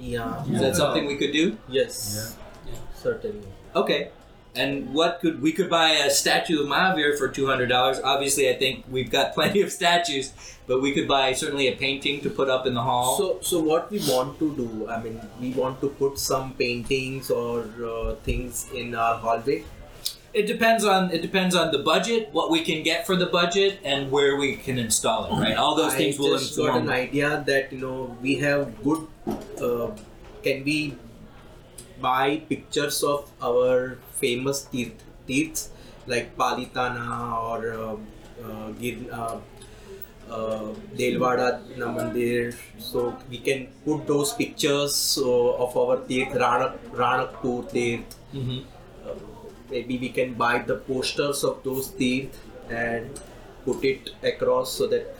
Yeah. 0.00 0.44
Is 0.46 0.60
that 0.60 0.76
something 0.76 1.06
we 1.06 1.16
could 1.16 1.32
do? 1.32 1.58
Yes. 1.68 2.36
Yeah. 2.66 2.72
Certainly. 2.94 3.48
Okay. 3.74 4.10
And 4.54 4.94
what 4.94 5.20
could 5.20 5.40
we 5.42 5.52
could 5.52 5.70
buy 5.70 5.90
a 5.90 6.10
statue 6.10 6.62
of 6.62 6.68
Mahavir 6.68 7.16
for 7.18 7.28
two 7.28 7.46
hundred 7.46 7.68
dollars? 7.68 8.00
Obviously, 8.02 8.48
I 8.50 8.56
think 8.58 8.84
we've 8.90 9.10
got 9.10 9.34
plenty 9.34 9.60
of 9.62 9.70
statues, 9.70 10.32
but 10.68 10.82
we 10.82 10.92
could 10.92 11.08
buy 11.08 11.32
certainly 11.32 11.68
a 11.68 11.76
painting 11.76 12.20
to 12.20 12.30
put 12.30 12.48
up 12.50 12.66
in 12.66 12.74
the 12.74 12.82
hall. 12.82 13.16
So, 13.16 13.38
so 13.40 13.60
what 13.60 13.90
we 13.90 13.98
want 14.00 14.38
to 14.38 14.54
do? 14.54 14.86
I 14.88 15.02
mean, 15.02 15.20
we 15.40 15.50
want 15.52 15.80
to 15.80 15.88
put 15.88 16.18
some 16.18 16.52
paintings 16.54 17.30
or 17.30 17.64
uh, 17.82 18.14
things 18.16 18.66
in 18.74 18.94
our 18.94 19.16
hallway. 19.16 19.64
it 20.34 20.46
depends 20.46 20.84
on 20.84 21.10
it 21.10 21.22
depends 21.22 21.54
on 21.54 21.72
the 21.72 21.78
budget, 21.78 22.28
what 22.32 22.50
we 22.50 22.60
can 22.62 22.82
get 22.82 23.06
for 23.06 23.16
the 23.16 23.26
budget, 23.26 23.80
and 23.84 24.10
where 24.10 24.36
we 24.36 24.56
can 24.56 24.78
install 24.78 25.24
it. 25.26 25.40
Right, 25.40 25.56
all 25.56 25.74
those 25.74 25.94
things 25.94 26.18
I 26.18 26.22
will 26.22 26.38
just 26.38 26.56
got 26.56 26.76
inform. 26.76 26.88
an 26.88 26.90
idea 26.90 27.44
that 27.46 27.72
you 27.72 27.80
know 27.80 28.16
we 28.20 28.36
have 28.36 28.82
good. 28.84 29.06
Uh, 29.60 29.90
can 30.42 30.64
we 30.64 30.96
buy 32.00 32.42
pictures 32.48 33.02
of 33.02 33.30
our 33.42 33.98
famous 34.20 34.64
teeth, 34.64 35.02
teeths 35.26 35.68
like 36.06 36.36
Palitana 36.36 37.08
or 37.42 37.72
uh, 37.72 37.96
uh, 38.44 38.70
Gir, 38.78 38.96
uh, 39.12 39.38
uh, 40.30 40.72
Delwada 40.96 41.62
Mandir? 41.76 42.54
So 42.78 43.16
we 43.30 43.38
can 43.38 43.68
put 43.84 44.06
those 44.06 44.32
pictures 44.32 45.18
uh, 45.22 45.64
of 45.64 45.76
our 45.76 45.98
teeth, 46.06 46.28
Ranak, 46.44 46.78
Ranakpur 46.92 47.70
teeth. 47.72 48.16
Mhm. 48.34 48.64
Uh, 49.06 49.14
maybe 49.70 49.98
we 49.98 50.08
can 50.10 50.34
buy 50.34 50.58
the 50.58 50.76
posters 50.76 51.44
of 51.44 51.62
those 51.62 51.88
teeth 51.88 52.38
and 52.70 53.20
put 53.64 53.84
it 53.84 54.10
across 54.22 54.72
so 54.72 54.86
that 54.86 55.14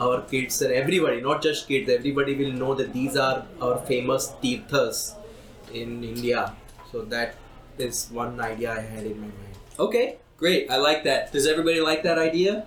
our 0.00 0.22
kids 0.22 0.62
and 0.62 0.72
everybody, 0.72 1.20
not 1.20 1.42
just 1.42 1.68
kids, 1.68 1.90
everybody 1.90 2.34
will 2.34 2.52
know 2.52 2.74
that 2.74 2.92
these 2.92 3.16
are 3.16 3.44
our 3.60 3.78
famous 3.86 4.32
tirthas 4.42 5.14
in 5.72 6.02
India. 6.04 6.54
So 6.90 7.02
that 7.02 7.34
is 7.78 8.08
one 8.10 8.40
idea 8.40 8.72
I 8.72 8.80
had 8.80 9.04
in 9.04 9.20
my 9.20 9.26
mind. 9.26 9.56
Okay, 9.78 10.16
great. 10.38 10.70
I 10.70 10.76
like 10.76 11.04
that. 11.04 11.32
Does 11.32 11.46
everybody 11.46 11.80
like 11.80 12.02
that 12.02 12.18
idea? 12.18 12.66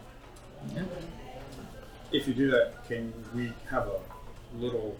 If 2.13 2.27
you 2.27 2.33
do 2.33 2.51
that, 2.51 2.87
can 2.87 3.11
we 3.35 3.51
have 3.69 3.87
a 3.87 3.99
little 4.59 4.95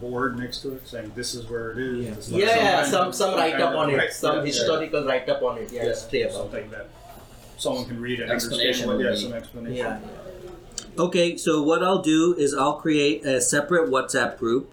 board 0.00 0.38
next 0.38 0.58
to 0.62 0.74
it 0.74 0.86
saying 0.86 1.12
this 1.16 1.34
is 1.34 1.46
where 1.48 1.72
it 1.72 1.78
is? 1.78 2.06
It's 2.18 2.30
like 2.30 2.42
Yeah, 2.42 2.56
yeah, 2.56 2.84
some 2.84 3.12
some 3.12 3.34
write 3.34 3.60
up 3.60 3.74
on 3.74 3.90
it, 3.90 3.96
right, 3.96 4.12
some 4.12 4.36
yeah, 4.36 4.40
yeah. 4.42 4.46
historical 4.46 5.04
write 5.06 5.28
up 5.28 5.42
on 5.42 5.58
it. 5.58 5.72
Yeah, 5.72 5.82
Yeah, 5.82 5.88
history 5.88 6.22
about 6.22 6.30
it. 6.30 6.36
something 6.36 6.70
that 6.70 6.86
someone 7.56 7.84
can 7.86 8.00
read 8.00 8.20
and 8.20 8.30
Explanation 8.30 8.88
understand. 8.88 8.88
What, 8.88 8.96
would 8.98 9.04
yeah, 9.06 9.10
be- 9.12 9.16
some 9.22 9.32
explanation. 9.32 9.76
Yeah, 9.76 10.00
Okay, 10.98 11.36
so 11.36 11.62
what 11.62 11.82
I'll 11.82 12.02
do 12.02 12.34
is 12.36 12.52
I'll 12.54 12.74
create 12.80 13.24
a 13.24 13.40
separate 13.40 13.88
WhatsApp 13.88 14.36
group. 14.38 14.72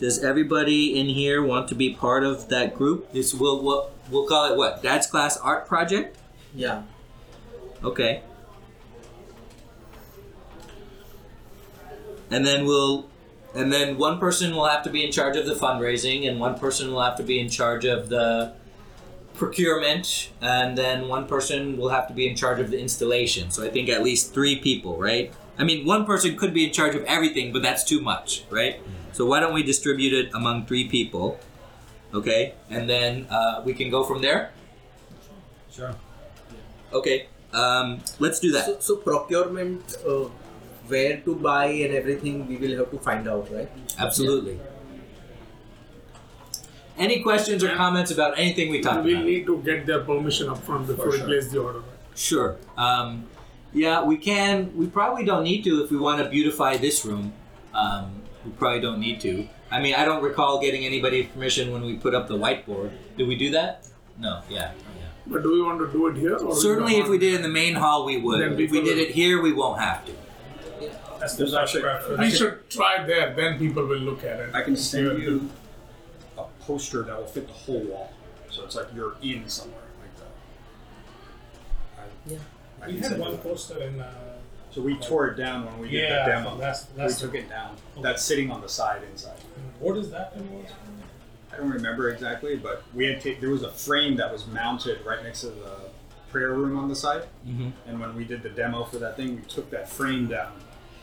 Does 0.00 0.22
everybody 0.24 0.98
in 0.98 1.06
here 1.08 1.40
want 1.42 1.68
to 1.68 1.76
be 1.76 1.94
part 1.94 2.24
of 2.24 2.48
that 2.48 2.74
group? 2.74 3.12
This 3.12 3.32
will 3.32 3.62
we'll, 3.62 3.90
we'll 4.10 4.26
call 4.26 4.52
it 4.52 4.56
what? 4.56 4.82
Dad's 4.82 5.06
class 5.06 5.36
art 5.36 5.66
project. 5.66 6.16
yeah. 6.54 6.82
Okay. 7.84 8.22
And 12.32 12.46
then 12.46 12.64
we'll 12.64 13.08
and 13.54 13.72
then 13.72 13.98
one 13.98 14.18
person 14.18 14.54
will 14.54 14.66
have 14.66 14.82
to 14.84 14.90
be 14.90 15.04
in 15.04 15.12
charge 15.12 15.36
of 15.36 15.46
the 15.46 15.54
fundraising, 15.54 16.26
and 16.26 16.40
one 16.40 16.58
person 16.58 16.90
will 16.92 17.02
have 17.02 17.16
to 17.16 17.22
be 17.22 17.38
in 17.38 17.48
charge 17.48 17.84
of 17.84 18.08
the 18.08 18.54
procurement, 19.34 20.30
and 20.40 20.76
then 20.76 21.08
one 21.08 21.26
person 21.26 21.76
will 21.76 21.90
have 21.90 22.08
to 22.08 22.14
be 22.14 22.26
in 22.26 22.34
charge 22.34 22.60
of 22.60 22.70
the 22.70 22.80
installation. 22.80 23.50
So 23.50 23.64
I 23.64 23.68
think 23.68 23.88
at 23.88 24.02
least 24.02 24.32
three 24.32 24.56
people, 24.56 24.96
right? 24.96 25.32
I 25.58 25.64
mean, 25.64 25.86
one 25.86 26.06
person 26.06 26.36
could 26.36 26.54
be 26.54 26.64
in 26.64 26.72
charge 26.72 26.94
of 26.94 27.04
everything, 27.04 27.52
but 27.52 27.62
that's 27.62 27.84
too 27.84 28.00
much, 28.00 28.44
right? 28.50 28.80
So 29.12 29.26
why 29.26 29.40
don't 29.40 29.52
we 29.52 29.62
distribute 29.62 30.14
it 30.14 30.30
among 30.34 30.66
three 30.66 30.88
people? 30.88 31.38
Okay, 32.14 32.54
and 32.70 32.88
then 32.88 33.26
uh, 33.30 33.62
we 33.64 33.74
can 33.74 33.90
go 33.90 34.04
from 34.04 34.22
there. 34.22 34.52
Sure. 35.70 35.94
Okay, 36.92 37.26
um, 37.52 38.00
let's 38.18 38.40
do 38.40 38.52
that. 38.52 38.64
So, 38.64 38.80
so 38.80 38.96
procurement, 38.96 39.96
uh, 40.06 40.28
where 40.92 41.16
to 41.26 41.34
buy 41.48 41.66
and 41.86 41.94
everything, 41.94 42.46
we 42.46 42.56
will 42.56 42.76
have 42.78 42.90
to 42.90 42.98
find 42.98 43.28
out, 43.28 43.50
right? 43.52 43.70
Absolutely. 43.98 44.60
Any 46.98 47.22
questions 47.22 47.64
or 47.64 47.74
comments 47.74 48.10
about 48.10 48.38
anything 48.38 48.70
we 48.70 48.80
talked 48.80 49.04
We'll 49.04 49.14
about? 49.16 49.26
need 49.26 49.46
to 49.46 49.58
get 49.62 49.86
their 49.86 50.00
permission 50.00 50.48
upfront 50.48 50.86
before 50.86 51.10
we 51.10 51.20
place 51.20 51.48
the 51.50 51.60
order. 51.60 51.82
Sure. 52.14 52.56
Um, 52.76 53.26
yeah, 53.72 54.02
we 54.04 54.18
can. 54.18 54.76
We 54.76 54.86
probably 54.86 55.24
don't 55.24 55.44
need 55.44 55.64
to 55.64 55.82
if 55.84 55.90
we 55.90 55.96
want 55.96 56.22
to 56.22 56.28
beautify 56.28 56.76
this 56.76 57.04
room. 57.06 57.32
Um, 57.72 58.12
we 58.44 58.50
probably 58.52 58.80
don't 58.80 59.00
need 59.00 59.20
to. 59.22 59.48
I 59.70 59.80
mean, 59.80 59.94
I 59.94 60.04
don't 60.04 60.22
recall 60.22 60.60
getting 60.60 60.84
anybody's 60.84 61.26
permission 61.28 61.72
when 61.72 61.82
we 61.82 61.96
put 61.96 62.14
up 62.14 62.28
the 62.28 62.36
whiteboard. 62.36 62.90
Did 63.16 63.26
we 63.26 63.36
do 63.36 63.50
that? 63.52 63.86
No. 64.18 64.42
Yeah. 64.50 64.72
yeah. 64.98 65.06
But 65.26 65.42
do 65.42 65.52
we 65.52 65.62
want 65.62 65.78
to 65.80 65.90
do 65.90 66.08
it 66.08 66.16
here? 66.18 66.36
Or 66.36 66.54
Certainly, 66.54 66.96
if 66.96 67.08
we 67.08 67.16
did 67.16 67.32
it 67.32 67.36
in 67.36 67.42
the 67.42 67.48
main 67.62 67.74
hall, 67.74 68.04
we 68.04 68.18
would. 68.18 68.42
If 68.60 68.70
we 68.70 68.82
did 68.82 68.98
it 68.98 69.12
here, 69.12 69.40
we 69.40 69.52
won't 69.54 69.80
have 69.80 70.04
to. 70.04 70.12
That's 71.22 71.36
There's 71.36 71.54
actually, 71.54 71.84
We 72.18 72.30
should 72.30 72.68
try 72.68 73.04
there, 73.06 73.32
then 73.32 73.56
people 73.56 73.86
will 73.86 73.98
look 73.98 74.24
at 74.24 74.40
it. 74.40 74.52
I 74.52 74.62
can 74.62 74.76
send 74.76 75.22
you 75.22 75.48
a 76.36 76.42
poster 76.62 77.04
that 77.04 77.16
will 77.16 77.26
fit 77.28 77.46
the 77.46 77.52
whole 77.52 77.78
wall. 77.78 78.12
So 78.50 78.64
it's 78.64 78.74
like 78.74 78.88
you're 78.92 79.14
in 79.22 79.48
somewhere 79.48 79.78
like 80.00 80.16
that. 80.16 82.02
I, 82.02 82.32
Yeah. 82.32 82.38
I 82.82 82.86
We 82.88 82.92
can 82.94 83.02
had 83.02 83.10
send 83.12 83.20
one 83.20 83.30
you- 83.32 83.36
poster 83.38 83.80
in. 83.82 84.00
Uh, 84.00 84.10
So 84.74 84.80
we 84.80 84.96
tore 84.96 85.28
it 85.28 85.36
down 85.36 85.64
when 85.66 85.78
we 85.78 85.90
did 85.90 86.08
Yeah, 86.08 86.24
the 86.24 86.30
demo. 86.32 86.56
that's- 86.56 86.86
we 86.92 86.96
that's- 86.96 87.20
took 87.20 87.34
it 87.34 87.48
down. 87.48 87.76
That's 88.00 88.24
sitting 88.24 88.50
on 88.50 88.62
the 88.62 88.68
side 88.68 89.02
inside. 89.12 89.38
what 89.78 89.96
is 89.98 90.10
that? 90.10 90.34
One 90.36 90.62
was? 90.64 90.72
I 91.52 91.56
don't 91.58 91.70
remember 91.70 92.08
exactly, 92.10 92.56
but 92.56 92.82
we 92.94 93.06
had 93.06 93.20
ta- 93.22 93.38
there 93.40 93.50
was 93.50 93.62
a 93.62 93.70
frame 93.70 94.16
that 94.16 94.32
was 94.32 94.46
mounted 94.46 95.04
right 95.04 95.22
next 95.22 95.42
to 95.42 95.48
the 95.50 95.76
prayer 96.30 96.52
room 96.54 96.76
on 96.78 96.88
the 96.88 96.96
side. 96.96 97.24
Mm-hmm. 97.46 97.68
And 97.86 98.00
when 98.00 98.16
we 98.16 98.24
did 98.24 98.42
the 98.42 98.48
demo 98.48 98.84
for 98.84 98.96
that 98.98 99.16
thing, 99.16 99.36
we 99.36 99.42
took 99.42 99.70
that 99.70 99.88
frame 99.90 100.26
down, 100.28 100.52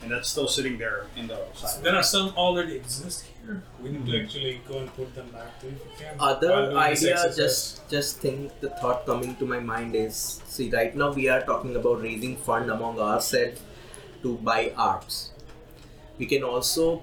and 0.02 0.12
that's 0.12 0.30
still 0.30 0.48
sitting 0.48 0.78
there 0.78 1.06
in 1.18 1.28
the 1.28 1.38
side. 1.54 1.84
There 1.84 1.96
are 1.96 2.04
some 2.04 2.30
already 2.38 2.76
exist 2.76 3.26
here. 3.26 3.62
We 3.82 3.90
need 3.90 4.06
to 4.06 4.12
hmm. 4.12 4.24
actually 4.24 4.62
go 4.68 4.80
and 4.80 4.94
put 4.96 5.14
them 5.16 5.30
back 5.30 5.60
too 5.60 5.68
if 5.68 5.86
we 5.86 5.92
can. 5.98 6.16
Other 6.20 6.48
doing 6.48 6.78
idea, 6.78 7.16
just 7.36 7.90
just 7.90 8.20
think 8.20 8.60
the 8.62 8.70
thought 8.82 9.06
coming 9.06 9.36
to 9.38 9.46
my 9.46 9.60
mind 9.60 9.96
is 9.96 10.42
see 10.46 10.70
right 10.70 10.96
now 10.96 11.12
we 11.12 11.28
are 11.28 11.42
talking 11.42 11.76
about 11.76 12.02
raising 12.02 12.38
fund 12.38 12.72
among 12.72 13.00
ourselves 13.00 13.62
to 14.24 14.38
buy 14.38 14.74
arts. 14.78 15.32
We 16.18 16.26
can 16.26 16.44
also 16.44 17.02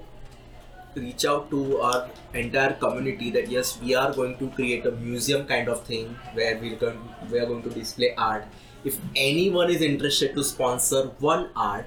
reach 0.95 1.27
out 1.27 1.51
to 1.51 1.79
our 1.81 2.09
entire 2.33 2.73
community 2.73 3.31
that 3.31 3.51
yes 3.51 3.79
we 3.83 3.95
are 3.95 4.15
going 4.15 4.39
to 4.39 4.49
create 4.51 4.87
a 4.87 4.93
museum 4.93 5.47
kind 5.47 5.69
of 5.69 5.83
thing 5.85 6.17
where 6.33 6.57
we're 6.59 6.77
going 6.77 6.99
we 7.31 7.39
are 7.39 7.47
going 7.47 7.63
to 7.63 7.71
display 7.71 8.15
art. 8.17 8.47
If 8.85 8.99
anyone 9.17 9.69
is 9.69 9.83
interested 9.83 10.35
to 10.35 10.45
sponsor 10.45 11.07
one 11.19 11.51
art 11.57 11.87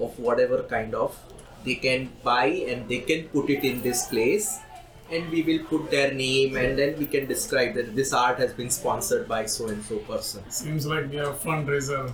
of 0.00 0.18
whatever 0.18 0.62
kind 0.64 0.94
of 0.94 1.16
they 1.64 1.74
can 1.74 2.10
buy 2.24 2.46
and 2.46 2.88
they 2.88 2.98
can 3.00 3.24
put 3.28 3.50
it 3.50 3.64
in 3.64 3.82
this 3.82 4.06
place 4.08 4.58
and 5.12 5.28
we 5.30 5.42
will 5.42 5.58
put 5.68 5.90
their 5.90 6.12
name 6.14 6.56
and 6.56 6.78
then 6.78 6.96
we 6.98 7.04
can 7.04 7.26
describe 7.26 7.74
that 7.74 7.94
this 7.96 8.12
art 8.12 8.38
has 8.38 8.52
been 8.52 8.70
sponsored 8.70 9.26
by 9.28 9.44
so 9.44 9.66
and 9.68 9.82
so 9.84 9.96
person 10.10 10.42
Seems 10.50 10.86
like 10.86 11.10
we 11.10 11.16
have 11.16 11.40
fundraiser. 11.42 12.12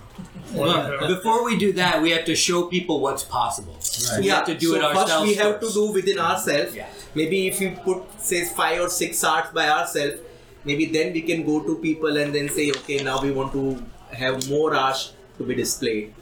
But 0.53 1.07
before 1.07 1.45
we 1.45 1.57
do 1.57 1.71
that, 1.73 2.01
we 2.01 2.09
have 2.11 2.25
to 2.25 2.35
show 2.35 2.63
people 2.63 2.99
what's 2.99 3.23
possible. 3.23 3.75
So 3.79 4.19
we 4.19 4.27
have 4.27 4.45
to 4.45 4.55
do 4.55 4.69
so 4.71 4.75
it 4.77 4.83
ourselves. 4.83 5.11
first 5.11 5.23
we 5.27 5.35
have 5.35 5.59
to 5.59 5.69
do 5.71 5.91
within 5.91 6.19
ourselves 6.19 6.75
Yeah. 6.75 6.87
maybe 7.15 7.47
if 7.47 7.59
we 7.59 7.69
put 7.87 8.03
say 8.19 8.45
five 8.45 8.81
or 8.81 8.89
six 8.89 9.23
arts 9.23 9.51
by 9.53 9.69
ourselves 9.69 10.17
maybe 10.65 10.85
then 10.97 11.13
we 11.13 11.21
can 11.21 11.45
go 11.45 11.61
to 11.69 11.75
people 11.87 12.17
and 12.17 12.33
then 12.33 12.49
say 12.49 12.69
okay 12.79 12.97
now 13.03 13.21
we 13.21 13.31
want 13.31 13.53
to 13.53 13.65
have 14.23 14.49
more 14.49 14.75
art 14.75 15.11
to 15.37 15.43
be 15.43 15.55
displayed 15.55 16.13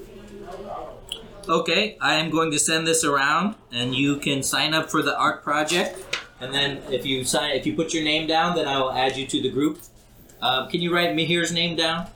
Okay, 1.48 1.96
I 2.02 2.16
am 2.16 2.32
going 2.32 2.50
to 2.52 2.60
send 2.60 2.88
this 2.88 3.04
around, 3.04 3.54
and 3.72 3.94
you 3.94 4.18
can 4.18 4.42
sign 4.42 4.74
up 4.74 4.90
for 4.90 5.04
the 5.04 5.16
art 5.16 5.44
project. 5.44 6.00
And 6.42 6.52
then, 6.52 6.82
if 6.90 7.06
you 7.06 7.24
sign, 7.24 7.56
if 7.56 7.68
you 7.68 7.76
put 7.76 7.94
your 7.94 8.04
name 8.04 8.26
down, 8.28 8.56
then 8.56 8.68
I 8.68 8.80
will 8.80 8.92
add 8.92 9.16
you 9.16 9.28
to 9.28 9.42
the 9.42 9.50
group. 9.50 9.80
Um, 10.42 10.70
can 10.70 10.82
you 10.82 10.94
write 10.94 11.16
Mihir's 11.16 11.52
name 11.52 11.76
down? 11.76 12.08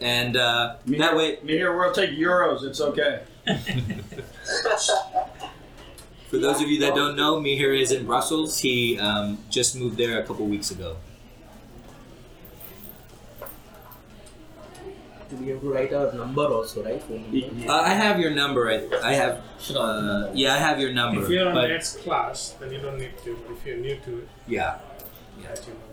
And 0.00 0.36
uh, 0.36 0.76
that 0.86 1.16
way, 1.16 1.36
Mihir, 1.38 1.76
we'll 1.76 1.92
take 1.92 2.10
euros. 2.10 2.62
It's 2.62 2.80
okay. 2.80 3.22
for 6.28 6.38
those 6.38 6.62
of 6.62 6.68
you 6.68 6.78
that 6.80 6.94
don't 6.94 7.16
know, 7.16 7.40
Mihir 7.40 7.78
is 7.78 7.90
in 7.90 8.06
Brussels. 8.06 8.60
He 8.60 8.96
um, 8.98 9.38
just 9.50 9.76
moved 9.76 9.96
there 9.98 10.20
a 10.20 10.24
couple 10.24 10.46
weeks 10.46 10.70
ago. 10.70 10.96
We 15.32 15.48
have 15.48 15.60
to 15.60 15.72
write 15.72 15.92
our 15.92 16.12
number 16.12 16.46
also 16.46 16.82
right 16.82 17.02
Uh, 17.68 17.72
I 17.72 17.94
have 17.94 18.18
your 18.18 18.30
number. 18.30 18.68
I, 18.68 18.88
I 19.02 19.14
have. 19.14 19.42
Uh, 19.74 20.30
yeah, 20.34 20.54
I 20.54 20.58
have 20.58 20.80
your 20.80 20.92
number. 20.92 21.22
If 21.22 21.28
you're 21.30 21.48
on 21.48 21.54
but 21.54 21.68
next 21.68 21.98
class, 21.98 22.56
then 22.60 22.72
you 22.72 22.80
don't 22.80 22.98
need 22.98 23.16
to. 23.24 23.38
But 23.46 23.56
if 23.56 23.66
you're 23.66 23.76
new 23.76 23.96
to 23.96 24.18
it, 24.18 24.28
yeah. 24.46 24.78
that's 25.42 25.66
your 25.66 25.76
number. 25.76 25.90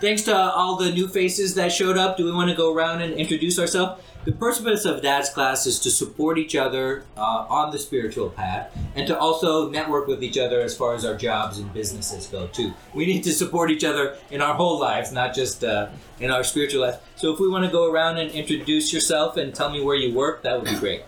Thanks 0.00 0.22
to 0.22 0.36
all 0.36 0.76
the 0.76 0.92
new 0.92 1.08
faces 1.08 1.54
that 1.54 1.72
showed 1.72 1.96
up. 1.96 2.16
Do 2.18 2.24
we 2.24 2.32
want 2.32 2.50
to 2.50 2.56
go 2.56 2.74
around 2.74 3.00
and 3.00 3.14
introduce 3.14 3.58
ourselves? 3.58 4.02
The 4.26 4.32
purpose 4.32 4.84
of 4.84 5.02
Dad's 5.02 5.30
class 5.30 5.66
is 5.66 5.78
to 5.78 5.88
support 5.88 6.36
each 6.36 6.56
other 6.56 7.04
uh, 7.16 7.46
on 7.48 7.70
the 7.70 7.78
spiritual 7.78 8.28
path 8.28 8.76
and 8.96 9.06
to 9.06 9.16
also 9.16 9.70
network 9.70 10.08
with 10.08 10.20
each 10.20 10.36
other 10.36 10.60
as 10.60 10.76
far 10.76 10.94
as 10.96 11.04
our 11.04 11.14
jobs 11.14 11.58
and 11.58 11.72
businesses 11.72 12.26
go, 12.26 12.48
too. 12.48 12.72
We 12.92 13.06
need 13.06 13.22
to 13.22 13.32
support 13.32 13.70
each 13.70 13.84
other 13.84 14.16
in 14.32 14.42
our 14.42 14.54
whole 14.54 14.80
lives, 14.80 15.12
not 15.12 15.32
just 15.32 15.62
uh, 15.62 15.90
in 16.18 16.32
our 16.32 16.42
spiritual 16.42 16.80
life. 16.80 16.98
So 17.14 17.32
if 17.32 17.38
we 17.38 17.48
want 17.48 17.66
to 17.66 17.70
go 17.70 17.88
around 17.88 18.18
and 18.18 18.32
introduce 18.32 18.92
yourself 18.92 19.36
and 19.36 19.54
tell 19.54 19.70
me 19.70 19.80
where 19.80 19.94
you 19.94 20.12
work, 20.12 20.42
that 20.42 20.60
would 20.60 20.68
be 20.68 20.76
great. 20.76 21.02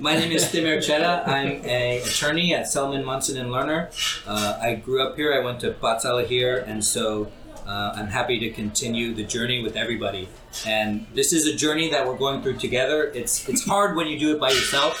My 0.00 0.16
name 0.16 0.32
is 0.32 0.50
Timur 0.50 0.80
Cheta. 0.80 1.22
I'm 1.28 1.64
an 1.64 2.02
attorney 2.02 2.52
at 2.52 2.66
Selman 2.66 3.04
Munson 3.04 3.38
and 3.38 3.50
Lerner. 3.50 3.88
Uh, 4.26 4.58
I 4.60 4.74
grew 4.74 5.00
up 5.00 5.14
here. 5.14 5.32
I 5.32 5.44
went 5.44 5.60
to 5.60 5.70
Patsala 5.70 6.26
here, 6.26 6.58
and 6.58 6.84
so 6.84 7.30
uh, 7.66 7.94
I'm 7.96 8.06
happy 8.06 8.38
to 8.38 8.50
continue 8.50 9.12
the 9.12 9.24
journey 9.24 9.62
with 9.62 9.76
everybody. 9.76 10.28
And 10.64 11.06
this 11.14 11.32
is 11.32 11.46
a 11.46 11.54
journey 11.54 11.90
that 11.90 12.06
we're 12.06 12.16
going 12.16 12.42
through 12.42 12.58
together. 12.58 13.10
It's 13.14 13.48
it's 13.48 13.64
hard 13.64 13.96
when 13.96 14.06
you 14.06 14.18
do 14.18 14.34
it 14.34 14.40
by 14.40 14.50
yourself, 14.50 14.94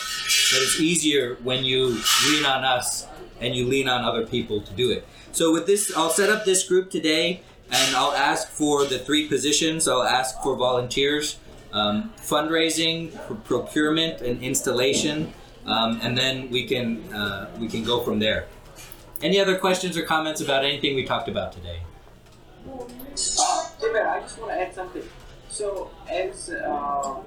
but 0.52 0.62
it's 0.62 0.80
easier 0.80 1.36
when 1.42 1.64
you 1.64 2.00
lean 2.26 2.44
on 2.44 2.64
us 2.64 3.06
and 3.40 3.54
you 3.54 3.66
lean 3.66 3.88
on 3.88 4.04
other 4.04 4.26
people 4.26 4.60
to 4.62 4.72
do 4.72 4.90
it. 4.90 5.06
So 5.32 5.52
with 5.52 5.66
this, 5.66 5.92
I'll 5.96 6.10
set 6.10 6.30
up 6.30 6.44
this 6.44 6.66
group 6.66 6.90
today, 6.90 7.42
and 7.70 7.94
I'll 7.94 8.12
ask 8.12 8.48
for 8.48 8.84
the 8.84 8.98
three 8.98 9.28
positions. 9.28 9.86
I'll 9.86 10.02
ask 10.02 10.42
for 10.42 10.56
volunteers, 10.56 11.38
um, 11.72 12.12
fundraising, 12.16 13.14
pr- 13.26 13.34
procurement, 13.34 14.22
and 14.22 14.42
installation, 14.42 15.32
um, 15.66 16.00
and 16.02 16.16
then 16.16 16.50
we 16.50 16.64
can 16.66 17.12
uh, 17.12 17.50
we 17.60 17.68
can 17.68 17.84
go 17.84 18.02
from 18.02 18.18
there. 18.18 18.48
Any 19.22 19.38
other 19.38 19.56
questions 19.56 19.96
or 19.96 20.02
comments 20.02 20.40
about 20.40 20.64
anything 20.64 20.94
we 20.96 21.04
talked 21.04 21.28
about 21.28 21.52
today? 21.52 21.80
Timber, 23.80 24.06
I 24.06 24.20
just 24.20 24.38
want 24.38 24.52
to 24.52 24.60
add 24.60 24.74
something. 24.74 25.02
So, 25.48 25.90
as 26.10 26.50
uh, 26.50 27.22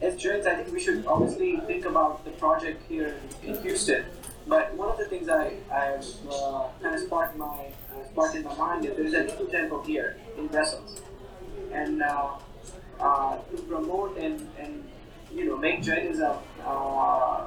as 0.00 0.16
journalists, 0.16 0.50
I 0.50 0.54
think 0.56 0.72
we 0.72 0.80
should 0.80 1.06
obviously 1.06 1.60
think 1.66 1.84
about 1.84 2.24
the 2.24 2.30
project 2.32 2.82
here 2.88 3.16
in 3.42 3.60
Houston. 3.62 4.04
But 4.46 4.74
one 4.74 4.90
of 4.90 4.98
the 4.98 5.06
things 5.06 5.28
I 5.28 5.54
I've 5.72 6.06
uh, 6.30 6.68
kind 6.82 6.94
of 6.94 7.00
sparked 7.00 7.36
my 7.36 7.72
uh, 7.90 8.04
sparked 8.10 8.36
in 8.36 8.44
my 8.44 8.54
mind 8.56 8.84
is 8.84 8.96
there's 8.96 9.14
a 9.14 9.24
Hindu 9.24 9.50
temple 9.50 9.82
here 9.82 10.16
in 10.36 10.48
Brussels, 10.48 11.00
and 11.72 12.02
uh, 12.02 12.32
uh, 13.00 13.38
to 13.38 13.62
promote 13.62 14.16
and 14.18 14.48
and 14.58 14.84
you 15.32 15.46
know 15.46 15.56
make 15.56 15.82
Jainism, 15.82 16.36
uh, 16.64 17.46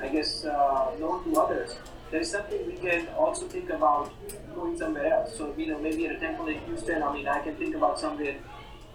I 0.00 0.08
guess, 0.12 0.44
uh, 0.44 0.94
known 1.00 1.24
to 1.24 1.40
others. 1.40 1.76
There 2.10 2.20
is 2.20 2.30
something 2.30 2.66
we 2.66 2.76
can 2.76 3.08
also 3.08 3.46
think 3.48 3.70
about 3.70 4.12
going 4.54 4.78
somewhere 4.78 5.12
else. 5.12 5.36
So 5.36 5.54
you 5.56 5.66
know 5.66 5.78
maybe 5.78 6.06
at 6.06 6.16
a 6.16 6.18
temple 6.18 6.48
in 6.48 6.60
Houston. 6.60 7.02
I 7.02 7.12
mean 7.12 7.28
I 7.28 7.40
can 7.40 7.56
think 7.56 7.74
about 7.74 7.98
somewhere 7.98 8.36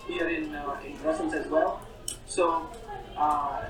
here 0.07 0.29
in 0.29 0.55
uh, 0.55 0.79
in 0.85 0.97
Brussels 0.97 1.33
as 1.33 1.47
well. 1.47 1.81
So. 2.25 2.69
Uh, 3.17 3.65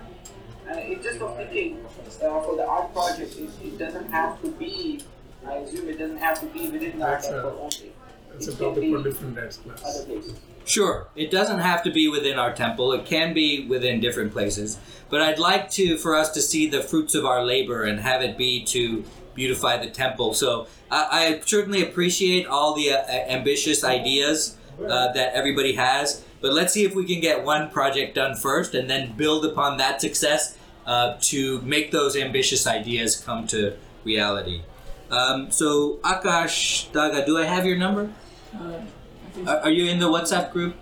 uh, 0.69 0.75
it's 0.77 1.03
just 1.03 1.19
of 1.21 1.35
thinking 1.35 1.83
uh, 1.85 2.41
for 2.41 2.55
the 2.55 2.65
art 2.65 2.93
project, 2.93 3.35
it, 3.37 3.49
it 3.63 3.77
doesn't 3.77 4.09
have 4.11 4.41
to 4.41 4.51
be, 4.51 5.01
I 5.45 5.55
assume 5.55 5.89
it 5.89 5.97
doesn't 5.97 6.17
have 6.17 6.39
to 6.41 6.45
be 6.47 6.69
within 6.69 6.99
the 6.99 7.05
art 7.05 7.23
temple 7.23 7.57
only. 7.59 7.91
It's 8.35 8.47
a 8.47 8.55
topic 8.55 8.91
for 8.91 9.03
different 9.03 9.35
days 9.35 9.57
class. 9.57 10.05
places. 10.05 10.39
Sure, 10.63 11.07
it 11.15 11.31
doesn't 11.31 11.59
have 11.59 11.83
to 11.83 11.91
be 11.91 12.07
within 12.07 12.37
our 12.37 12.53
temple. 12.53 12.93
It 12.93 13.05
can 13.05 13.33
be 13.33 13.67
within 13.67 13.99
different 13.99 14.31
places. 14.31 14.79
But 15.09 15.21
I'd 15.21 15.39
like 15.39 15.69
to 15.71 15.97
for 15.97 16.15
us 16.15 16.31
to 16.31 16.41
see 16.41 16.69
the 16.69 16.81
fruits 16.81 17.15
of 17.15 17.25
our 17.25 17.43
labor 17.43 17.83
and 17.83 17.99
have 17.99 18.21
it 18.21 18.37
be 18.37 18.63
to 18.65 19.03
beautify 19.33 19.77
the 19.77 19.89
temple. 19.89 20.33
So 20.33 20.67
I, 20.89 21.07
I 21.11 21.41
certainly 21.45 21.81
appreciate 21.81 22.45
all 22.47 22.75
the 22.75 22.91
uh, 22.91 23.03
ambitious 23.09 23.83
ideas 23.83 24.57
uh, 24.79 25.11
that 25.13 25.33
everybody 25.33 25.73
has. 25.73 26.23
But 26.41 26.53
let's 26.53 26.73
see 26.73 26.85
if 26.85 26.95
we 26.95 27.05
can 27.05 27.19
get 27.19 27.43
one 27.43 27.69
project 27.69 28.15
done 28.15 28.35
first, 28.35 28.73
and 28.73 28.89
then 28.89 29.13
build 29.15 29.45
upon 29.45 29.77
that 29.77 30.01
success 30.01 30.57
uh, 30.87 31.17
to 31.21 31.61
make 31.61 31.91
those 31.91 32.15
ambitious 32.17 32.65
ideas 32.65 33.15
come 33.15 33.45
to 33.47 33.77
reality. 34.03 34.63
Um, 35.11 35.51
so 35.51 35.97
Akash 36.03 36.89
Daga, 36.91 37.25
do 37.25 37.37
I 37.37 37.43
have 37.45 37.65
your 37.65 37.77
number? 37.77 38.09
Are, 39.45 39.57
are 39.57 39.69
you 39.69 39.85
in 39.85 39.99
the 39.99 40.07
WhatsApp 40.07 40.51
group? 40.51 40.75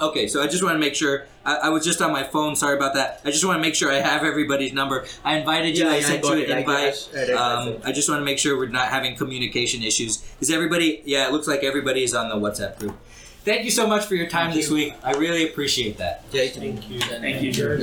Okay, 0.00 0.26
so 0.26 0.42
I 0.42 0.46
just 0.46 0.62
want 0.64 0.74
to 0.74 0.80
make 0.80 0.94
sure. 0.94 1.26
I, 1.44 1.56
I 1.56 1.68
was 1.68 1.84
just 1.84 2.00
on 2.00 2.12
my 2.12 2.24
phone. 2.24 2.56
Sorry 2.56 2.76
about 2.76 2.94
that. 2.94 3.20
I 3.24 3.30
just 3.30 3.44
want 3.44 3.58
to 3.58 3.62
make 3.62 3.74
sure 3.74 3.90
I 3.90 3.96
have 3.96 4.24
everybody's 4.24 4.72
number. 4.72 5.04
I 5.24 5.36
invited 5.36 5.76
you. 5.76 5.84
Yeah, 5.84 5.92
I 5.92 5.96
yeah, 5.96 6.06
sent 6.06 6.24
you 6.24 6.32
an 6.32 6.58
invite. 6.58 7.08
I 7.14 7.32
Um. 7.32 7.76
I 7.84 7.92
just 7.92 8.08
want 8.08 8.20
to 8.20 8.24
make 8.24 8.38
sure 8.38 8.56
we're 8.56 8.68
not 8.68 8.88
having 8.88 9.16
communication 9.16 9.82
issues. 9.82 10.24
Is 10.40 10.50
everybody? 10.50 11.02
Yeah, 11.04 11.28
it 11.28 11.32
looks 11.32 11.46
like 11.46 11.62
everybody 11.62 12.02
is 12.02 12.14
on 12.14 12.28
the 12.28 12.36
WhatsApp 12.36 12.78
group. 12.78 12.96
Thank 13.44 13.64
you 13.64 13.70
so 13.70 13.86
much 13.86 14.06
for 14.06 14.14
your 14.14 14.26
time 14.26 14.54
this 14.54 14.70
week. 14.70 14.94
I 15.02 15.12
really 15.12 15.44
appreciate 15.44 15.98
that. 15.98 16.30
Jai 16.32 16.48
Shri. 16.48 16.60
Thank 16.60 16.88
you. 16.88 17.00
Thank 17.00 17.42
you, 17.42 17.52
Jared. 17.52 17.82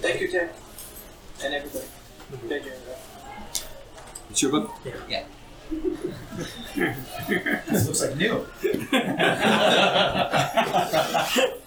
Thank 0.00 0.20
you, 0.20 0.28
Tim. 0.28 0.48
And 1.44 1.54
everybody. 1.54 1.84
Take 2.48 2.64
care. 2.64 2.72
It's 4.30 4.42
your 4.42 4.50
book. 4.50 4.72
Yeah. 5.08 5.24
This 6.76 7.86
looks 7.86 8.02
like 8.02 8.16
new. 8.16 8.44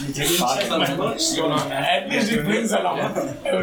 you 0.00 0.12
take 0.12 0.28
five 0.38 0.68
At 0.70 2.08
least 2.08 2.32
it 2.32 2.44
brings 2.44 2.72
along 2.72 2.98